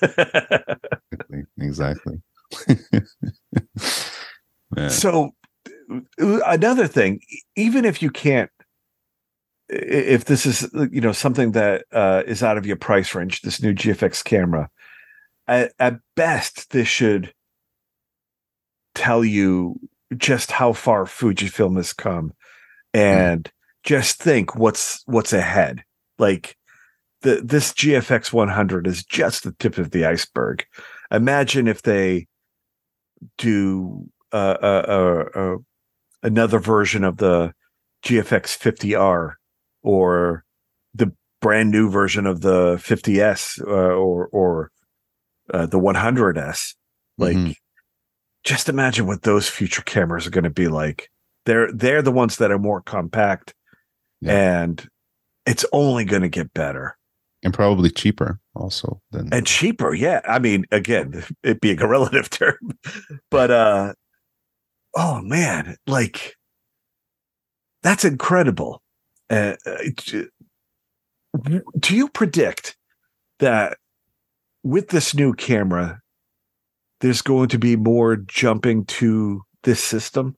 exactly. 1.59 2.21
Yeah. 4.75 4.87
so 4.89 5.31
another 6.17 6.87
thing 6.87 7.19
even 7.55 7.85
if 7.85 8.01
you 8.01 8.09
can't 8.09 8.49
if 9.69 10.25
this 10.25 10.45
is 10.45 10.69
you 10.91 11.01
know 11.01 11.11
something 11.11 11.51
that 11.53 11.85
uh, 11.93 12.23
is 12.25 12.43
out 12.43 12.57
of 12.57 12.65
your 12.65 12.75
price 12.77 13.13
range 13.15 13.41
this 13.41 13.61
new 13.61 13.73
gfx 13.73 14.23
camera 14.23 14.69
at, 15.47 15.73
at 15.79 15.99
best 16.15 16.71
this 16.71 16.87
should 16.87 17.33
tell 18.95 19.23
you 19.23 19.79
just 20.17 20.51
how 20.51 20.73
far 20.73 21.05
fujifilm 21.05 21.77
has 21.77 21.93
come 21.93 22.33
and 22.93 23.51
just 23.83 24.21
think 24.21 24.55
what's 24.55 25.03
what's 25.05 25.31
ahead 25.33 25.83
like 26.19 26.57
the 27.21 27.41
this 27.43 27.73
gfx 27.73 28.31
100 28.33 28.87
is 28.87 29.03
just 29.03 29.43
the 29.43 29.51
tip 29.59 29.77
of 29.77 29.91
the 29.91 30.05
iceberg 30.05 30.65
imagine 31.11 31.67
if 31.67 31.81
they 31.83 32.27
do 33.37 34.07
uh, 34.31 34.57
uh, 34.61 35.25
uh, 35.35 35.39
uh, 35.39 35.55
another 36.23 36.59
version 36.59 37.03
of 37.03 37.17
the 37.17 37.53
GFX 38.03 38.57
50R 38.57 39.33
or 39.83 40.43
the 40.93 41.11
brand 41.41 41.71
new 41.71 41.89
version 41.89 42.25
of 42.25 42.41
the 42.41 42.75
50S 42.77 43.61
uh, 43.61 43.69
or 43.69 44.27
or 44.31 44.71
uh, 45.53 45.65
the 45.65 45.79
100S. 45.79 46.75
Like, 47.17 47.35
Mhm. 47.37 47.55
just 48.43 48.69
imagine 48.69 49.05
what 49.05 49.23
those 49.23 49.49
future 49.49 49.81
cameras 49.83 50.25
are 50.25 50.31
going 50.31 50.45
to 50.45 50.49
be 50.49 50.67
like. 50.67 51.09
They're 51.45 51.71
they're 51.71 52.01
the 52.01 52.11
ones 52.11 52.37
that 52.37 52.51
are 52.51 52.59
more 52.59 52.81
compact, 52.81 53.53
Yeah. 54.21 54.61
and 54.61 54.87
it's 55.45 55.65
only 55.71 56.05
going 56.05 56.21
to 56.21 56.29
get 56.29 56.53
better 56.53 56.97
and 57.43 57.53
probably 57.53 57.89
cheaper 57.89 58.39
also 58.55 59.01
than 59.11 59.33
and 59.33 59.45
cheaper. 59.45 59.93
Yeah, 59.93 60.21
I 60.27 60.39
mean, 60.39 60.65
again, 60.71 61.23
it 61.43 61.61
being 61.61 61.81
a 61.81 61.87
relative 61.87 62.29
term, 62.29 62.77
but 63.29 63.51
uh, 63.51 63.93
oh 64.95 65.21
man, 65.21 65.77
like 65.87 66.35
that's 67.83 68.05
incredible. 68.05 68.81
Uh, 69.29 69.55
uh, 69.65 70.23
do 71.79 71.95
you 71.95 72.09
predict 72.09 72.75
that 73.39 73.77
with 74.63 74.89
this 74.89 75.15
new 75.15 75.33
camera, 75.33 76.01
there's 76.99 77.21
going 77.21 77.47
to 77.49 77.57
be 77.57 77.75
more 77.75 78.17
jumping 78.17 78.85
to 78.85 79.41
this 79.63 79.81
system? 79.81 80.35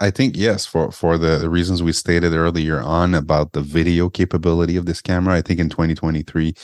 I- 0.00 0.10
think 0.10 0.36
yes, 0.36 0.66
for 0.66 0.90
for 0.92 1.18
the, 1.18 1.38
the 1.38 1.50
reasons 1.50 1.82
we 1.82 1.92
stated 1.92 2.32
earlier 2.32 2.80
on 2.80 3.14
about 3.14 3.52
the 3.52 3.60
video 3.60 4.08
capability 4.08 4.76
of 4.76 4.86
this 4.86 5.00
camera. 5.02 5.34
I 5.34 5.42
think 5.42 5.60
in 5.60 5.68
2023 5.68 6.54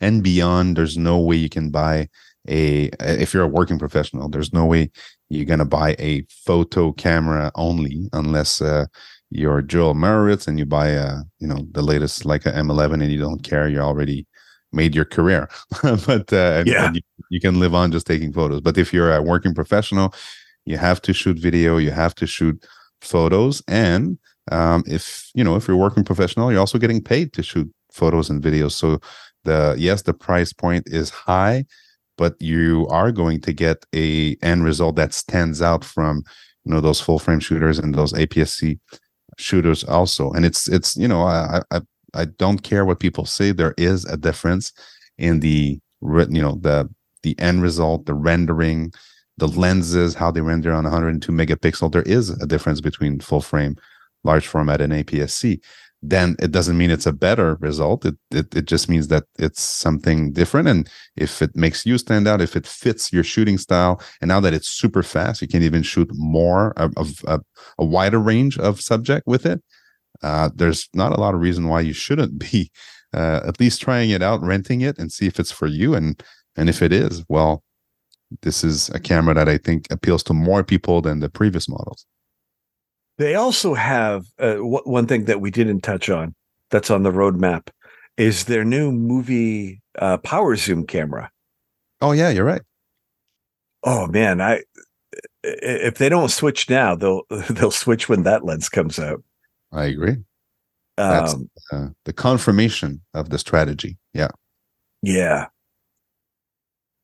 and 0.00 0.22
beyond, 0.22 0.76
there's 0.76 0.96
no 0.98 1.18
way 1.18 1.36
you 1.36 1.48
can 1.48 1.70
buy 1.70 2.08
a 2.48 2.90
if 3.00 3.34
you're 3.34 3.44
a 3.44 3.48
working 3.48 3.78
professional. 3.78 4.28
There's 4.28 4.52
no 4.52 4.66
way 4.66 4.90
you're 5.30 5.44
gonna 5.44 5.64
buy 5.64 5.96
a 5.98 6.24
photo 6.44 6.92
camera 6.92 7.50
only 7.54 8.08
unless 8.12 8.60
uh, 8.62 8.86
you're 9.30 9.62
Joel 9.62 9.94
Meyerowitz 9.94 10.46
and 10.46 10.58
you 10.58 10.66
buy 10.66 10.88
a 10.88 11.16
you 11.40 11.46
know 11.48 11.66
the 11.72 11.82
latest 11.82 12.24
like 12.24 12.46
a 12.46 12.52
M11 12.52 13.02
and 13.02 13.10
you 13.12 13.18
don't 13.20 13.42
care. 13.42 13.68
You're 13.68 13.82
already 13.82 14.26
made 14.72 14.94
your 14.94 15.04
career, 15.04 15.48
but 15.82 16.32
uh, 16.32 16.36
and, 16.60 16.66
Yeah. 16.68 16.86
and 16.86 16.96
you, 16.96 17.02
you 17.30 17.40
can 17.40 17.58
live 17.60 17.74
on 17.74 17.92
just 17.92 18.06
taking 18.06 18.32
photos. 18.32 18.60
But 18.60 18.76
if 18.78 18.92
you're 18.92 19.14
a 19.14 19.22
working 19.22 19.54
professional, 19.54 20.12
you 20.66 20.76
have 20.76 21.00
to 21.02 21.12
shoot 21.12 21.38
video 21.38 21.78
you 21.78 21.90
have 21.90 22.14
to 22.14 22.26
shoot 22.26 22.64
photos 23.00 23.62
and 23.68 24.18
um, 24.52 24.84
if 24.86 25.30
you 25.34 25.42
know 25.42 25.56
if 25.56 25.66
you're 25.66 25.76
working 25.76 26.04
professional 26.04 26.50
you're 26.50 26.60
also 26.60 26.78
getting 26.78 27.02
paid 27.02 27.32
to 27.32 27.42
shoot 27.42 27.70
photos 27.96 28.30
and 28.30 28.42
videos. 28.42 28.72
So 28.72 29.00
the 29.44 29.74
yes 29.78 30.02
the 30.02 30.14
price 30.14 30.52
point 30.52 30.86
is 30.86 31.10
high 31.10 31.64
but 32.18 32.40
you 32.40 32.86
are 32.88 33.12
going 33.12 33.40
to 33.42 33.52
get 33.52 33.84
a 33.94 34.36
end 34.42 34.64
result 34.64 34.96
that 34.96 35.12
stands 35.12 35.60
out 35.60 35.84
from 35.84 36.22
you 36.64 36.72
know 36.72 36.80
those 36.80 37.00
full 37.00 37.18
frame 37.18 37.40
shooters 37.40 37.78
and 37.78 37.94
those 37.94 38.12
APS-C 38.12 38.78
shooters 39.38 39.84
also. 39.84 40.30
And 40.32 40.44
it's 40.44 40.68
it's 40.68 40.96
you 40.96 41.08
know 41.08 41.22
I 41.22 41.62
I 41.70 41.80
I 42.14 42.24
don't 42.24 42.62
care 42.62 42.84
what 42.84 43.00
people 43.00 43.26
say 43.26 43.52
there 43.52 43.74
is 43.76 44.04
a 44.06 44.16
difference 44.16 44.72
in 45.18 45.40
the 45.40 45.80
you 46.02 46.42
know 46.42 46.58
the 46.60 46.88
the 47.22 47.38
end 47.38 47.62
result 47.62 48.06
the 48.06 48.14
rendering 48.14 48.92
the 49.38 49.48
lenses, 49.48 50.14
how 50.14 50.30
they 50.30 50.40
render 50.40 50.72
on 50.72 50.84
102 50.84 51.30
megapixel, 51.30 51.92
there 51.92 52.02
is 52.02 52.30
a 52.30 52.46
difference 52.46 52.80
between 52.80 53.20
full 53.20 53.40
frame, 53.40 53.76
large 54.24 54.46
format, 54.46 54.80
and 54.80 54.92
APS-C. 54.92 55.60
Then 56.02 56.36
it 56.40 56.52
doesn't 56.52 56.76
mean 56.76 56.90
it's 56.90 57.06
a 57.06 57.12
better 57.12 57.56
result. 57.56 58.04
It, 58.04 58.16
it 58.30 58.54
it 58.54 58.64
just 58.66 58.88
means 58.88 59.08
that 59.08 59.24
it's 59.38 59.62
something 59.62 60.32
different. 60.32 60.68
And 60.68 60.88
if 61.16 61.40
it 61.40 61.56
makes 61.56 61.86
you 61.86 61.96
stand 61.98 62.28
out, 62.28 62.42
if 62.42 62.54
it 62.54 62.66
fits 62.66 63.12
your 63.12 63.24
shooting 63.24 63.58
style, 63.58 64.00
and 64.20 64.28
now 64.28 64.40
that 64.40 64.54
it's 64.54 64.68
super 64.68 65.02
fast, 65.02 65.40
you 65.40 65.48
can 65.48 65.62
even 65.62 65.82
shoot 65.82 66.08
more 66.12 66.72
of, 66.76 66.92
of 66.96 67.24
a 67.78 67.84
wider 67.84 68.18
range 68.18 68.58
of 68.58 68.80
subject 68.80 69.26
with 69.26 69.46
it. 69.46 69.62
Uh, 70.22 70.50
there's 70.54 70.88
not 70.94 71.12
a 71.12 71.20
lot 71.20 71.34
of 71.34 71.40
reason 71.40 71.66
why 71.66 71.80
you 71.80 71.92
shouldn't 71.92 72.38
be 72.38 72.70
uh, 73.14 73.40
at 73.46 73.58
least 73.58 73.80
trying 73.80 74.10
it 74.10 74.22
out, 74.22 74.42
renting 74.42 74.82
it, 74.82 74.98
and 74.98 75.10
see 75.10 75.26
if 75.26 75.40
it's 75.40 75.52
for 75.52 75.66
you. 75.66 75.94
And 75.94 76.22
and 76.56 76.68
if 76.68 76.82
it 76.82 76.92
is, 76.92 77.24
well, 77.28 77.62
this 78.42 78.64
is 78.64 78.88
a 78.90 78.98
camera 79.00 79.34
that 79.34 79.48
I 79.48 79.58
think 79.58 79.86
appeals 79.90 80.22
to 80.24 80.32
more 80.34 80.64
people 80.64 81.00
than 81.00 81.20
the 81.20 81.28
previous 81.28 81.68
models. 81.68 82.06
They 83.18 83.34
also 83.34 83.74
have 83.74 84.26
uh, 84.38 84.54
w- 84.54 84.82
one 84.84 85.06
thing 85.06 85.24
that 85.26 85.40
we 85.40 85.50
didn't 85.50 85.80
touch 85.80 86.10
on 86.10 86.34
that's 86.70 86.90
on 86.90 87.02
the 87.02 87.12
roadmap 87.12 87.68
is 88.16 88.44
their 88.44 88.64
new 88.64 88.92
movie 88.92 89.80
uh, 89.98 90.18
power 90.18 90.56
zoom 90.56 90.86
camera. 90.86 91.30
Oh 92.00 92.12
yeah, 92.12 92.28
you're 92.30 92.44
right. 92.44 92.62
Oh 93.84 94.06
man, 94.08 94.40
I 94.40 94.62
if 95.42 95.98
they 95.98 96.08
don't 96.08 96.30
switch 96.30 96.68
now, 96.68 96.94
they'll 96.94 97.22
they'll 97.50 97.70
switch 97.70 98.08
when 98.08 98.24
that 98.24 98.44
lens 98.44 98.68
comes 98.68 98.98
out. 98.98 99.22
I 99.72 99.84
agree. 99.84 100.16
That's- 100.96 101.34
Um, 101.34 101.50
Uh, 101.72 101.88
the 102.04 102.12
confirmation 102.12 103.00
of 103.14 103.28
the 103.30 103.38
strategy. 103.38 103.98
Yeah. 104.14 104.28
yeah, 105.02 105.46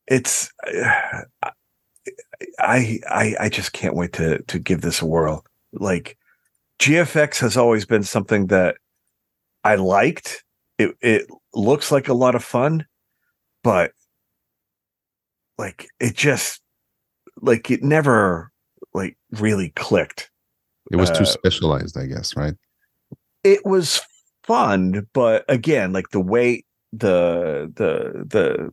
it's 0.07 0.53
I 2.59 2.99
I 3.09 3.37
I 3.41 3.49
just 3.49 3.73
can't 3.73 3.95
wait 3.95 4.13
to 4.15 4.43
to 4.43 4.59
give 4.59 4.81
this 4.81 5.01
a 5.01 5.07
whirl. 5.07 5.45
Like 5.73 6.19
GFX 6.79 7.39
has 7.41 7.57
always 7.57 7.85
been 7.85 8.03
something 8.03 8.49
that 8.49 8.77
I 9.65 9.77
liked. 9.77 10.45
It 10.79 10.97
it 11.01 11.27
looks 11.55 11.93
like 11.93 12.09
a 12.09 12.15
lot 12.15 12.35
of 12.35 12.43
fun, 12.43 12.87
but 13.63 13.93
like 15.59 15.89
it 16.01 16.17
just 16.17 16.61
like 17.41 17.71
it 17.71 17.83
never 17.83 18.51
like 18.95 19.17
really 19.31 19.71
clicked. 19.71 20.31
It 20.91 20.97
was 20.97 21.11
too 21.11 21.23
Uh, 21.23 21.27
specialized, 21.27 21.97
I 21.97 22.07
guess, 22.07 22.37
right? 22.37 22.55
It 23.45 23.65
was 23.65 24.01
fun, 24.43 25.07
but 25.13 25.45
again, 25.49 25.93
like 25.93 26.11
the 26.11 26.21
way 26.21 26.65
the 26.93 27.73
the 27.75 28.25
the 28.27 28.73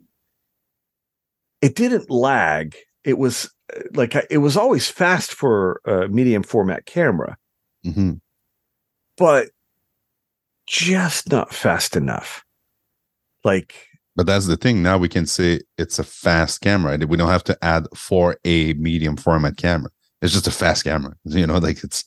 it 1.61 1.75
didn't 1.75 2.09
lag. 2.09 2.75
It 3.03 3.17
was 3.17 3.49
like 3.93 4.15
it 4.29 4.39
was 4.39 4.57
always 4.57 4.87
fast 4.87 5.33
for 5.33 5.81
a 5.85 6.07
medium 6.07 6.43
format 6.43 6.85
camera, 6.85 7.37
hmm 7.83 8.13
but 9.17 9.49
just 10.65 11.29
not 11.29 11.53
fast 11.53 11.95
enough. 11.95 12.43
Like 13.43 13.75
But 14.15 14.27
that's 14.27 14.47
the 14.47 14.57
thing. 14.57 14.81
Now 14.81 14.97
we 14.97 15.09
can 15.09 15.25
say 15.25 15.61
it's 15.77 15.99
a 15.99 16.03
fast 16.03 16.61
camera. 16.61 16.97
We 16.97 17.17
don't 17.17 17.29
have 17.29 17.43
to 17.45 17.57
add 17.61 17.87
for 17.95 18.37
a 18.45 18.73
medium 18.73 19.17
format 19.17 19.57
camera. 19.57 19.91
It's 20.21 20.33
just 20.33 20.47
a 20.47 20.51
fast 20.51 20.83
camera. 20.83 21.15
You 21.25 21.47
know, 21.47 21.57
like 21.57 21.83
it's 21.83 22.05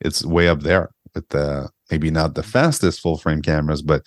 it's 0.00 0.24
way 0.24 0.48
up 0.48 0.60
there 0.60 0.90
with 1.14 1.28
the 1.30 1.70
maybe 1.90 2.10
not 2.10 2.34
the 2.34 2.42
fastest 2.42 3.00
full 3.00 3.18
frame 3.18 3.42
cameras, 3.42 3.82
but 3.82 4.02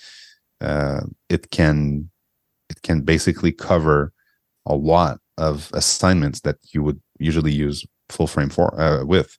uh, 0.61 1.01
it 1.29 1.51
can 1.51 2.09
it 2.69 2.81
can 2.81 3.01
basically 3.01 3.51
cover 3.51 4.13
a 4.67 4.75
lot 4.75 5.19
of 5.37 5.71
assignments 5.73 6.41
that 6.41 6.57
you 6.73 6.83
would 6.83 7.01
usually 7.19 7.51
use 7.53 7.85
full 8.09 8.27
frame 8.27 8.49
for 8.49 8.79
uh, 8.79 9.05
with. 9.05 9.37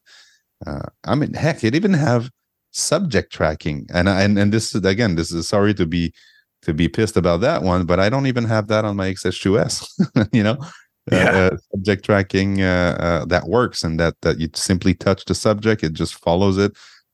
Uh, 0.67 0.87
I 1.05 1.15
mean, 1.15 1.33
heck, 1.33 1.63
it 1.63 1.75
even 1.75 1.93
have 1.93 2.29
subject 2.71 3.31
tracking, 3.33 3.87
and 3.93 4.09
and 4.09 4.37
and 4.39 4.53
this 4.53 4.75
is 4.75 4.85
again, 4.85 5.15
this 5.15 5.31
is 5.31 5.47
sorry 5.47 5.73
to 5.75 5.85
be 5.85 6.13
to 6.63 6.73
be 6.73 6.89
pissed 6.89 7.17
about 7.17 7.41
that 7.41 7.63
one, 7.63 7.85
but 7.85 7.99
I 7.99 8.09
don't 8.09 8.27
even 8.27 8.43
have 8.45 8.67
that 8.67 8.85
on 8.85 8.95
my 8.97 9.07
XH2S. 9.09 10.29
you 10.33 10.43
know, 10.43 10.57
Yeah. 11.11 11.29
uh, 11.51 11.55
uh, 11.55 11.57
subject 11.71 12.05
tracking 12.05 12.61
uh, 12.61 12.95
uh, 12.99 13.25
that 13.25 13.47
works, 13.47 13.83
and 13.83 13.99
that 13.99 14.15
that 14.21 14.39
you 14.39 14.49
simply 14.55 14.93
touch 14.93 15.25
the 15.25 15.35
subject, 15.35 15.83
it 15.83 15.93
just 15.93 16.15
follows 16.15 16.57
it. 16.57 16.73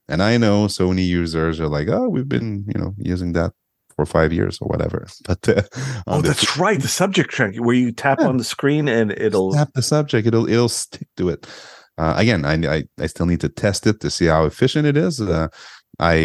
And 0.10 0.22
I 0.24 0.38
know 0.38 0.68
Sony 0.68 1.06
users 1.08 1.60
are 1.60 1.68
like, 1.70 1.88
oh, 1.90 2.10
we've 2.10 2.28
been 2.30 2.66
you 2.68 2.80
know 2.82 2.96
using 2.98 3.34
that 3.34 3.54
for 3.96 4.06
five 4.06 4.32
years 4.34 4.58
or 4.62 4.68
whatever. 4.68 5.08
But 5.28 5.48
uh, 5.50 5.62
oh, 6.08 6.14
on 6.16 6.22
the 6.22 6.30
that's 6.30 6.58
right, 6.58 6.82
the 6.82 6.88
subject 6.88 7.30
track 7.32 7.56
where 7.58 7.76
you 7.76 7.92
tap 7.92 8.20
Yeah. 8.20 8.28
on 8.28 8.38
the 8.38 8.44
screen 8.44 8.88
and 8.88 9.12
it'll 9.12 9.54
tap 9.54 9.72
the 9.74 9.82
subject 9.82 10.28
it'll 10.28 10.48
it'll 10.50 10.70
stick 10.70 11.08
to 11.18 11.30
it 11.30 11.48
uh, 11.98 12.14
again 12.18 12.46
I, 12.46 12.56
I 12.78 12.84
i 13.00 13.08
still 13.08 13.26
need 13.26 13.42
to 13.42 13.50
test 13.50 13.88
it 13.88 14.00
to 14.02 14.10
see 14.10 14.26
how 14.28 14.46
efficient 14.46 14.86
it 14.86 14.98
is 14.98 15.22
uh, 15.22 15.48
i 16.00 16.16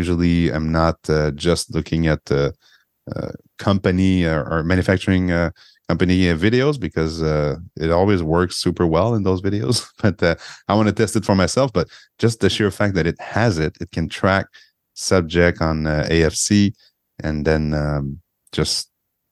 usually 0.00 0.50
am 0.52 0.66
not 0.72 0.96
uh, 1.08 1.30
just 1.32 1.74
looking 1.74 2.06
at 2.06 2.24
the 2.26 2.52
uh, 3.14 3.32
company 3.58 4.24
or, 4.24 4.40
or 4.52 4.62
manufacturing 4.62 5.30
uh, 5.32 5.50
company 5.88 6.30
uh, 6.30 6.36
videos 6.36 6.78
because 6.80 7.22
uh, 7.22 7.56
it 7.84 7.90
always 7.90 8.22
works 8.22 8.56
super 8.56 8.86
well 8.86 9.14
in 9.14 9.22
those 9.24 9.42
videos 9.42 9.86
but 10.02 10.22
uh, 10.22 10.34
i 10.68 10.74
want 10.74 10.88
to 10.88 10.94
test 10.94 11.16
it 11.16 11.24
for 11.24 11.34
myself 11.34 11.72
but 11.72 11.86
just 12.18 12.40
the 12.40 12.48
sheer 12.50 12.70
fact 12.70 12.94
that 12.94 13.06
it 13.06 13.20
has 13.20 13.58
it 13.58 13.76
it 13.80 13.90
can 13.96 14.08
track 14.08 14.46
subject 14.94 15.60
on 15.60 15.86
uh, 15.86 16.06
afc 16.10 16.72
and 17.22 17.44
then 17.44 17.74
um, 17.74 18.20
just 18.52 18.90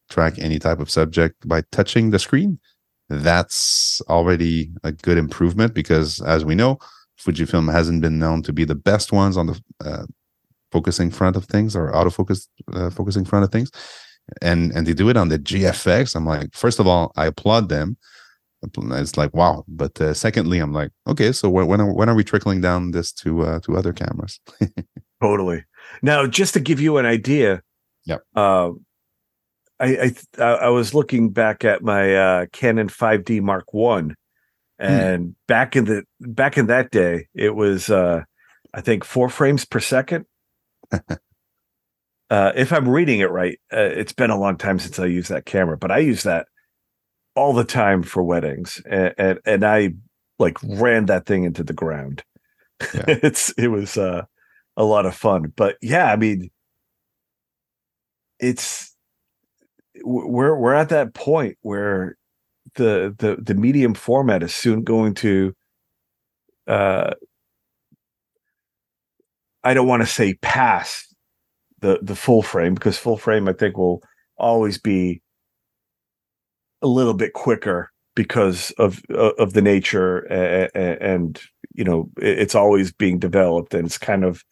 track 0.09 0.39
any 0.39 0.59
type 0.59 0.81
of 0.81 0.91
subject 0.91 1.47
by 1.47 1.63
touching 1.73 2.11
the 2.11 2.19
screen. 2.19 2.59
That's 3.09 4.01
already 4.09 4.71
a 4.85 4.93
good 4.93 5.19
improvement 5.19 5.75
because 5.75 6.21
as 6.23 6.45
we 6.45 6.55
know 6.55 6.79
fujifilm 7.19 7.71
hasn't 7.71 8.01
been 8.01 8.19
known 8.19 8.43
to 8.43 8.53
be 8.53 8.65
the 8.65 8.75
best 8.75 9.13
ones 9.13 9.37
on 9.37 9.47
the 9.47 9.61
uh, 9.85 10.05
focusing 10.73 11.11
front 11.11 11.37
of 11.37 11.45
things 11.45 11.77
or 11.77 11.93
autofocus 11.93 12.47
uh, 12.73 12.91
focusing 12.91 13.25
front 13.25 13.45
of 13.45 13.51
things. 13.51 13.71
And 14.43 14.73
and 14.73 14.87
they 14.87 14.95
do 14.95 15.09
it 15.09 15.17
on 15.17 15.29
the 15.29 15.41
gfx 15.41 16.15
i'm 16.15 16.25
like 16.25 16.55
first 16.55 16.79
of 16.79 16.87
all 16.87 17.13
i 17.17 17.27
applaud 17.27 17.69
them. 17.69 17.97
It's 18.63 19.17
like 19.17 19.35
wow. 19.35 19.65
But 19.67 20.01
uh, 20.01 20.15
secondly 20.15 20.61
i'm 20.61 20.73
like 20.73 20.93
okay 21.09 21.33
so 21.33 21.49
when 21.51 21.81
are, 21.81 21.93
when 21.93 22.09
are 22.09 22.15
we 22.15 22.25
trickling 22.25 22.61
down 22.61 22.93
this 22.93 23.13
to 23.15 23.43
uh, 23.43 23.61
to 23.61 23.77
other 23.77 23.93
cameras? 23.93 24.39
Totally. 25.23 25.65
Now, 26.03 26.27
just 26.27 26.55
to 26.55 26.61
give 26.61 26.81
you 26.81 26.97
an 26.97 27.07
idea, 27.07 27.63
Yep. 28.11 28.23
Uh, 28.35 28.71
I, 29.79 29.87
I 29.87 30.13
I 30.39 30.45
I 30.45 30.69
was 30.69 30.95
looking 30.95 31.31
back 31.31 31.65
at 31.65 31.83
my 31.83 32.15
uh, 32.15 32.47
Canon 32.53 32.89
5D 32.89 33.41
Mark 33.41 33.73
One, 33.73 34.17
and 34.79 35.35
back 35.47 35.77
in 35.77 35.85
the 35.85 36.05
back 36.21 36.59
in 36.59 36.67
that 36.67 36.91
day, 36.91 37.29
it 37.35 37.55
was 37.55 37.89
uh, 37.89 38.25
I 38.75 38.81
think 38.81 39.05
four 39.05 39.29
frames 39.29 39.65
per 39.65 39.81
second. 39.81 40.27
uh, 40.93 42.53
if 42.55 42.73
I'm 42.73 42.89
reading 42.89 43.21
it 43.21 43.31
right, 43.31 43.59
uh, 43.73 43.79
it's 43.81 44.13
been 44.13 44.31
a 44.31 44.39
long 44.39 44.57
time 44.57 44.79
since 44.79 44.99
I 44.99 45.07
used 45.07 45.31
that 45.31 45.47
camera, 45.47 45.79
but 45.79 45.91
I 45.91 45.99
use 45.99 46.25
that 46.25 46.47
all 47.37 47.53
the 47.53 47.65
time 47.65 48.03
for 48.03 48.23
weddings, 48.23 48.83
and 48.91 49.15
and, 49.17 49.39
and 49.47 49.65
I 49.65 49.95
like 50.39 50.59
ran 50.63 51.07
that 51.07 51.27
thing 51.27 51.45
into 51.45 51.63
the 51.63 51.73
ground. 51.73 52.23
Yeah. 52.95 53.05
it's 53.09 53.51
it 53.53 53.69
was 53.69 53.97
uh, 53.97 54.25
a 54.77 54.85
lot 54.85 55.07
of 55.07 55.15
fun, 55.15 55.53
but 55.57 55.77
yeah, 55.81 56.13
I 56.13 56.17
mean, 56.17 56.51
it's 58.41 58.95
we're 60.05 60.57
we're 60.57 60.75
at 60.75 60.89
that 60.91 61.15
point 61.15 61.59
where 61.63 62.17
the 62.75 63.15
the 63.19 63.37
the 63.43 63.55
medium 63.55 63.95
format 63.95 64.43
is 64.43 64.55
soon 64.55 64.83
going 64.83 65.15
to 65.15 65.55
uh 66.67 67.13
I 69.63 69.75
don't 69.75 69.89
want 69.89 70.03
to 70.03 70.07
say 70.07 70.35
pass 70.35 71.07
the 71.81 71.99
the 72.03 72.17
full 72.17 72.43
frame 72.43 72.75
because 72.75 72.99
full 72.99 73.17
frame 73.17 73.49
I 73.49 73.53
think 73.53 73.77
will 73.77 74.03
always 74.39 74.79
be 74.79 75.21
a 76.83 76.87
little 76.87 77.15
bit 77.15 77.33
quicker 77.33 77.91
because 78.15 78.71
of 78.73 79.03
of 79.11 79.53
the 79.53 79.63
nature 79.63 80.19
and, 80.19 81.03
and 81.03 81.43
you 81.75 81.85
know 81.85 82.11
it's 82.17 82.55
always 82.55 82.93
being 82.93 83.19
developed 83.19 83.75
and 83.75 83.87
it's 83.87 83.99
kind 83.99 84.25
of 84.25 84.45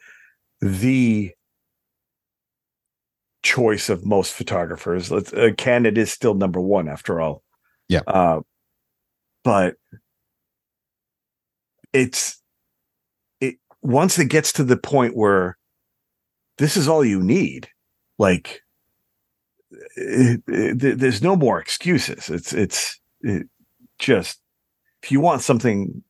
the 0.60 1.32
choice 3.48 3.88
of 3.88 4.04
most 4.04 4.34
photographers. 4.34 5.10
Let's 5.10 5.32
uh, 5.32 5.50
Canon 5.56 5.96
is 5.96 6.12
still 6.12 6.34
number 6.34 6.60
one 6.60 6.88
after 6.88 7.20
all. 7.20 7.42
Yeah. 7.88 8.00
Uh, 8.06 8.40
but 9.42 9.76
it's 11.92 12.42
it 13.40 13.56
once 13.82 14.18
it 14.18 14.26
gets 14.26 14.52
to 14.54 14.64
the 14.64 14.76
point 14.76 15.16
where 15.16 15.56
this 16.58 16.76
is 16.76 16.88
all 16.88 17.04
you 17.04 17.22
need, 17.22 17.68
like 18.18 18.60
it, 19.96 20.42
it- 20.46 20.98
there's 20.98 21.22
no 21.22 21.34
more 21.36 21.58
excuses. 21.60 22.28
It's 22.28 22.52
it's 22.52 23.00
it 23.22 23.46
just 23.98 24.40
if 25.02 25.10
you 25.10 25.20
want 25.20 25.40
something 25.42 26.02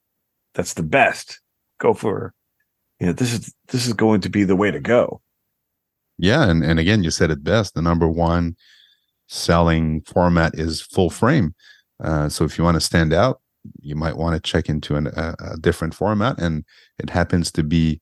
that's 0.54 0.74
the 0.74 0.82
best, 0.82 1.40
go 1.78 1.94
for 1.94 2.34
you 2.98 3.06
know 3.06 3.12
this 3.12 3.32
is 3.32 3.54
this 3.68 3.86
is 3.86 3.92
going 3.92 4.22
to 4.22 4.28
be 4.30 4.42
the 4.44 4.56
way 4.56 4.70
to 4.72 4.80
go. 4.80 5.20
Yeah, 6.18 6.48
and 6.48 6.64
and 6.64 6.78
again, 6.78 7.04
you 7.04 7.10
said 7.10 7.30
it 7.30 7.44
best. 7.44 7.74
The 7.74 7.82
number 7.82 8.08
one 8.08 8.56
selling 9.28 10.02
format 10.02 10.54
is 10.54 10.80
full 10.80 11.10
frame. 11.10 11.54
Uh, 12.02 12.28
so 12.28 12.44
if 12.44 12.58
you 12.58 12.64
want 12.64 12.76
to 12.76 12.80
stand 12.80 13.12
out, 13.12 13.40
you 13.80 13.94
might 13.96 14.16
want 14.16 14.34
to 14.34 14.50
check 14.50 14.68
into 14.68 14.96
an, 14.96 15.08
a, 15.08 15.34
a 15.40 15.56
different 15.58 15.94
format, 15.94 16.40
and 16.40 16.64
it 16.98 17.10
happens 17.10 17.52
to 17.52 17.62
be 17.62 18.00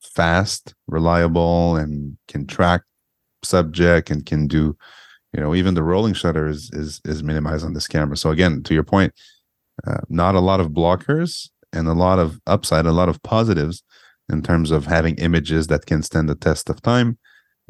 fast, 0.00 0.74
reliable, 0.86 1.76
and 1.76 2.16
can 2.28 2.46
track 2.46 2.82
subject 3.42 4.10
and 4.10 4.26
can 4.26 4.46
do, 4.46 4.76
you 5.32 5.40
know, 5.40 5.54
even 5.54 5.74
the 5.74 5.82
rolling 5.82 6.14
shutter 6.14 6.46
is 6.48 6.70
is 6.72 7.00
is 7.04 7.22
minimized 7.22 7.64
on 7.64 7.74
this 7.74 7.88
camera. 7.88 8.16
So 8.16 8.30
again, 8.30 8.62
to 8.64 8.74
your 8.74 8.84
point, 8.84 9.12
uh, 9.86 10.00
not 10.08 10.34
a 10.34 10.40
lot 10.40 10.60
of 10.60 10.68
blockers 10.70 11.50
and 11.72 11.88
a 11.88 11.92
lot 11.92 12.18
of 12.18 12.40
upside, 12.46 12.86
a 12.86 12.92
lot 12.92 13.08
of 13.08 13.22
positives 13.22 13.82
in 14.30 14.42
terms 14.42 14.70
of 14.70 14.86
having 14.86 15.16
images 15.16 15.66
that 15.66 15.86
can 15.86 16.02
stand 16.02 16.28
the 16.28 16.34
test 16.34 16.70
of 16.70 16.80
time 16.82 17.18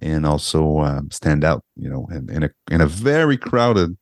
and 0.01 0.27
also 0.27 0.81
um, 0.81 1.11
stand 1.11 1.45
out 1.45 1.65
you 1.77 1.89
know 1.89 2.07
in, 2.11 2.31
in 2.31 2.43
a 2.45 2.51
in 2.71 2.81
a 2.81 2.87
very 2.87 3.37
crowded 3.37 3.97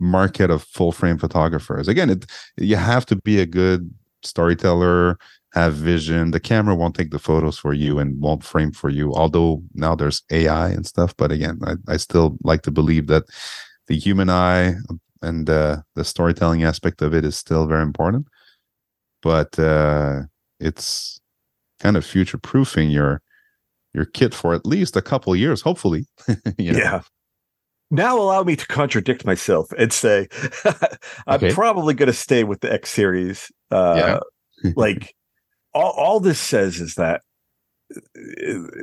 market 0.00 0.50
of 0.50 0.62
full 0.62 0.92
frame 0.92 1.18
photographers. 1.18 1.88
Again 1.88 2.10
it 2.10 2.26
you 2.56 2.76
have 2.76 3.06
to 3.06 3.16
be 3.16 3.40
a 3.40 3.46
good 3.46 3.92
storyteller 4.22 5.18
have 5.52 5.74
vision. 5.74 6.32
The 6.32 6.40
camera 6.40 6.74
won't 6.74 6.96
take 6.96 7.12
the 7.12 7.18
photos 7.18 7.58
for 7.58 7.72
you 7.72 8.00
and 8.00 8.20
won't 8.20 8.42
frame 8.42 8.72
for 8.72 8.90
you 8.90 9.12
although 9.14 9.62
now 9.74 9.94
there's 9.94 10.22
ai 10.30 10.70
and 10.70 10.86
stuff 10.86 11.14
but 11.16 11.30
again 11.30 11.60
i, 11.64 11.74
I 11.86 11.96
still 11.96 12.36
like 12.42 12.62
to 12.62 12.70
believe 12.70 13.06
that 13.06 13.24
the 13.86 13.96
human 13.98 14.30
eye 14.30 14.74
and 15.22 15.48
uh, 15.48 15.78
the 15.94 16.04
storytelling 16.04 16.64
aspect 16.64 17.02
of 17.02 17.14
it 17.14 17.24
is 17.24 17.36
still 17.36 17.66
very 17.66 17.82
important 17.82 18.26
but 19.22 19.58
uh, 19.58 20.20
it's 20.60 21.20
kind 21.80 21.96
of 21.96 22.04
future 22.04 22.38
proofing 22.38 22.90
your 22.90 23.22
your 23.94 24.04
kit 24.06 24.34
for 24.34 24.54
at 24.54 24.66
least 24.66 24.96
a 24.96 25.02
couple 25.02 25.34
years, 25.36 25.60
hopefully. 25.62 26.06
you 26.58 26.72
know? 26.72 26.78
Yeah. 26.78 27.00
Now 27.90 28.18
allow 28.18 28.42
me 28.42 28.56
to 28.56 28.66
contradict 28.66 29.24
myself 29.24 29.70
and 29.78 29.92
say 29.92 30.28
I'm 31.26 31.36
Okay. 31.36 31.52
probably 31.52 31.94
going 31.94 32.08
to 32.08 32.12
stay 32.12 32.42
with 32.44 32.60
the 32.60 32.72
X 32.72 32.90
series. 32.90 33.52
Uh, 33.70 34.20
like 34.76 35.14
all, 35.74 35.92
all 35.92 36.20
this 36.20 36.40
says 36.40 36.80
is 36.80 36.94
that 36.96 37.20
uh, 37.94 38.00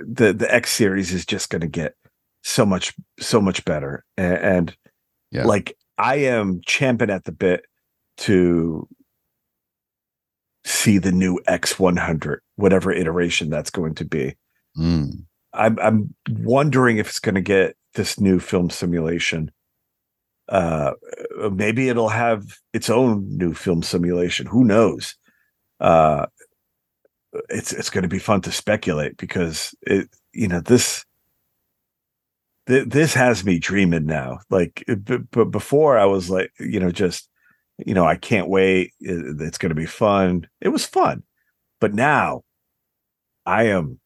the 0.08 0.34
the 0.38 0.48
X 0.50 0.72
series 0.72 1.12
is 1.14 1.26
just 1.26 1.50
going 1.50 1.62
to 1.62 1.68
get 1.68 1.96
so 2.44 2.66
much 2.66 2.94
so 3.20 3.42
much 3.42 3.64
better, 3.66 4.06
and, 4.18 4.38
and 4.38 4.78
Yeah. 5.32 5.46
like 5.46 5.76
I 5.98 6.16
am 6.18 6.62
champing 6.66 7.10
at 7.10 7.26
the 7.26 7.32
bit 7.32 7.66
to 8.18 8.88
see 10.64 10.98
the 11.00 11.12
new 11.12 11.40
X100, 11.48 12.38
whatever 12.56 12.92
iteration 12.92 13.50
that's 13.50 13.70
going 13.72 13.96
to 13.96 14.06
be. 14.06 14.36
Mm. 14.78 15.26
I'm 15.54 15.80
I'm 15.80 16.16
wondering 16.30 16.98
if 16.98 17.10
it's 17.10 17.20
going 17.20 17.36
to 17.36 17.42
get 17.42 17.76
this 17.94 18.20
new 18.20 18.40
film 18.40 18.70
simulation 18.70 19.52
uh, 20.52 20.92
maybe 21.54 21.88
it'll 21.88 22.10
have 22.10 22.58
its 22.74 22.90
own 22.90 23.26
new 23.38 23.54
film 23.54 23.82
simulation. 23.82 24.46
Who 24.46 24.66
knows? 24.66 25.16
Uh, 25.80 26.26
it's 27.50 27.72
it's 27.72 27.90
going 27.90 28.02
to 28.04 28.10
be 28.10 28.20
fun 28.20 28.42
to 28.42 28.52
speculate 28.52 29.16
because 29.16 29.74
it 29.84 30.10
you 30.34 30.50
know 30.50 30.60
this 30.60 31.06
th- 32.68 32.90
this 32.90 33.14
has 33.14 33.46
me 33.46 33.60
dreaming 33.60 34.06
now. 34.06 34.40
Like, 34.50 34.84
but 35.32 35.52
before 35.52 35.98
I 35.98 36.06
was 36.06 36.30
like, 36.30 36.52
you 36.60 36.82
know, 36.82 36.92
just 36.92 37.30
you 37.78 37.94
know, 37.94 38.06
I 38.06 38.18
can't 38.18 38.50
wait. 38.50 38.92
It's 39.00 39.58
going 39.58 39.70
to 39.70 39.76
be 39.76 39.86
fun. 39.86 40.48
It 40.60 40.70
was 40.70 40.86
fun, 40.86 41.24
but 41.80 41.94
now 41.94 42.44
I 43.46 43.68
am 43.68 44.02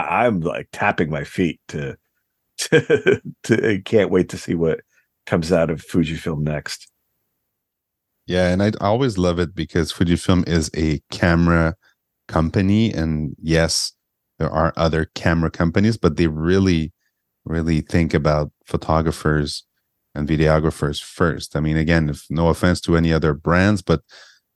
I, 0.00 0.26
am 0.26 0.40
like 0.40 0.68
tapping 0.72 1.10
my 1.10 1.24
feet 1.24 1.60
to 1.68 1.96
to 2.58 3.20
to 3.44 3.82
can't 3.84 4.10
wait 4.10 4.28
to 4.30 4.38
see 4.38 4.54
what 4.54 4.80
comes 5.26 5.52
out 5.52 5.70
of 5.70 5.84
Fujifilm 5.84 6.40
next. 6.40 6.88
Yeah, 8.26 8.48
and 8.48 8.62
I 8.62 8.72
always 8.80 9.18
love 9.18 9.38
it 9.38 9.54
because 9.54 9.92
Fujifilm 9.92 10.48
is 10.48 10.70
a 10.76 11.00
camera 11.10 11.76
company, 12.28 12.92
and 12.92 13.34
yes, 13.42 13.92
there 14.38 14.50
are 14.50 14.72
other 14.76 15.10
camera 15.14 15.50
companies, 15.50 15.96
but 15.96 16.16
they 16.16 16.28
really, 16.28 16.92
really 17.44 17.80
think 17.80 18.14
about 18.14 18.52
photographers 18.64 19.64
and 20.14 20.28
videographers 20.28 21.02
first. 21.02 21.56
I 21.56 21.60
mean, 21.60 21.76
again, 21.76 22.10
if 22.10 22.26
no 22.30 22.48
offense 22.48 22.80
to 22.82 22.96
any 22.96 23.12
other 23.12 23.34
brands, 23.34 23.82
but 23.82 24.02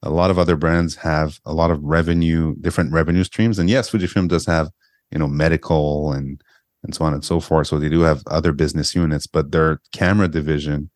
a 0.02 0.10
lot 0.10 0.30
of 0.30 0.38
other 0.38 0.56
brands 0.56 0.96
have 0.96 1.40
a 1.44 1.52
lot 1.52 1.70
of 1.70 1.82
revenue, 1.82 2.54
different 2.60 2.92
revenue 2.92 3.24
streams, 3.24 3.58
and 3.58 3.68
yes, 3.68 3.90
Fujifilm 3.90 4.28
does 4.28 4.46
have 4.46 4.70
you 5.10 5.18
know 5.18 5.28
medical 5.28 6.12
and 6.12 6.40
and 6.82 6.94
so 6.94 7.04
on 7.04 7.12
and 7.14 7.24
so 7.24 7.40
forth. 7.40 7.66
So 7.66 7.78
they 7.78 7.88
do 7.88 8.00
have 8.00 8.22
other 8.28 8.52
business 8.52 8.94
units, 8.94 9.26
but 9.26 9.50
their 9.50 9.80
camera 9.92 10.28
division 10.28 10.90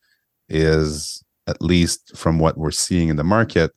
is 0.49 1.23
at 1.47 1.61
least 1.61 2.17
from 2.17 2.39
what 2.39 2.57
we're 2.57 2.71
seeing 2.71 3.09
in 3.09 3.17
the 3.17 3.25
market, 3.25 3.73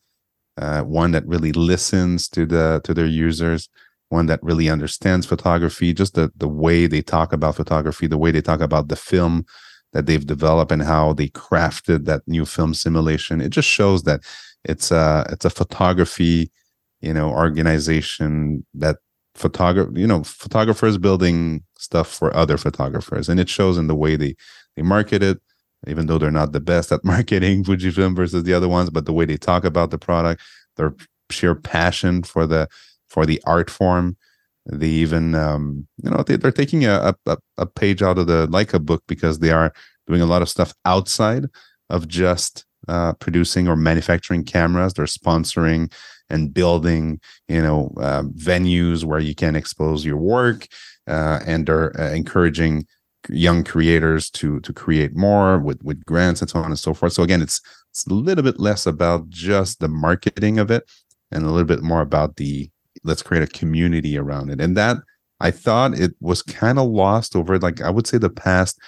uh, 0.58 0.82
one 0.84 1.12
that 1.12 1.26
really 1.26 1.52
listens 1.52 2.28
to 2.30 2.46
the 2.46 2.82
to 2.84 2.94
their 2.94 3.08
users, 3.08 3.70
one 4.10 4.28
that 4.28 4.44
really 4.44 4.70
understands 4.70 5.26
photography, 5.26 5.94
just 5.94 6.14
the 6.14 6.32
the 6.36 6.48
way 6.48 6.88
they 6.88 7.02
talk 7.02 7.34
about 7.34 7.56
photography, 7.56 8.08
the 8.08 8.18
way 8.18 8.32
they 8.32 8.42
talk 8.42 8.62
about 8.62 8.90
the 8.90 8.96
film 8.96 9.46
that 9.94 10.06
they've 10.08 10.26
developed 10.26 10.72
and 10.72 10.84
how 10.84 11.14
they 11.14 11.30
crafted 11.30 12.06
that 12.06 12.22
new 12.28 12.46
film 12.46 12.74
simulation. 12.74 13.42
It 13.42 13.50
just 13.50 13.70
shows 13.70 14.04
that 14.04 14.22
it's 14.64 14.92
a 14.92 15.26
it's 15.30 15.46
a 15.46 15.50
photography, 15.50 16.52
you 17.02 17.14
know, 17.14 17.30
organization 17.30 18.66
that 18.76 18.98
photographer 19.36 19.92
you 19.96 20.08
know 20.08 20.24
photographers 20.24 20.98
building 20.98 21.64
stuff 21.78 22.08
for 22.08 22.36
other 22.36 22.58
photographers 22.58 23.28
and 23.28 23.40
it 23.40 23.50
shows 23.50 23.78
in 23.78 23.88
the 23.88 23.96
way 23.96 24.16
they 24.16 24.36
they 24.76 24.84
market 24.84 25.24
it 25.24 25.40
even 25.88 26.06
though 26.06 26.18
they're 26.18 26.32
not 26.32 26.52
the 26.52 26.60
best 26.60 26.92
at 26.92 27.04
marketing 27.14 27.64
fujifilm 27.64 28.16
versus 28.16 28.44
the 28.44 28.54
other 28.54 28.70
ones 28.70 28.90
but 28.90 29.06
the 29.06 29.14
way 29.14 29.26
they 29.26 29.38
talk 29.38 29.64
about 29.64 29.90
the 29.90 29.98
product 29.98 30.42
their 30.78 30.96
sheer 31.30 31.56
passion 31.56 32.24
for 32.24 32.46
the 32.46 32.68
for 33.08 33.26
the 33.26 33.42
art 33.46 33.70
form. 33.70 34.18
They 34.66 34.88
even 34.88 35.36
um 35.36 35.88
you 36.02 36.10
know 36.10 36.24
they, 36.24 36.38
they're 36.38 36.52
taking 36.52 36.86
a, 36.86 37.14
a, 37.26 37.38
a 37.58 37.66
page 37.66 38.02
out 38.02 38.18
of 38.18 38.28
the 38.28 38.48
leica 38.48 38.84
book 38.84 39.04
because 39.08 39.40
they 39.40 39.52
are 39.52 39.74
doing 40.08 40.22
a 40.22 40.26
lot 40.26 40.42
of 40.42 40.50
stuff 40.50 40.74
outside 40.86 41.46
of 41.90 42.08
just 42.08 42.66
uh, 42.88 43.14
producing 43.14 43.68
or 43.68 43.76
manufacturing 43.76 44.44
cameras. 44.44 44.94
They're 44.94 45.06
sponsoring 45.06 45.92
and 46.34 46.54
building 46.54 47.20
you 47.48 47.62
know 47.62 47.94
uh, 47.98 48.24
venues 48.50 49.04
where 49.04 49.20
you 49.20 49.36
can 49.36 49.56
expose 49.56 50.04
your 50.04 50.18
work 50.18 50.68
uh, 51.08 51.40
and 51.46 51.70
are 51.70 52.00
uh, 52.00 52.12
encouraging 52.12 52.86
young 53.30 53.64
creators 53.64 54.30
to 54.30 54.60
to 54.62 54.74
create 54.74 55.16
more 55.16 55.60
with 55.60 55.82
with 55.84 56.04
grants 56.06 56.42
and 56.42 56.50
so 56.50 56.60
on 56.60 56.66
and 56.66 56.80
so 56.80 56.94
forth. 56.94 57.14
So 57.14 57.24
again 57.24 57.42
it's 57.42 57.62
it's 57.92 58.06
a 58.08 58.14
little 58.14 58.44
bit 58.44 58.60
less 58.60 58.86
about 58.86 59.30
just 59.30 59.80
the 59.80 59.88
marketing 59.88 60.60
of 60.60 60.72
it 60.72 60.84
and 61.32 61.44
a 61.44 61.50
little 61.50 61.68
bit 61.68 61.84
more 61.84 62.02
about 62.02 62.36
the 62.36 62.70
let's 63.04 63.24
create 63.24 63.44
a 63.44 63.48
community 63.60 64.18
around 64.18 64.50
it. 64.50 64.60
And 64.60 64.76
that 64.78 64.98
i 65.44 65.52
thought 65.52 65.98
it 66.00 66.12
was 66.20 66.42
kind 66.42 66.80
of 66.80 66.88
lost 66.88 67.36
over 67.36 67.60
like 67.60 67.82
i 67.82 67.90
would 67.90 68.08
say 68.08 68.18
the 68.18 68.30
past 68.30 68.80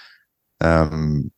um 0.60 1.30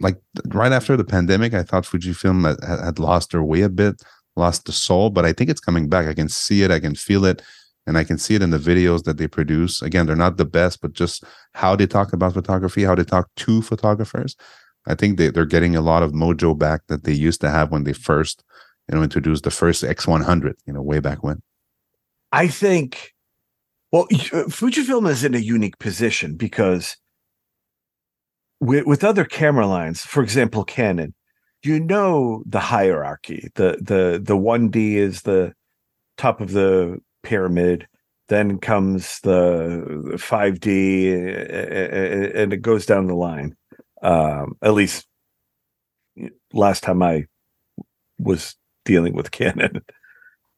like 0.00 0.16
right 0.46 0.72
after 0.72 0.96
the 0.96 1.04
pandemic 1.04 1.54
i 1.54 1.62
thought 1.62 1.84
fujifilm 1.84 2.46
had, 2.46 2.84
had 2.84 2.98
lost 2.98 3.30
their 3.30 3.42
way 3.42 3.62
a 3.62 3.68
bit 3.68 4.02
lost 4.38 4.64
the 4.64 4.72
soul, 4.72 5.10
but 5.10 5.24
I 5.24 5.32
think 5.32 5.50
it's 5.50 5.60
coming 5.60 5.88
back. 5.88 6.06
I 6.06 6.14
can 6.14 6.28
see 6.28 6.62
it, 6.62 6.70
I 6.70 6.80
can 6.80 6.94
feel 6.94 7.24
it, 7.24 7.42
and 7.86 7.98
I 7.98 8.04
can 8.04 8.18
see 8.18 8.34
it 8.34 8.42
in 8.42 8.50
the 8.50 8.58
videos 8.58 9.04
that 9.04 9.18
they 9.18 9.28
produce. 9.28 9.82
Again, 9.82 10.06
they're 10.06 10.16
not 10.16 10.36
the 10.36 10.44
best, 10.44 10.80
but 10.80 10.92
just 10.92 11.24
how 11.54 11.76
they 11.76 11.86
talk 11.86 12.12
about 12.12 12.34
photography, 12.34 12.84
how 12.84 12.94
they 12.94 13.04
talk 13.04 13.28
to 13.36 13.62
photographers. 13.62 14.36
I 14.86 14.94
think 14.94 15.18
they, 15.18 15.30
they're 15.30 15.44
getting 15.44 15.76
a 15.76 15.80
lot 15.80 16.02
of 16.02 16.12
mojo 16.12 16.56
back 16.56 16.82
that 16.88 17.04
they 17.04 17.12
used 17.12 17.40
to 17.42 17.50
have 17.50 17.70
when 17.70 17.84
they 17.84 17.92
first, 17.92 18.42
you 18.88 18.96
know, 18.96 19.02
introduced 19.02 19.44
the 19.44 19.50
first 19.50 19.84
X100, 19.84 20.54
you 20.66 20.72
know, 20.72 20.82
way 20.82 21.00
back 21.00 21.22
when. 21.22 21.42
I 22.32 22.48
think, 22.48 23.12
well, 23.92 24.06
uh, 24.10 24.48
Fujifilm 24.48 25.08
is 25.08 25.24
in 25.24 25.34
a 25.34 25.38
unique 25.38 25.78
position 25.78 26.36
because 26.36 26.96
with, 28.60 28.86
with 28.86 29.04
other 29.04 29.24
camera 29.24 29.66
lines, 29.66 30.02
for 30.02 30.22
example, 30.22 30.64
Canon, 30.64 31.14
you 31.62 31.80
know 31.80 32.42
the 32.46 32.60
hierarchy. 32.60 33.48
The 33.54 33.78
the 33.80 34.20
the 34.22 34.36
1D 34.36 34.94
is 34.94 35.22
the 35.22 35.54
top 36.16 36.40
of 36.40 36.52
the 36.52 36.98
pyramid. 37.22 37.86
Then 38.28 38.58
comes 38.58 39.20
the 39.20 39.82
5D, 40.16 41.14
and 42.36 42.52
it 42.52 42.60
goes 42.60 42.84
down 42.84 43.06
the 43.06 43.14
line. 43.14 43.56
Um, 44.02 44.56
at 44.62 44.74
least 44.74 45.06
last 46.52 46.82
time 46.82 47.02
I 47.02 47.24
was 48.18 48.54
dealing 48.84 49.14
with 49.14 49.30
Canon. 49.30 49.80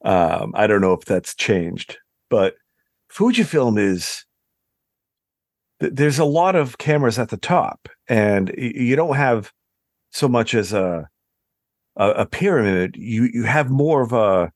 Um, 0.04 0.52
I 0.56 0.66
don't 0.66 0.80
know 0.80 0.94
if 0.94 1.04
that's 1.04 1.34
changed, 1.34 1.98
but 2.28 2.54
Fujifilm 3.12 3.78
is 3.78 4.24
there's 5.78 6.18
a 6.18 6.24
lot 6.24 6.56
of 6.56 6.78
cameras 6.78 7.18
at 7.18 7.28
the 7.28 7.36
top, 7.36 7.88
and 8.08 8.52
you 8.58 8.96
don't 8.96 9.16
have 9.16 9.52
so 10.10 10.28
much 10.28 10.54
as 10.54 10.72
a 10.72 11.08
a, 11.96 12.10
a 12.10 12.26
pyramid. 12.26 12.96
You 12.96 13.28
you 13.32 13.44
have 13.44 13.70
more 13.70 14.02
of 14.02 14.12
a 14.12 14.52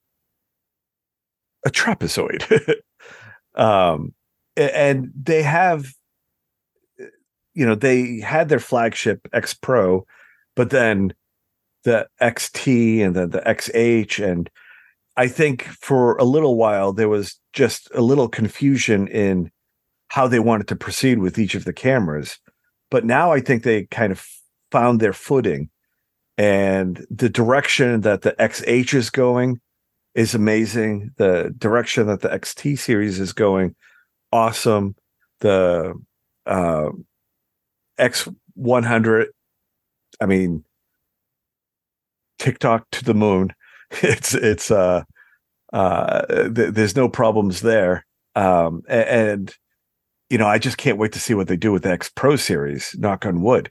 a 1.65 1.71
trapezoid. 1.71 2.75
um, 3.55 4.15
and 4.57 5.11
they 5.21 5.43
have, 5.43 5.87
you 7.55 7.67
know, 7.67 7.75
they 7.75 8.21
had 8.21 8.49
their 8.49 8.61
flagship 8.61 9.27
X 9.33 9.55
Pro, 9.55 10.07
but 10.55 10.71
then 10.71 11.13
the 11.85 12.07
XT 12.21 13.05
and 13.05 13.17
then 13.17 13.31
the 13.31 13.41
XH. 13.41 14.25
And 14.25 14.51
I 15.17 15.29
think 15.29 15.65
for 15.65 16.17
a 16.17 16.25
little 16.25 16.57
while, 16.57 16.93
there 16.93 17.09
was 17.09 17.39
just 17.53 17.89
a 17.95 18.01
little 18.01 18.29
confusion 18.29 19.09
in 19.09 19.51
how 20.09 20.29
they 20.29 20.39
wanted 20.39 20.69
to 20.69 20.77
proceed 20.77 21.19
with 21.19 21.39
each 21.39 21.55
of 21.55 21.65
the 21.65 21.73
cameras. 21.73 22.39
But 22.91 23.05
now 23.05 23.33
I 23.33 23.41
think 23.41 23.63
they 23.63 23.85
kind 23.87 24.13
of 24.13 24.25
found 24.75 24.99
their 24.99 25.13
footing 25.13 25.71
and 26.37 27.07
the 27.11 27.29
direction 27.29 28.01
that 28.01 28.23
the 28.23 28.33
XH 28.33 28.93
is 28.93 29.09
going 29.09 29.61
is 30.17 30.35
amazing. 30.35 31.13
The 31.17 31.55
direction 31.57 32.09
that 32.09 32.23
the 32.23 32.29
XT 32.29 32.77
series 32.77 33.21
is 33.21 33.33
going, 33.33 33.77
awesome. 34.33 34.97
The 35.41 35.95
uh, 36.47 36.91
X100, 38.01 39.27
I 40.21 40.27
mean, 40.27 40.65
TikTok 42.41 42.91
to 42.93 43.05
the 43.05 43.15
moon. 43.15 43.53
It's 44.03 44.35
it's 44.35 44.73
uh 44.73 45.05
uh 45.73 46.27
th- 46.27 46.75
there's 46.75 46.97
no 46.97 47.09
problems 47.09 47.61
there. 47.61 48.05
Um 48.35 48.83
and, 48.89 49.09
and 49.09 49.55
you 50.31 50.39
know, 50.39 50.49
I 50.49 50.59
just 50.59 50.79
can't 50.79 50.99
wait 50.99 51.13
to 51.13 51.21
see 51.21 51.35
what 51.35 51.47
they 51.47 51.57
do 51.57 51.71
with 51.71 51.85
the 51.85 51.93
X 51.93 52.11
Pro 52.13 52.35
series. 52.35 52.97
Knock 52.99 53.25
on 53.25 53.41
wood. 53.41 53.71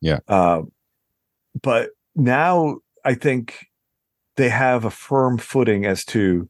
Yeah. 0.00 0.20
Uh, 0.28 0.62
but 1.62 1.90
now 2.14 2.78
I 3.04 3.14
think 3.14 3.66
they 4.36 4.48
have 4.48 4.84
a 4.84 4.90
firm 4.90 5.38
footing 5.38 5.84
as 5.84 6.04
to 6.06 6.48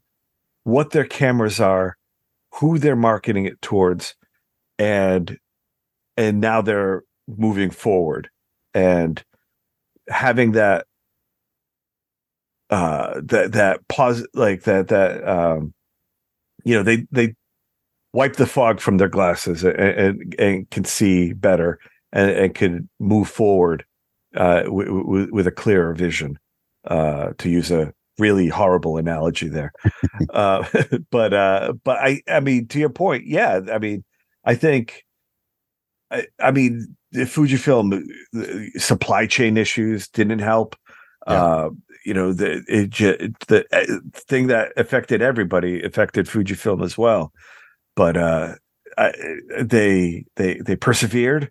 what 0.64 0.90
their 0.90 1.06
cameras 1.06 1.60
are, 1.60 1.96
who 2.54 2.78
they're 2.78 2.96
marketing 2.96 3.46
it 3.46 3.60
towards, 3.62 4.14
and 4.78 5.38
and 6.16 6.40
now 6.40 6.60
they're 6.60 7.02
moving 7.28 7.70
forward 7.70 8.28
and 8.74 9.22
having 10.08 10.52
that 10.52 10.86
uh 12.70 13.20
that 13.22 13.52
that 13.52 13.86
pause 13.88 14.26
like 14.34 14.62
that 14.64 14.88
that 14.88 15.26
um 15.26 15.72
you 16.64 16.74
know 16.74 16.82
they 16.82 17.06
they 17.10 17.34
wipe 18.12 18.36
the 18.36 18.46
fog 18.46 18.80
from 18.80 18.98
their 18.98 19.08
glasses 19.08 19.64
and 19.64 19.76
and, 19.78 20.34
and 20.38 20.70
can 20.70 20.84
see 20.84 21.32
better 21.32 21.78
and, 22.12 22.30
and 22.30 22.54
can 22.54 22.88
move 22.98 23.28
forward 23.28 23.84
uh, 24.36 24.62
w- 24.62 25.02
w- 25.02 25.28
with 25.32 25.46
a 25.46 25.52
clearer 25.52 25.94
vision, 25.94 26.38
uh, 26.86 27.30
to 27.38 27.48
use 27.48 27.70
a 27.70 27.92
really 28.18 28.48
horrible 28.48 28.96
analogy 28.96 29.48
there. 29.48 29.72
uh, 30.30 30.64
but 31.10 31.32
uh, 31.32 31.72
but 31.84 31.98
I 31.98 32.22
I 32.28 32.40
mean 32.40 32.66
to 32.68 32.78
your 32.78 32.90
point, 32.90 33.26
yeah. 33.26 33.60
I 33.72 33.78
mean 33.78 34.04
I 34.44 34.54
think 34.54 35.04
I, 36.10 36.26
I 36.40 36.50
mean 36.50 36.96
the 37.12 37.24
Fujifilm 37.24 38.02
the 38.32 38.70
supply 38.76 39.26
chain 39.26 39.56
issues 39.56 40.08
didn't 40.08 40.40
help. 40.40 40.76
Yeah. 41.26 41.44
Uh, 41.44 41.70
you 42.04 42.14
know, 42.14 42.32
the 42.32 42.64
it, 42.68 43.38
the 43.48 43.66
uh, 43.72 44.00
thing 44.14 44.46
that 44.46 44.72
affected 44.76 45.20
everybody 45.20 45.82
affected 45.82 46.26
Fujifilm 46.26 46.82
as 46.82 46.96
well. 46.96 47.32
But 47.96 48.16
uh, 48.16 48.54
I, 48.96 49.12
they 49.60 50.24
they 50.36 50.54
they 50.64 50.76
persevered. 50.76 51.50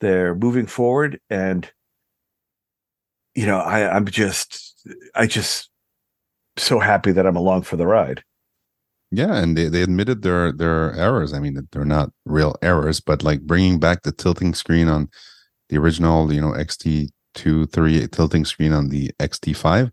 They're 0.00 0.34
moving 0.34 0.66
forward, 0.66 1.20
and 1.30 1.70
you 3.34 3.46
know, 3.46 3.58
I 3.58 3.94
I'm 3.94 4.06
just 4.06 4.86
I 5.14 5.26
just 5.26 5.70
so 6.56 6.78
happy 6.78 7.12
that 7.12 7.26
I'm 7.26 7.36
along 7.36 7.62
for 7.62 7.76
the 7.76 7.86
ride. 7.86 8.24
Yeah, 9.10 9.36
and 9.36 9.56
they, 9.56 9.68
they 9.68 9.82
admitted 9.82 10.22
their 10.22 10.52
their 10.52 10.92
errors. 10.94 11.32
I 11.32 11.40
mean, 11.40 11.66
they're 11.72 11.84
not 11.84 12.10
real 12.26 12.56
errors, 12.62 13.00
but 13.00 13.22
like 13.22 13.42
bringing 13.42 13.78
back 13.78 14.02
the 14.02 14.12
tilting 14.12 14.54
screen 14.54 14.88
on 14.88 15.08
the 15.70 15.78
original, 15.78 16.32
you 16.32 16.40
know, 16.40 16.52
XT 16.52 17.08
two 17.34 17.66
three 17.66 18.06
tilting 18.08 18.44
screen 18.44 18.72
on 18.72 18.88
the 18.88 19.10
XT5 19.20 19.92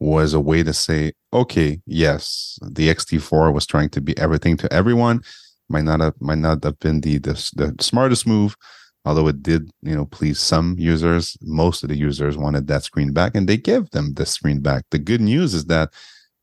was 0.00 0.32
a 0.32 0.40
way 0.40 0.62
to 0.62 0.72
say, 0.72 1.12
okay, 1.32 1.80
yes, 1.86 2.58
the 2.62 2.88
XT4 2.88 3.52
was 3.52 3.66
trying 3.66 3.90
to 3.90 4.00
be 4.00 4.16
everything 4.18 4.56
to 4.56 4.72
everyone. 4.72 5.20
Might 5.68 5.84
not 5.84 6.00
have 6.00 6.14
might 6.20 6.38
not 6.38 6.64
have 6.64 6.78
been 6.80 7.02
the 7.02 7.18
the, 7.18 7.34
the 7.54 7.76
smartest 7.80 8.26
move, 8.26 8.56
although 9.04 9.28
it 9.28 9.42
did, 9.42 9.70
you 9.82 9.94
know, 9.94 10.06
please 10.06 10.38
some 10.38 10.76
users. 10.78 11.36
Most 11.42 11.82
of 11.82 11.88
the 11.88 11.96
users 11.96 12.36
wanted 12.36 12.66
that 12.66 12.84
screen 12.84 13.12
back, 13.12 13.34
and 13.34 13.48
they 13.48 13.56
gave 13.56 13.90
them 13.90 14.14
the 14.14 14.26
screen 14.26 14.60
back. 14.60 14.84
The 14.90 14.98
good 14.98 15.20
news 15.20 15.54
is 15.54 15.66
that 15.66 15.92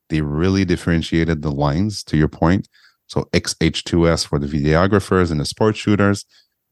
they 0.09 0.21
really 0.21 0.65
differentiated 0.65 1.41
the 1.41 1.51
lines 1.51 2.03
to 2.05 2.17
your 2.17 2.29
point. 2.29 2.67
So 3.07 3.23
XH2S 3.33 4.27
for 4.27 4.39
the 4.39 4.47
videographers 4.47 5.31
and 5.31 5.39
the 5.39 5.45
sports 5.45 5.79
shooters, 5.79 6.25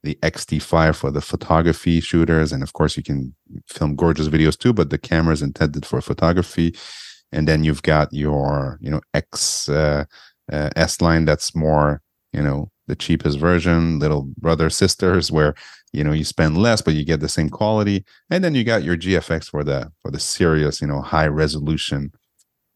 the 0.04 0.18
XT5 0.22 0.96
for 0.96 1.12
the 1.12 1.22
photography 1.22 2.00
shooters, 2.00 2.52
and 2.52 2.62
of 2.64 2.74
course 2.74 2.98
you 2.98 3.04
can 3.04 3.36
film 3.68 3.96
gorgeous 3.96 4.28
videos 4.28 4.58
too. 4.58 4.74
But 4.74 4.90
the 4.90 4.98
camera 4.98 5.34
is 5.34 5.42
intended 5.42 5.86
for 5.86 6.02
photography, 6.02 6.76
and 7.32 7.48
then 7.48 7.64
you've 7.64 7.84
got 7.84 8.14
your 8.14 8.78
you 8.82 8.90
know 8.90 9.02
X 9.14 9.70
uh, 9.70 10.06
uh, 10.52 10.70
S 10.76 11.02
line 11.02 11.26
that's 11.26 11.56
more 11.56 12.02
you 12.34 12.42
know 12.42 12.70
the 12.88 12.96
cheapest 12.96 13.40
version, 13.40 14.00
little 14.00 14.24
brother 14.38 14.70
sisters, 14.70 15.32
where 15.32 15.56
you 15.94 16.04
know 16.04 16.12
you 16.12 16.24
spend 16.24 16.58
less 16.58 16.82
but 16.82 16.94
you 16.94 17.06
get 17.06 17.20
the 17.20 17.30
same 17.30 17.50
quality, 17.50 18.04
and 18.30 18.44
then 18.44 18.56
you 18.56 18.64
got 18.64 18.84
your 18.84 18.98
GFX 18.98 19.50
for 19.50 19.64
the 19.64 19.92
for 20.02 20.12
the 20.12 20.20
serious 20.20 20.82
you 20.82 20.88
know 20.88 21.02
high 21.02 21.28
resolution 21.28 22.12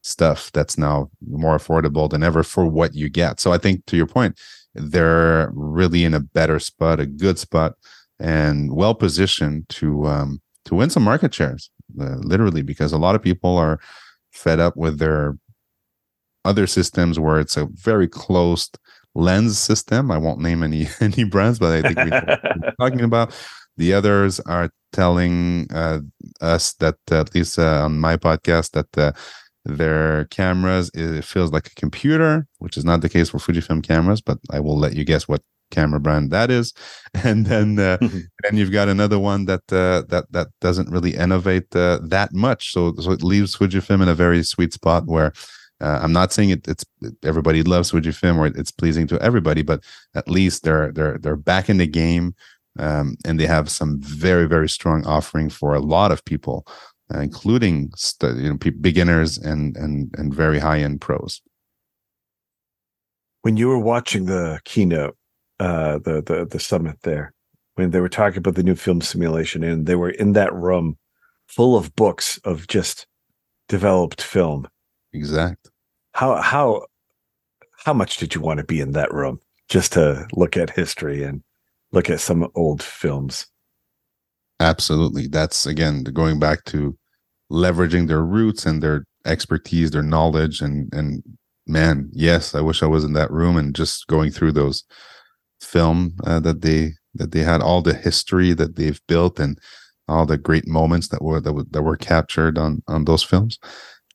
stuff 0.01 0.51
that's 0.53 0.77
now 0.77 1.09
more 1.27 1.57
affordable 1.57 2.09
than 2.09 2.23
ever 2.23 2.43
for 2.43 2.65
what 2.65 2.95
you 2.95 3.09
get. 3.09 3.39
So 3.39 3.51
I 3.51 3.57
think 3.57 3.85
to 3.87 3.97
your 3.97 4.07
point, 4.07 4.39
they're 4.73 5.51
really 5.53 6.03
in 6.05 6.13
a 6.13 6.19
better 6.19 6.59
spot, 6.59 6.99
a 6.99 7.05
good 7.05 7.37
spot, 7.37 7.73
and 8.19 8.73
well 8.73 8.95
positioned 8.95 9.67
to 9.69 10.05
um, 10.05 10.41
to 10.65 10.75
win 10.75 10.89
some 10.89 11.03
market 11.03 11.33
shares. 11.33 11.69
Uh, 11.99 12.17
literally, 12.17 12.61
because 12.61 12.93
a 12.93 12.97
lot 12.97 13.15
of 13.15 13.21
people 13.21 13.57
are 13.57 13.79
fed 14.31 14.59
up 14.59 14.77
with 14.77 14.99
their 14.99 15.37
other 16.45 16.67
systems 16.67 17.19
where 17.19 17.39
it's 17.39 17.57
a 17.57 17.67
very 17.73 18.07
closed 18.07 18.77
lens 19.15 19.57
system. 19.57 20.11
I 20.11 20.17
won't 20.17 20.39
name 20.39 20.63
any 20.63 20.87
any 20.99 21.23
brands, 21.23 21.59
but 21.59 21.73
I 21.73 21.81
think 21.81 21.97
we 21.97 22.09
know 22.09 22.23
what 22.25 22.57
we're 22.61 22.71
talking 22.89 23.01
about. 23.01 23.33
The 23.77 23.93
others 23.93 24.39
are 24.41 24.69
telling 24.91 25.67
uh, 25.71 25.99
us 26.41 26.73
that 26.73 26.97
uh, 27.11 27.21
at 27.21 27.33
least 27.35 27.59
uh, 27.59 27.85
on 27.85 27.99
my 27.99 28.17
podcast 28.17 28.71
that 28.71 28.97
uh, 28.97 29.11
their 29.65 30.25
cameras 30.25 30.89
it 30.93 31.23
feels 31.23 31.51
like 31.51 31.67
a 31.67 31.75
computer 31.75 32.47
which 32.59 32.77
is 32.77 32.85
not 32.85 33.01
the 33.01 33.09
case 33.09 33.29
for 33.29 33.37
fujifilm 33.37 33.83
cameras 33.83 34.21
but 34.21 34.39
i 34.51 34.59
will 34.59 34.77
let 34.77 34.95
you 34.95 35.03
guess 35.03 35.27
what 35.27 35.41
camera 35.69 35.99
brand 35.99 36.31
that 36.31 36.49
is 36.49 36.73
and 37.23 37.45
then 37.45 37.77
uh, 37.77 37.97
then 37.99 38.57
you've 38.57 38.71
got 38.71 38.89
another 38.89 39.19
one 39.19 39.45
that 39.45 39.61
uh, 39.71 40.01
that 40.09 40.25
that 40.31 40.47
doesn't 40.61 40.89
really 40.89 41.15
innovate 41.15 41.75
uh, 41.75 41.99
that 42.01 42.33
much 42.33 42.71
so 42.73 42.93
so 42.95 43.11
it 43.11 43.23
leaves 43.23 43.55
fujifilm 43.55 44.01
in 44.01 44.09
a 44.09 44.15
very 44.15 44.43
sweet 44.43 44.73
spot 44.73 45.05
where 45.05 45.31
uh, 45.81 45.99
i'm 46.01 46.13
not 46.13 46.31
saying 46.31 46.49
it, 46.49 46.67
it's 46.67 46.85
everybody 47.23 47.63
loves 47.63 47.91
fujifilm 47.91 48.37
or 48.37 48.47
it's 48.47 48.71
pleasing 48.71 49.07
to 49.07 49.21
everybody 49.21 49.61
but 49.61 49.83
at 50.15 50.29
least 50.29 50.63
they're 50.63 50.91
they're 50.91 51.17
they're 51.17 51.35
back 51.35 51.69
in 51.69 51.77
the 51.77 51.87
game 51.87 52.33
um, 52.77 53.17
and 53.25 53.39
they 53.39 53.45
have 53.45 53.69
some 53.69 53.99
very 53.99 54.47
very 54.47 54.69
strong 54.69 55.05
offering 55.05 55.49
for 55.49 55.73
a 55.73 55.79
lot 55.79 56.11
of 56.11 56.23
people 56.25 56.65
uh, 57.13 57.19
including 57.19 57.91
st- 57.95 58.37
you 58.37 58.49
know 58.49 58.57
pe- 58.57 58.69
beginners 58.69 59.37
and 59.37 59.75
and 59.77 60.13
and 60.17 60.33
very 60.33 60.59
high 60.59 60.79
end 60.79 61.01
pros. 61.01 61.41
When 63.41 63.57
you 63.57 63.67
were 63.67 63.79
watching 63.79 64.25
the 64.25 64.59
keynote, 64.65 65.17
uh, 65.59 65.99
the 65.99 66.21
the 66.21 66.45
the 66.45 66.59
summit 66.59 66.97
there, 67.01 67.33
when 67.75 67.91
they 67.91 67.99
were 67.99 68.09
talking 68.09 68.37
about 68.37 68.55
the 68.55 68.63
new 68.63 68.75
film 68.75 69.01
simulation, 69.01 69.63
and 69.63 69.85
they 69.85 69.95
were 69.95 70.11
in 70.11 70.33
that 70.33 70.53
room 70.53 70.97
full 71.47 71.75
of 71.75 71.95
books 71.95 72.37
of 72.43 72.67
just 72.67 73.07
developed 73.67 74.21
film. 74.21 74.67
Exact. 75.13 75.68
How 76.19 76.35
how 76.41 76.85
how 77.85 77.93
much 77.93 78.17
did 78.17 78.35
you 78.35 78.41
want 78.41 78.57
to 78.57 78.65
be 78.65 78.81
in 78.81 78.91
that 78.91 79.13
room 79.13 79.39
just 79.69 79.93
to 79.93 80.27
look 80.33 80.57
at 80.57 80.69
history 80.69 81.23
and 81.23 81.41
look 81.93 82.09
at 82.09 82.19
some 82.19 82.49
old 82.55 82.83
films? 82.83 83.47
Absolutely. 84.59 85.27
That's 85.27 85.65
again 85.65 86.03
going 86.03 86.37
back 86.37 86.65
to 86.65 86.97
leveraging 87.49 88.09
their 88.09 88.21
roots 88.21 88.65
and 88.65 88.83
their 88.83 89.05
expertise, 89.25 89.91
their 89.91 90.03
knowledge, 90.03 90.59
and 90.59 90.93
and 90.93 91.23
man, 91.65 92.09
yes, 92.11 92.53
I 92.53 92.59
wish 92.59 92.83
I 92.83 92.87
was 92.87 93.05
in 93.05 93.13
that 93.13 93.31
room 93.31 93.55
and 93.55 93.73
just 93.73 94.05
going 94.07 94.31
through 94.31 94.51
those 94.51 94.83
film 95.61 96.17
uh, 96.25 96.41
that 96.41 96.63
they 96.63 96.95
that 97.13 97.31
they 97.31 97.43
had 97.43 97.61
all 97.61 97.81
the 97.81 97.93
history 97.93 98.51
that 98.51 98.75
they've 98.75 98.99
built 99.07 99.39
and 99.39 99.57
all 100.09 100.25
the 100.25 100.37
great 100.37 100.67
moments 100.67 101.07
that 101.07 101.21
were 101.21 101.39
that 101.39 101.53
were, 101.53 101.65
that 101.71 101.83
were 101.83 101.95
captured 101.95 102.57
on 102.57 102.83
on 102.89 103.05
those 103.05 103.23
films, 103.23 103.57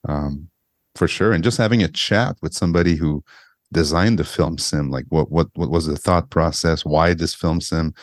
um, 0.07 0.49
for 0.95 1.07
sure. 1.07 1.31
And 1.31 1.43
just 1.43 1.57
having 1.57 1.83
a 1.83 1.87
chat 1.87 2.37
with 2.41 2.53
somebody 2.53 2.95
who 2.95 3.23
designed 3.73 4.19
the 4.19 4.23
film 4.23 4.57
sim, 4.57 4.89
like 4.89 5.05
what 5.09 5.31
what 5.31 5.47
what 5.55 5.69
was 5.69 5.85
the 5.85 5.97
thought 5.97 6.29
process? 6.29 6.85
Why 6.85 7.13
this 7.13 7.35
film 7.35 7.61
sim? 7.61 7.93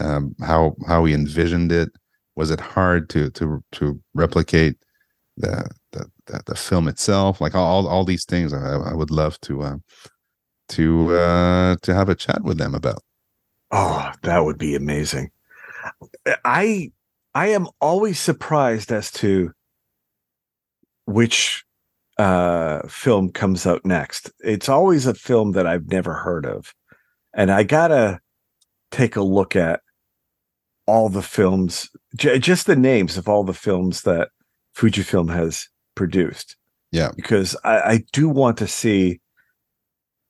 um, 0.00 0.34
how 0.40 0.74
how 0.86 1.04
he 1.04 1.14
envisioned 1.14 1.72
it. 1.72 1.90
Was 2.36 2.50
it 2.50 2.60
hard 2.60 3.10
to 3.10 3.30
to 3.30 3.62
to 3.72 4.00
replicate 4.14 4.76
the 5.36 5.68
the 5.92 6.06
the, 6.26 6.42
the 6.46 6.54
film 6.54 6.88
itself? 6.88 7.40
Like 7.40 7.54
all 7.54 7.86
all 7.86 8.04
these 8.04 8.24
things, 8.24 8.52
I, 8.52 8.76
I 8.76 8.94
would 8.94 9.10
love 9.10 9.38
to 9.42 9.62
uh, 9.62 9.76
to 10.70 11.16
uh, 11.16 11.76
to 11.82 11.94
have 11.94 12.08
a 12.08 12.14
chat 12.14 12.42
with 12.42 12.58
them 12.58 12.74
about. 12.74 13.02
Oh, 13.70 14.12
that 14.22 14.44
would 14.44 14.58
be 14.58 14.74
amazing. 14.74 15.30
I 16.44 16.92
I 17.34 17.48
am 17.48 17.68
always 17.80 18.18
surprised 18.18 18.92
as 18.92 19.10
to 19.12 19.52
which 21.06 21.64
uh 22.18 22.86
film 22.88 23.30
comes 23.30 23.66
out 23.66 23.84
next. 23.84 24.30
It's 24.40 24.68
always 24.68 25.06
a 25.06 25.14
film 25.14 25.52
that 25.52 25.66
I've 25.66 25.88
never 25.88 26.14
heard 26.14 26.46
of. 26.46 26.74
And 27.34 27.50
I 27.50 27.62
got 27.62 27.88
to 27.88 28.20
take 28.90 29.16
a 29.16 29.22
look 29.22 29.56
at 29.56 29.80
all 30.86 31.08
the 31.08 31.22
films, 31.22 31.88
j- 32.16 32.38
just 32.38 32.66
the 32.66 32.76
names 32.76 33.16
of 33.16 33.28
all 33.28 33.44
the 33.44 33.54
films 33.54 34.02
that 34.02 34.28
Fujifilm 34.76 35.32
has 35.32 35.68
produced. 35.94 36.56
Yeah. 36.90 37.12
Because 37.16 37.56
I, 37.64 37.80
I 37.80 38.04
do 38.12 38.28
want 38.28 38.58
to 38.58 38.66
see 38.66 39.20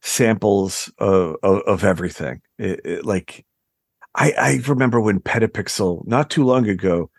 samples 0.03 0.93
of, 0.99 1.37
of, 1.43 1.63
of 1.63 1.85
everything. 1.85 2.41
It, 2.59 2.81
it, 2.85 3.05
like, 3.05 3.45
I, 4.15 4.33
I 4.39 4.61
remember 4.69 5.01
when 5.01 5.21
Petapixel, 5.21 6.07
not 6.07 6.31
too 6.31 6.45
long 6.45 6.69
ago, 6.69 7.11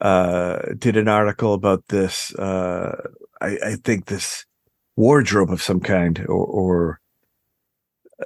uh, 0.00 0.58
did 0.78 0.96
an 0.96 1.08
article 1.08 1.54
about 1.54 1.86
this. 1.88 2.34
Uh, 2.34 3.08
I, 3.46 3.58
I 3.64 3.76
think 3.76 4.06
this 4.06 4.44
wardrobe 4.96 5.50
of 5.50 5.62
some 5.62 5.80
kind 5.80 6.18
or, 6.28 6.46
or 6.46 7.00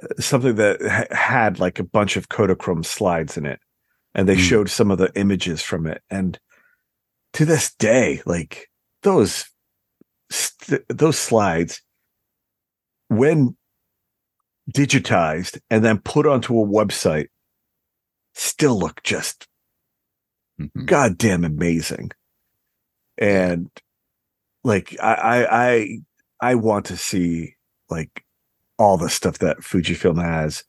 uh, 0.01 0.07
something 0.21 0.55
that 0.55 0.81
ha- 0.81 1.15
had 1.15 1.59
like 1.59 1.79
a 1.79 1.83
bunch 1.83 2.17
of 2.17 2.29
Kodachrome 2.29 2.85
slides 2.85 3.37
in 3.37 3.45
it, 3.45 3.59
and 4.15 4.27
they 4.27 4.35
Mm. 4.35 4.49
showed 4.49 4.69
some 4.69 4.89
of 4.91 4.97
the 4.97 5.11
images 5.15 5.61
from 5.61 5.85
it. 5.85 6.01
And 6.09 6.39
to 7.33 7.45
this 7.45 7.73
day, 7.75 8.21
like 8.25 8.69
those 9.03 9.45
st- 10.29 10.83
those 10.89 11.17
slides, 11.19 11.81
when 13.09 13.55
digitized 14.71 15.59
and 15.69 15.83
then 15.83 15.99
put 15.99 16.25
onto 16.25 16.57
a 16.59 16.65
website, 16.65 17.27
still 18.33 18.77
look 18.79 19.03
just 19.03 19.47
Mhm. 20.59 20.85
goddamn 20.85 21.43
amazing. 21.43 22.11
And 23.17 23.69
like 24.63 24.95
I 25.01 25.45
I 25.45 25.99
I, 26.41 26.55
want 26.55 26.85
to 26.87 26.97
see 26.97 27.55
like 27.89 28.23
all 28.77 28.97
the 28.97 29.09
stuff 29.09 29.39
that 29.39 29.59
Fujifilm 29.59 30.21
has, 30.23 30.63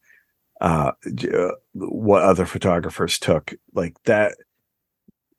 uh, 0.60 0.92
uh, 1.34 1.48
what 1.72 2.22
other 2.22 2.46
photographers 2.46 3.18
took, 3.18 3.54
like 3.74 3.94
that 4.04 4.36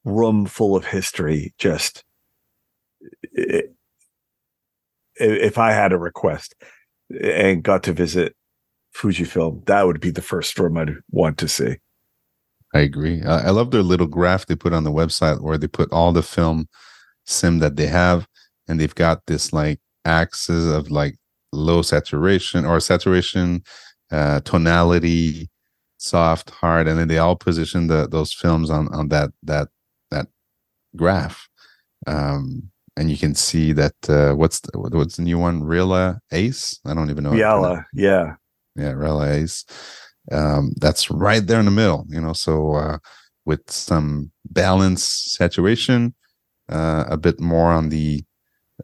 room 0.06 0.46
full 0.46 0.76
of 0.76 0.86
history. 0.86 1.54
Just 1.58 2.04
i- 3.38 3.64
if 5.16 5.58
I 5.58 5.72
had 5.72 5.94
a 5.94 5.98
request 5.98 6.56
and 7.22 7.64
got 7.64 7.84
to 7.84 7.94
visit 7.94 8.36
Fujifilm, 8.96 9.66
that 9.66 9.86
would 9.86 10.00
be 10.00 10.12
the 10.12 10.22
first 10.22 10.58
room 10.60 10.78
I'd 10.78 10.96
want 11.10 11.38
to 11.40 11.48
see. 11.48 11.78
I 12.74 12.80
agree. 12.80 13.22
I, 13.24 13.48
I 13.48 13.50
love 13.52 13.72
their 13.72 13.84
little 13.84 14.08
graph 14.08 14.46
they 14.48 14.56
put 14.56 14.74
on 14.74 14.84
the 14.84 14.92
website 14.92 15.42
where 15.42 15.58
they 15.58 15.68
put 15.68 15.92
all 15.92 16.12
the 16.12 16.24
film 16.24 16.68
sim 17.26 17.60
that 17.60 17.76
they 17.76 17.88
have, 17.88 18.28
and 18.68 18.80
they've 18.80 18.96
got 18.96 19.26
this 19.28 19.54
like 19.54 19.80
axis 20.06 20.66
of 20.72 20.92
like 20.92 21.16
low 21.52 21.82
saturation 21.82 22.66
or 22.66 22.80
saturation, 22.80 23.64
uh, 24.12 24.40
tonality, 24.42 25.50
soft, 25.98 26.50
hard, 26.50 26.88
and 26.88 27.00
then 27.00 27.08
they 27.08 27.18
all 27.18 27.36
position 27.36 27.88
the 27.88 28.08
those 28.08 28.34
films 28.34 28.70
on 28.70 28.88
on 28.94 29.10
that 29.10 29.32
that 29.44 29.70
that 30.12 30.28
graph. 30.96 31.48
Um, 32.06 32.70
and 32.96 33.10
you 33.10 33.18
can 33.18 33.34
see 33.34 33.74
that 33.74 33.96
uh, 34.08 34.34
what's 34.34 34.60
the, 34.60 34.78
what's 34.78 35.16
the 35.16 35.24
new 35.24 35.40
one? 35.40 35.62
Reala 35.62 36.20
Ace. 36.32 36.80
I 36.86 36.94
don't 36.94 37.10
even 37.10 37.24
know. 37.24 37.32
Reala, 37.32 37.86
yeah, 37.94 38.36
yeah, 38.76 38.92
Reala 38.92 39.32
Ace. 39.32 39.66
Um, 40.32 40.74
that's 40.78 41.10
right 41.10 41.46
there 41.46 41.60
in 41.60 41.66
the 41.66 41.72
middle. 41.72 42.06
You 42.08 42.22
know, 42.22 42.34
so 42.34 42.74
uh, 42.74 42.98
with 43.46 43.70
some 43.70 44.32
balance, 44.46 45.04
saturation, 45.04 46.14
uh, 46.70 47.06
a 47.08 47.18
bit 47.18 47.40
more 47.40 47.72
on 47.72 47.90
the 47.90 48.24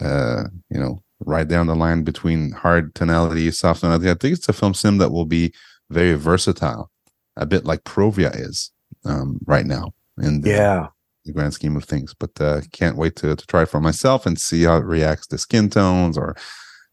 uh, 0.01 0.43
you 0.69 0.79
know 0.79 1.03
right 1.25 1.47
down 1.47 1.67
the 1.67 1.75
line 1.75 2.03
between 2.03 2.51
hard 2.51 2.95
tonality, 2.95 3.51
soft 3.51 3.81
tonality. 3.81 4.09
I 4.09 4.13
think 4.13 4.37
it's 4.37 4.49
a 4.49 4.53
film 4.53 4.73
sim 4.73 4.97
that 4.99 5.11
will 5.11 5.25
be 5.25 5.53
very 5.89 6.13
versatile, 6.13 6.91
a 7.35 7.45
bit 7.45 7.65
like 7.65 7.83
Provia 7.83 8.31
is 8.35 8.71
um, 9.05 9.39
right 9.45 9.65
now. 9.65 9.93
In 10.21 10.41
the, 10.41 10.49
yeah, 10.49 10.87
the 11.25 11.33
grand 11.33 11.53
scheme 11.53 11.75
of 11.75 11.85
things, 11.85 12.13
but 12.13 12.31
uh, 12.41 12.61
can't 12.71 12.97
wait 12.97 13.15
to 13.17 13.35
to 13.35 13.47
try 13.47 13.65
for 13.65 13.79
myself 13.79 14.25
and 14.25 14.39
see 14.39 14.63
how 14.63 14.77
it 14.77 14.85
reacts 14.85 15.27
to 15.27 15.37
skin 15.37 15.69
tones 15.69 16.17
or 16.17 16.35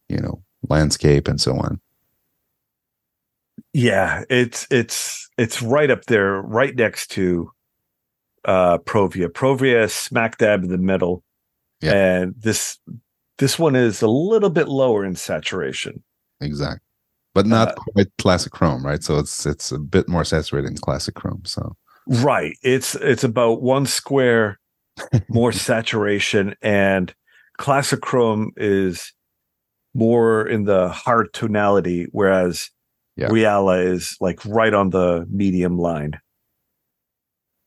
you 0.08 0.18
know 0.18 0.42
landscape 0.68 1.28
and 1.28 1.40
so 1.40 1.56
on. 1.58 1.80
Yeah, 3.72 4.24
it's 4.30 4.66
it's 4.70 5.28
it's 5.38 5.62
right 5.62 5.90
up 5.90 6.04
there, 6.06 6.40
right 6.42 6.74
next 6.74 7.10
to 7.12 7.50
uh 8.44 8.78
Provia. 8.78 9.28
Provia 9.28 9.90
smack 9.90 10.38
dab 10.38 10.64
in 10.64 10.70
the 10.70 10.78
middle. 10.78 11.22
Yeah. 11.80 11.92
And 11.92 12.34
this 12.38 12.78
this 13.38 13.58
one 13.58 13.76
is 13.76 14.00
a 14.02 14.08
little 14.08 14.50
bit 14.50 14.68
lower 14.68 15.04
in 15.04 15.14
saturation. 15.14 16.02
Exactly. 16.40 16.80
But 17.34 17.46
not 17.46 17.68
Uh, 17.68 17.74
quite 17.92 18.08
classic 18.18 18.52
chrome, 18.52 18.84
right? 18.84 19.02
So 19.02 19.18
it's 19.18 19.44
it's 19.46 19.70
a 19.72 19.78
bit 19.78 20.08
more 20.08 20.24
saturated 20.24 20.68
in 20.70 20.76
classic 20.78 21.14
chrome. 21.14 21.42
So 21.44 21.76
Right. 22.06 22.56
It's 22.62 22.94
it's 22.96 23.24
about 23.24 23.62
one 23.62 23.84
square 23.86 24.58
more 25.28 25.52
saturation 25.68 26.54
and 26.62 27.14
classic 27.58 28.00
chrome 28.00 28.52
is 28.56 29.12
more 29.94 30.46
in 30.46 30.64
the 30.64 30.88
hard 30.88 31.32
tonality, 31.34 32.06
whereas 32.12 32.70
Yeah. 33.16 33.28
Reala 33.28 33.84
is 33.84 34.16
like 34.20 34.44
right 34.46 34.72
on 34.74 34.90
the 34.90 35.26
medium 35.30 35.78
line. 35.78 36.20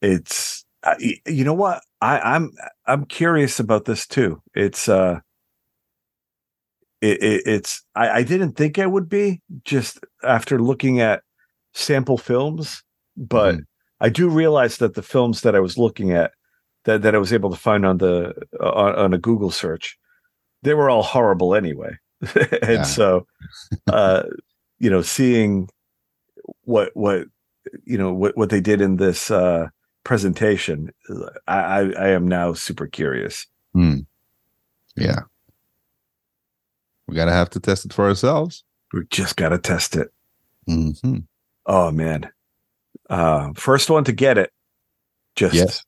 It's 0.01 0.65
uh, 0.83 0.95
you 1.27 1.43
know 1.43 1.53
what 1.53 1.81
I, 2.01 2.19
I'm 2.19 2.51
I'm 2.89 3.05
curious 3.05 3.59
about 3.59 3.85
this 3.85 4.07
too. 4.07 4.41
It's 4.55 4.89
uh, 4.89 5.19
it, 7.01 7.21
it, 7.23 7.43
it's 7.45 7.83
I, 7.95 8.09
I 8.09 8.23
didn't 8.23 8.53
think 8.53 8.79
I 8.79 8.85
would 8.85 9.07
be 9.07 9.41
just 9.63 9.99
after 10.23 10.59
looking 10.59 10.99
at 10.99 11.21
sample 11.73 12.17
films, 12.17 12.83
but 13.15 13.55
Mhm. 13.55 13.65
I 14.01 14.09
do 14.09 14.29
realize 14.29 14.77
that 14.77 14.93
the 14.95 15.01
films 15.01 15.41
that 15.41 15.55
I 15.55 15.59
was 15.59 15.77
looking 15.77 16.11
at 16.11 16.31
that 16.85 17.01
that 17.01 17.13
I 17.15 17.17
was 17.17 17.33
able 17.33 17.49
to 17.49 17.57
find 17.57 17.85
on 17.85 17.97
the 17.97 18.33
on, 18.61 18.95
on 18.95 19.13
a 19.13 19.17
Google 19.17 19.51
search, 19.51 19.97
they 20.63 20.73
were 20.73 20.89
all 20.89 21.03
horrible 21.03 21.53
anyway, 21.53 21.97
and 22.61 22.79
Yeah. 22.79 22.83
so 22.83 23.27
uh, 23.91 24.23
you 24.79 24.89
know 24.89 25.01
seeing 25.01 25.69
what 26.63 26.91
what 26.95 27.27
you 27.83 27.97
know 27.97 28.13
what 28.13 28.35
what 28.37 28.49
they 28.49 28.61
did 28.61 28.81
in 28.81 28.95
this 28.95 29.29
uh 29.29 29.67
presentation 30.09 30.89
i 31.47 31.59
i, 31.59 31.79
I 31.91 32.07
am 32.09 32.27
now 32.27 32.51
super 32.53 32.87
curious 32.87 33.45
hmm. 33.73 33.99
yeah, 34.97 35.19
we 37.07 37.13
gotta 37.15 37.31
have 37.31 37.51
to 37.51 37.59
test 37.59 37.85
it 37.85 37.93
for 37.93 38.07
ourselves. 38.07 38.63
we 38.91 39.03
just 39.11 39.35
got 39.35 39.49
to 39.49 39.59
test 39.59 39.95
it 39.95 40.07
hmm 40.65 41.17
oh 41.67 41.91
man 41.91 42.27
uh 43.11 43.49
first 43.53 43.91
one 43.91 44.03
to 44.05 44.11
get 44.11 44.39
it 44.39 44.51
just 45.35 45.53
Yes. 45.53 45.85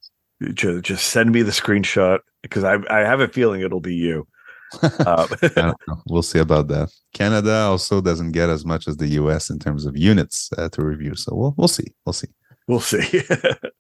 ju- 0.54 0.84
just 0.84 1.08
send 1.08 1.32
me 1.32 1.42
the 1.42 1.50
screenshot 1.52 2.20
because 2.44 2.64
i 2.64 2.78
i 2.92 3.00
have 3.00 3.22
a 3.22 3.28
feeling 3.28 3.62
it'll 3.62 3.80
be 3.82 3.96
you 3.96 4.28
uh, 4.84 5.28
I 5.42 5.48
don't 5.48 5.78
know. 5.88 6.02
We'll 6.08 6.22
see 6.22 6.40
about 6.40 6.70
that. 6.70 6.90
Canada 7.14 7.54
also 7.64 8.00
doesn't 8.00 8.32
get 8.32 8.48
as 8.50 8.64
much 8.64 8.88
as 8.88 8.96
the 8.96 9.08
US 9.22 9.50
in 9.50 9.60
terms 9.60 9.86
of 9.86 9.98
units 9.98 10.50
uh, 10.58 10.70
to 10.70 10.82
review, 10.82 11.14
so 11.16 11.36
we'll 11.36 11.54
we'll 11.58 11.68
see. 11.68 11.88
We'll 12.06 12.14
see. 12.14 12.30
We'll 12.72 12.80
see. 12.80 13.24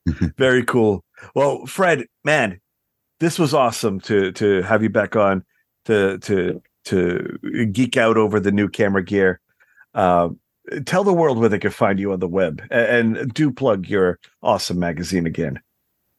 Very 0.37 0.63
cool. 0.63 1.03
Well 1.33 1.65
fred 1.65 2.05
man 2.23 2.59
this 3.21 3.37
was 3.39 3.53
awesome 3.53 4.01
to 4.01 4.33
to 4.33 4.63
have 4.63 4.83
you 4.83 4.89
back 4.89 5.15
on 5.15 5.45
to 5.85 6.17
to 6.19 6.61
to 6.83 7.69
geek 7.71 7.95
out 7.95 8.17
over 8.17 8.39
the 8.39 8.51
new 8.51 8.67
camera 8.67 9.03
gear. 9.03 9.39
Uh, 9.93 10.29
tell 10.85 11.03
the 11.03 11.13
world 11.13 11.37
where 11.37 11.47
they 11.47 11.59
can 11.59 11.71
find 11.71 11.99
you 11.99 12.11
on 12.11 12.19
the 12.19 12.27
web 12.27 12.61
A- 12.71 12.91
and, 12.91 13.33
do 13.33 13.51
plug 13.51 13.87
your 13.87 14.19
awesome 14.41 14.79
magazine 14.79 15.27
again. 15.27 15.59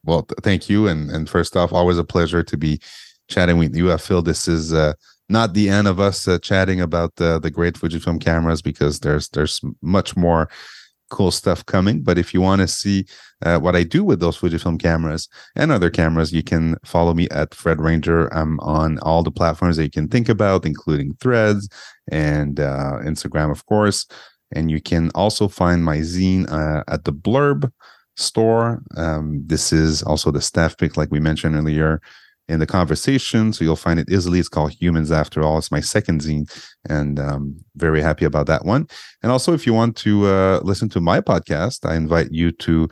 Well, 0.04 0.22
th- 0.22 0.38
thank 0.42 0.70
you, 0.70 0.86
and 0.86 1.10
and 1.10 1.28
first 1.28 1.56
off, 1.56 1.72
always 1.72 1.98
a 1.98 2.04
pleasure 2.04 2.42
to 2.44 2.56
be 2.56 2.80
chatting 3.28 3.58
with 3.58 3.74
you. 3.74 3.92
I 3.92 3.96
feel 3.96 4.22
this 4.22 4.46
is 4.46 4.72
uh, 4.72 4.92
not 5.28 5.54
the 5.54 5.68
end 5.68 5.88
of 5.88 5.98
us 5.98 6.28
uh, 6.28 6.38
chatting 6.38 6.80
about 6.80 7.16
the 7.16 7.40
the 7.40 7.50
great 7.50 7.74
Fujifilm 7.74 8.20
cameras 8.20 8.62
because 8.62 9.00
there's 9.00 9.28
there's 9.30 9.60
much 9.80 10.16
more 10.16 10.48
cool 11.12 11.30
stuff 11.30 11.64
coming. 11.66 12.02
But 12.02 12.18
if 12.18 12.34
you 12.34 12.40
want 12.40 12.60
to 12.62 12.66
see 12.66 13.06
uh, 13.44 13.58
what 13.58 13.76
I 13.76 13.84
do 13.84 14.02
with 14.02 14.18
those 14.18 14.36
Fujifilm 14.38 14.80
cameras 14.80 15.28
and 15.54 15.70
other 15.70 15.90
cameras, 15.90 16.32
you 16.32 16.42
can 16.42 16.76
follow 16.84 17.14
me 17.14 17.28
at 17.30 17.54
Fred 17.54 17.80
Ranger. 17.80 18.26
I'm 18.34 18.58
on 18.60 18.98
all 19.00 19.22
the 19.22 19.30
platforms 19.30 19.76
that 19.76 19.84
you 19.84 19.90
can 19.90 20.08
think 20.08 20.28
about, 20.28 20.66
including 20.66 21.14
Threads 21.20 21.68
and 22.10 22.58
uh, 22.58 22.98
Instagram, 23.04 23.52
of 23.52 23.64
course. 23.66 24.06
And 24.54 24.70
you 24.70 24.80
can 24.80 25.10
also 25.14 25.48
find 25.48 25.84
my 25.84 25.98
zine 25.98 26.50
uh, 26.50 26.82
at 26.88 27.04
the 27.04 27.12
Blurb 27.12 27.70
store. 28.16 28.82
Um, 28.96 29.42
this 29.46 29.72
is 29.72 30.02
also 30.02 30.30
the 30.30 30.40
staff 30.40 30.76
pick, 30.76 30.96
like 30.96 31.10
we 31.10 31.20
mentioned 31.20 31.54
earlier 31.54 32.00
in 32.52 32.60
the 32.60 32.66
conversation. 32.66 33.52
So 33.52 33.64
you'll 33.64 33.76
find 33.76 33.98
it 33.98 34.10
easily. 34.10 34.38
It's 34.38 34.48
called 34.48 34.72
Humans 34.72 35.10
After 35.10 35.42
All. 35.42 35.58
It's 35.58 35.72
my 35.72 35.80
second 35.80 36.20
zine, 36.20 36.46
and 36.88 37.18
um, 37.18 37.56
very 37.76 38.02
happy 38.02 38.24
about 38.26 38.46
that 38.46 38.64
one. 38.64 38.86
And 39.22 39.32
also, 39.32 39.54
if 39.54 39.66
you 39.66 39.72
want 39.72 39.96
to 39.98 40.26
uh, 40.26 40.60
listen 40.62 40.88
to 40.90 41.00
my 41.00 41.20
podcast, 41.20 41.88
I 41.88 41.96
invite 41.96 42.30
you 42.30 42.52
to 42.52 42.88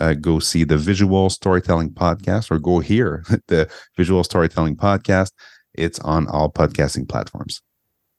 uh, 0.00 0.14
go 0.14 0.40
see 0.40 0.64
the 0.64 0.76
Visual 0.76 1.30
Storytelling 1.30 1.90
Podcast 1.90 2.50
or 2.50 2.58
go 2.58 2.80
hear 2.80 3.24
the 3.48 3.70
Visual 3.96 4.24
Storytelling 4.24 4.76
Podcast. 4.76 5.30
It's 5.74 6.00
on 6.00 6.26
all 6.28 6.50
podcasting 6.50 7.08
platforms. 7.08 7.62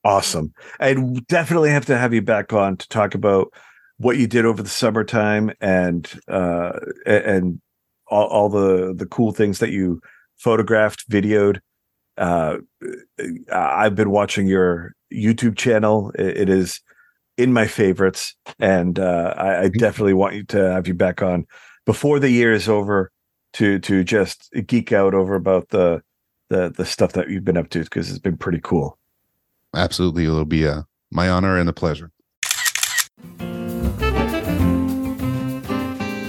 awesome 0.04 0.54
and 0.80 1.26
definitely 1.28 1.70
have 1.72 1.86
to 1.86 1.98
have 1.98 2.14
you 2.14 2.22
back 2.22 2.54
on 2.54 2.78
to 2.78 2.88
talk 2.90 3.16
about 3.16 3.52
what 3.98 4.18
you 4.18 4.28
did 4.28 4.46
over 4.46 4.62
the 4.62 4.70
summertime 4.70 5.52
and 5.62 6.20
uh 6.28 6.74
and 7.06 7.60
all, 8.08 8.28
all 8.28 8.50
the 8.50 8.94
the 8.94 9.06
cool 9.08 9.32
things 9.32 9.60
that 9.60 9.72
you 9.72 10.00
photographed 10.38 11.10
videoed. 11.10 11.60
Uh 12.18 12.58
i've 13.52 13.96
been 13.96 14.10
watching 14.10 14.48
your 14.48 14.94
youtube 15.14 15.58
channel. 15.58 16.12
It, 16.18 16.38
it 16.38 16.50
is 16.50 16.82
in 17.38 17.52
my 17.54 17.68
favorites. 17.68 18.36
And 18.60 19.00
uh 19.00 19.34
I, 19.38 19.64
I 19.64 19.70
definitely 19.70 20.14
want 20.14 20.36
you 20.36 20.44
to 20.46 20.72
have 20.72 20.88
you 20.88 20.94
back 20.94 21.22
on 21.22 21.46
before 21.86 22.20
the 22.20 22.30
year 22.30 22.54
is 22.54 22.70
over 22.70 23.12
to 23.54 23.80
to 23.80 24.04
just 24.04 24.54
geek 24.66 24.92
out 24.92 25.14
over 25.14 25.36
about 25.36 25.70
the 25.70 26.02
the 26.50 26.70
the 26.76 26.86
stuff 26.86 27.14
that 27.14 27.30
you've 27.30 27.46
been 27.46 27.58
up 27.58 27.70
to 27.70 27.84
because 27.84 28.10
it's 28.10 28.20
been 28.20 28.38
pretty 28.38 28.60
cool. 28.64 28.98
Absolutely, 29.74 30.26
it'll 30.26 30.46
be 30.46 30.66
a 30.66 30.86
my 31.12 31.30
honor 31.30 31.58
and 31.58 31.70
a 31.70 31.74
pleasure. 31.74 32.12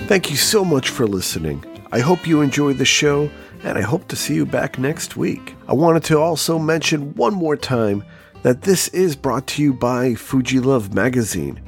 Thank 0.08 0.30
you 0.30 0.36
so 0.36 0.64
much 0.64 0.88
for 0.90 1.06
listening. 1.06 1.64
I 1.90 1.98
hope 1.98 2.26
you 2.26 2.40
enjoyed 2.40 2.78
the 2.78 2.84
show, 2.84 3.28
and 3.66 3.76
I 3.76 3.82
hope 3.82 4.06
to 4.08 4.16
see 4.16 4.34
you 4.34 4.46
back 4.46 4.78
next 4.78 5.16
week. 5.16 5.56
I 5.66 5.72
wanted 5.72 6.04
to 6.04 6.18
also 6.18 6.56
mention 6.56 7.12
one 7.14 7.34
more 7.34 7.56
time 7.56 8.04
that 8.42 8.62
this 8.62 8.86
is 8.88 9.16
brought 9.16 9.48
to 9.48 9.62
you 9.62 9.74
by 9.74 10.14
Fuji 10.14 10.60
Love 10.60 10.94
Magazine. 10.94 11.60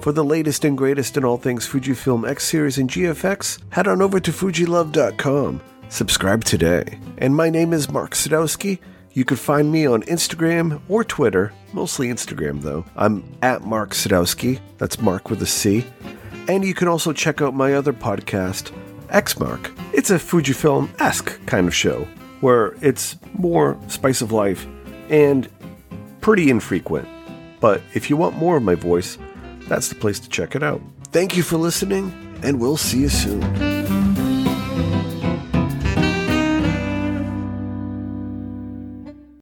For 0.00 0.12
the 0.12 0.24
latest 0.24 0.64
and 0.64 0.78
greatest 0.78 1.18
in 1.18 1.24
all 1.26 1.36
things 1.36 1.68
Fujifilm 1.68 2.26
X 2.26 2.44
Series 2.44 2.78
and 2.78 2.88
GFX, 2.88 3.58
head 3.68 3.86
on 3.86 4.00
over 4.00 4.18
to 4.18 4.32
FujiLove.com. 4.32 5.60
Subscribe 5.90 6.42
today. 6.42 6.98
And 7.18 7.36
my 7.36 7.50
name 7.50 7.74
is 7.74 7.90
Marc 7.90 8.14
Sadowski. 8.14 8.78
You 9.12 9.26
can 9.26 9.36
find 9.36 9.70
me 9.70 9.86
on 9.86 10.02
Instagram 10.04 10.80
or 10.88 11.04
Twitter, 11.04 11.52
mostly 11.74 12.08
Instagram 12.08 12.62
though. 12.62 12.86
I'm 12.96 13.30
at 13.42 13.60
Marc 13.60 13.90
Sadowski. 13.90 14.58
That's 14.78 15.02
Mark 15.02 15.28
with 15.28 15.42
a 15.42 15.46
C. 15.46 15.84
And 16.48 16.64
you 16.64 16.72
can 16.72 16.88
also 16.88 17.12
check 17.12 17.42
out 17.42 17.54
my 17.54 17.74
other 17.74 17.92
podcast, 17.92 18.72
Xmark. 19.12 19.70
It's 19.92 20.10
a 20.10 20.16
Fujifilm 20.16 20.88
esque 21.00 21.44
kind 21.46 21.68
of 21.68 21.74
show 21.74 22.08
where 22.40 22.74
it's 22.80 23.16
more 23.34 23.78
spice 23.88 24.20
of 24.20 24.32
life 24.32 24.66
and 25.08 25.48
pretty 26.20 26.50
infrequent. 26.50 27.08
But 27.60 27.82
if 27.94 28.10
you 28.10 28.16
want 28.16 28.36
more 28.36 28.56
of 28.56 28.62
my 28.62 28.74
voice, 28.74 29.18
that's 29.68 29.88
the 29.88 29.94
place 29.94 30.18
to 30.20 30.28
check 30.28 30.56
it 30.56 30.62
out. 30.62 30.80
Thank 31.12 31.36
you 31.36 31.42
for 31.42 31.56
listening, 31.56 32.12
and 32.42 32.60
we'll 32.60 32.76
see 32.76 33.00
you 33.00 33.08
soon. 33.08 33.81